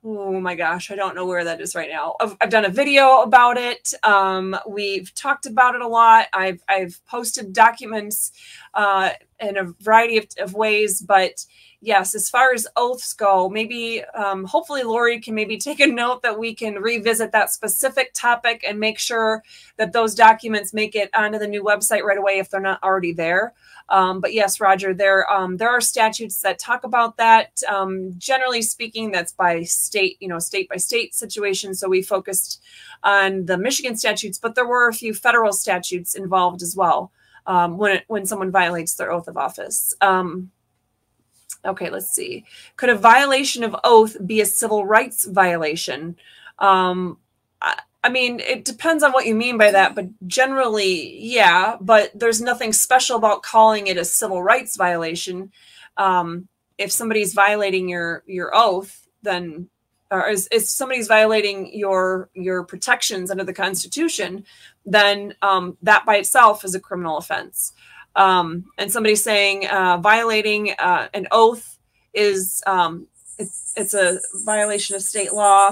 [0.07, 2.15] Oh my gosh, I don't know where that is right now.
[2.19, 3.91] I've, I've done a video about it.
[4.03, 6.27] Um, we've talked about it a lot.
[6.31, 8.31] I've I've posted documents
[8.75, 11.45] uh, in a variety of, of ways, but
[11.81, 16.23] yes, as far as oaths go, maybe um, hopefully Lori can maybe take a note
[16.23, 19.43] that we can revisit that specific topic and make sure
[19.77, 23.13] that those documents make it onto the new website right away if they're not already
[23.13, 23.53] there.
[23.89, 27.61] Um, but yes, Roger, there um, there are statutes that talk about that.
[27.69, 31.75] Um, generally speaking, that's by state, you know, state by state situation.
[31.75, 32.63] So we focused
[33.03, 37.11] on the Michigan statutes, but there were a few federal statutes involved as well
[37.47, 39.93] um, when when someone violates their oath of office.
[40.01, 40.51] Um,
[41.65, 42.45] Okay, let's see.
[42.77, 46.15] Could a violation of oath be a civil rights violation?
[46.59, 47.17] Um,
[47.61, 51.77] I, I mean, it depends on what you mean by that, but generally, yeah.
[51.81, 55.51] But there's nothing special about calling it a civil rights violation.
[55.97, 56.47] Um,
[56.77, 59.69] if somebody's violating your your oath, then
[60.11, 64.45] or is, if somebody's violating your your protections under the Constitution,
[64.85, 67.73] then um, that by itself is a criminal offense
[68.15, 71.77] um, and somebody saying uh, violating uh, an oath
[72.13, 73.07] is um,
[73.37, 75.71] it's, it's a violation of state law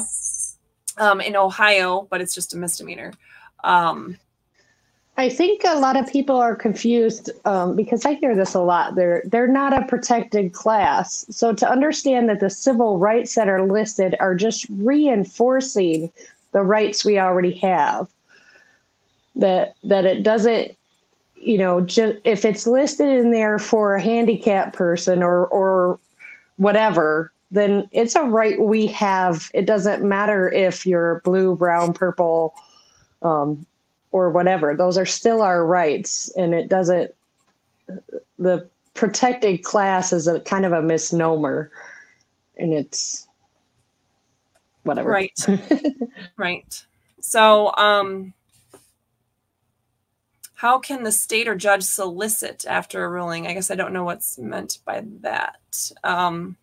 [0.98, 3.14] um, in Ohio, but it's just a misdemeanor.
[3.64, 4.18] Um,
[5.16, 8.96] I think a lot of people are confused um, because I hear this a lot.
[8.96, 11.26] They're they're not a protected class.
[11.30, 16.12] So to understand that the civil rights that are listed are just reinforcing
[16.52, 18.08] the rights we already have.
[19.36, 20.78] That that it doesn't
[21.44, 26.00] you know, just if it's listed in there for a handicapped person or or
[26.58, 29.52] whatever, then it's a right we have.
[29.54, 32.54] It doesn't matter if you're blue, brown, purple,
[33.22, 33.66] um,
[34.12, 34.76] or whatever.
[34.76, 37.14] Those are still our rights, and it doesn't.
[38.40, 41.72] The protected class is a kind of a misnomer,
[42.58, 43.28] and it's
[44.84, 45.10] whatever.
[45.10, 45.38] Right.
[46.38, 46.86] right.
[47.20, 48.34] So, um,
[50.64, 53.48] how can the state or judge solicit after a ruling?
[53.48, 55.92] I guess I don't know what's meant by that.
[56.06, 56.56] Um,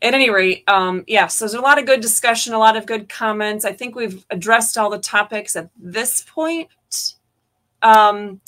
[0.00, 2.86] at any rate, um, yeah, so there's a lot of good discussion, a lot of
[2.86, 3.66] good comments.
[3.66, 6.70] I think we've addressed all the topics at this point.
[7.82, 8.40] Um,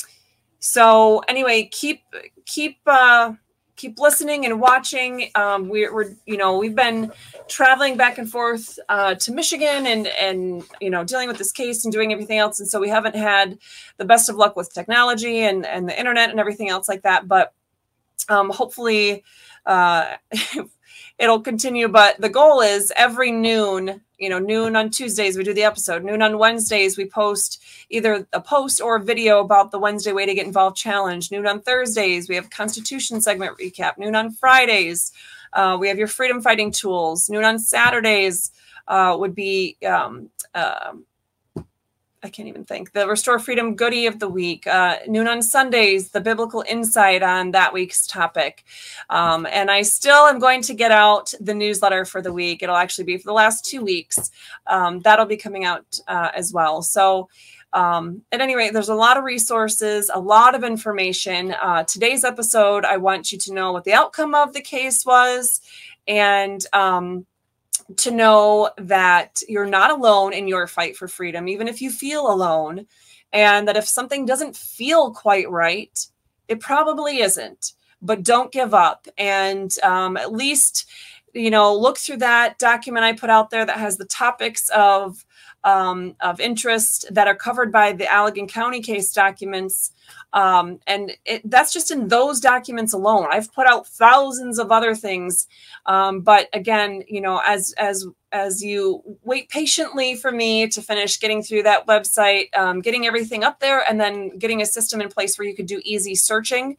[0.59, 2.05] so anyway, keep
[2.47, 3.35] keep uh,
[3.77, 5.31] keep listening and watching.
[5.35, 7.13] Um, we're, we're, you know, we've been
[7.49, 11.85] traveling back and forth uh, to Michigan and and you know dealing with this case
[11.85, 13.59] and doing everything else, and so we haven't had
[13.97, 17.29] the best of luck with technology and and the internet and everything else like that.
[17.29, 17.53] But
[18.29, 19.25] um, hopefully,
[19.67, 20.17] uh,
[21.19, 21.89] it'll continue.
[21.89, 26.05] But the goal is every noon you know, noon on Tuesdays, we do the episode.
[26.05, 30.27] Noon on Wednesdays, we post either a post or a video about the Wednesday Way
[30.27, 31.33] to Get Involved challenge.
[31.33, 33.99] Noon on Thursdays, we have Constitution segment recap.
[33.99, 35.13] Noon on Fridays,
[35.55, 37.29] uh, we have your freedom fighting tools.
[37.29, 38.53] Noon on Saturdays
[38.87, 40.93] uh, would be um, uh,
[42.25, 42.93] I can't even think.
[42.93, 44.67] The Restore Freedom Goodie of the Week.
[44.67, 48.65] Uh, noon on Sundays, the biblical insight on that week's topic.
[49.11, 52.63] Um, and I still am going to get out the newsletter for the week.
[52.63, 54.31] It'll actually be for the last two weeks.
[54.69, 56.83] Um, that'll be coming out uh, as well.
[56.83, 57.29] So,
[57.73, 61.55] um, at any rate, there's a lot of resources, a lot of information.
[61.61, 65.63] Uh, today's episode, I want you to know what the outcome of the case was
[66.07, 67.27] and um,
[67.99, 72.31] to know that you're not alone in your fight for freedom, even if you feel
[72.31, 72.87] alone,
[73.33, 76.07] and that if something doesn't feel quite right,
[76.49, 77.73] it probably isn't.
[78.01, 80.89] But don't give up, and um, at least
[81.35, 85.25] you know look through that document I put out there that has the topics of
[85.65, 89.93] um, of interest that are covered by the Allegan County case documents.
[90.33, 93.29] Um, and it, that's just in those documents alone.
[93.31, 95.47] I've put out thousands of other things.
[95.87, 101.21] Um, but again, you know, as, as, as you wait patiently for me to finish
[101.21, 105.09] getting through that website, um, getting everything up there, and then getting a system in
[105.09, 106.77] place where you could do easy searching,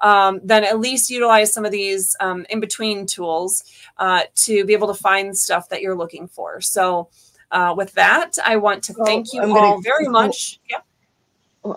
[0.00, 3.62] um, then at least utilize some of these um, in between tools
[3.98, 6.60] uh, to be able to find stuff that you're looking for.
[6.60, 7.08] So,
[7.50, 10.60] uh, with that, I want to thank you I'm all gonna- very much.
[10.68, 10.78] Yeah.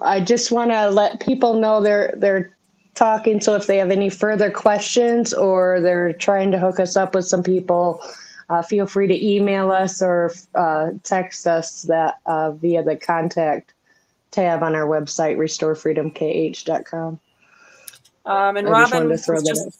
[0.01, 2.55] I just want to let people know they're they're
[2.93, 3.41] talking.
[3.41, 7.25] So if they have any further questions or they're trying to hook us up with
[7.25, 8.03] some people,
[8.49, 13.73] uh, feel free to email us or uh, text us that uh, via the contact
[14.31, 17.19] tab on our website, restorefreedomkh.com.
[18.25, 19.71] Um, and Robin was just in.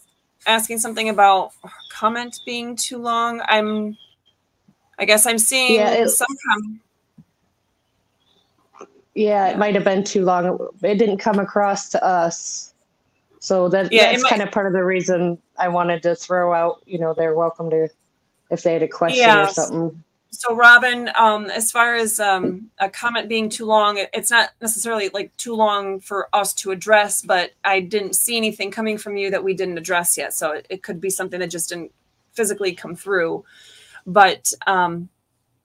[0.47, 1.51] asking something about
[1.91, 3.41] comment being too long.
[3.47, 3.97] I'm,
[4.99, 6.81] I guess I'm seeing Yeah, it- some com-
[9.15, 10.67] Yeah, it might have been too long.
[10.83, 12.73] It didn't come across to us.
[13.39, 16.15] So that Yeah, it that's might- kind of part of the reason I wanted to
[16.15, 17.89] throw out, you know, they're welcome to
[18.51, 19.55] if they had a question or Yes.
[19.55, 20.03] something.
[20.31, 24.51] So Robin, um, as far as um, a comment being too long, it- it's not
[24.61, 29.17] necessarily like too long for us to address, but I didn't see anything coming from
[29.17, 30.33] you that we didn't address yet.
[30.33, 31.91] So it, it could be something that just didn't
[32.33, 33.43] physically come through.
[34.09, 35.09] But um,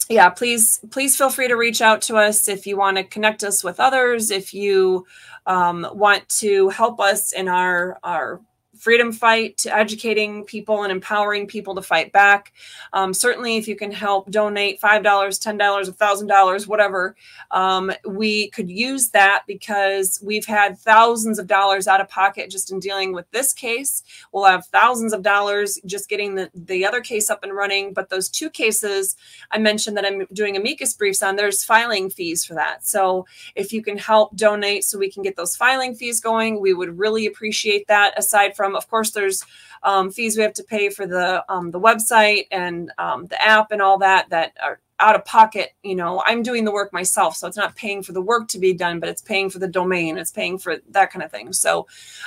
[0.08, 3.42] yeah, please please feel free to reach out to us if you want to connect
[3.42, 4.30] us with others.
[4.30, 5.06] If you
[5.46, 8.40] um, want to help us in our our
[8.76, 12.52] freedom fight to educating people and empowering people to fight back.
[12.92, 17.16] Um, certainly if you can help donate $5 $10 $1000 whatever
[17.50, 22.72] um, we could use that because we've had thousands of dollars out of pocket just
[22.72, 24.02] in dealing with this case.
[24.32, 27.92] We'll have thousands of dollars just getting the, the other case up and running.
[27.92, 29.16] But those two cases
[29.50, 32.86] i mentioned that i'm doing amicus briefs on there's filing fees for that.
[32.86, 36.72] So if you can help donate so we can get those filing fees going we
[36.72, 38.18] would really appreciate that.
[38.18, 39.44] Aside from of course there's
[39.82, 43.70] um, fees we have to pay for the um, the website and um, the app
[43.70, 46.22] and all that that are out of pocket you know.
[46.24, 49.00] I'm doing the work myself so it's not paying for the work to be done
[49.00, 51.52] but it's paying for the domain it's paying for that kind of thing.
[51.52, 51.86] So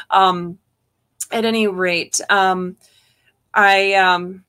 [0.10, 0.60] um
[1.32, 2.78] at any rate um
[3.54, 4.44] i um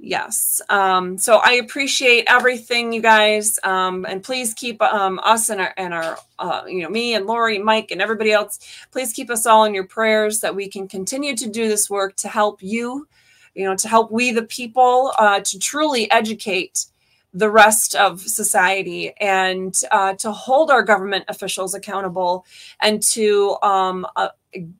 [0.00, 0.60] yes.
[0.68, 3.58] Um so i appreciate everything you guys.
[3.62, 7.26] Um and please keep um us and our and our uh you know me and
[7.26, 8.58] lori mike and everybody else
[8.92, 12.16] please keep us all in your prayers that we can continue to do this work
[12.16, 13.08] to help you
[13.54, 16.86] you know to help we the people uh to truly educate
[17.34, 22.46] the rest of society and uh, to hold our government officials accountable
[22.80, 24.28] and to um, uh,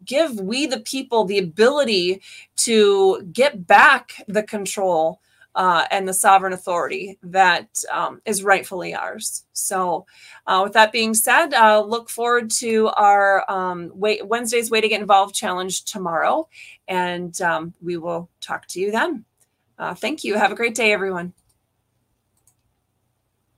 [0.04, 2.22] give we the people the ability
[2.56, 5.20] to get back the control
[5.54, 9.44] uh, and the sovereign authority that um, is rightfully ours.
[9.52, 10.06] So,
[10.46, 14.88] uh, with that being said, uh, look forward to our um, Way- Wednesday's Way to
[14.88, 16.48] Get Involved challenge tomorrow,
[16.86, 19.24] and um, we will talk to you then.
[19.78, 20.36] Uh, thank you.
[20.36, 21.32] Have a great day, everyone.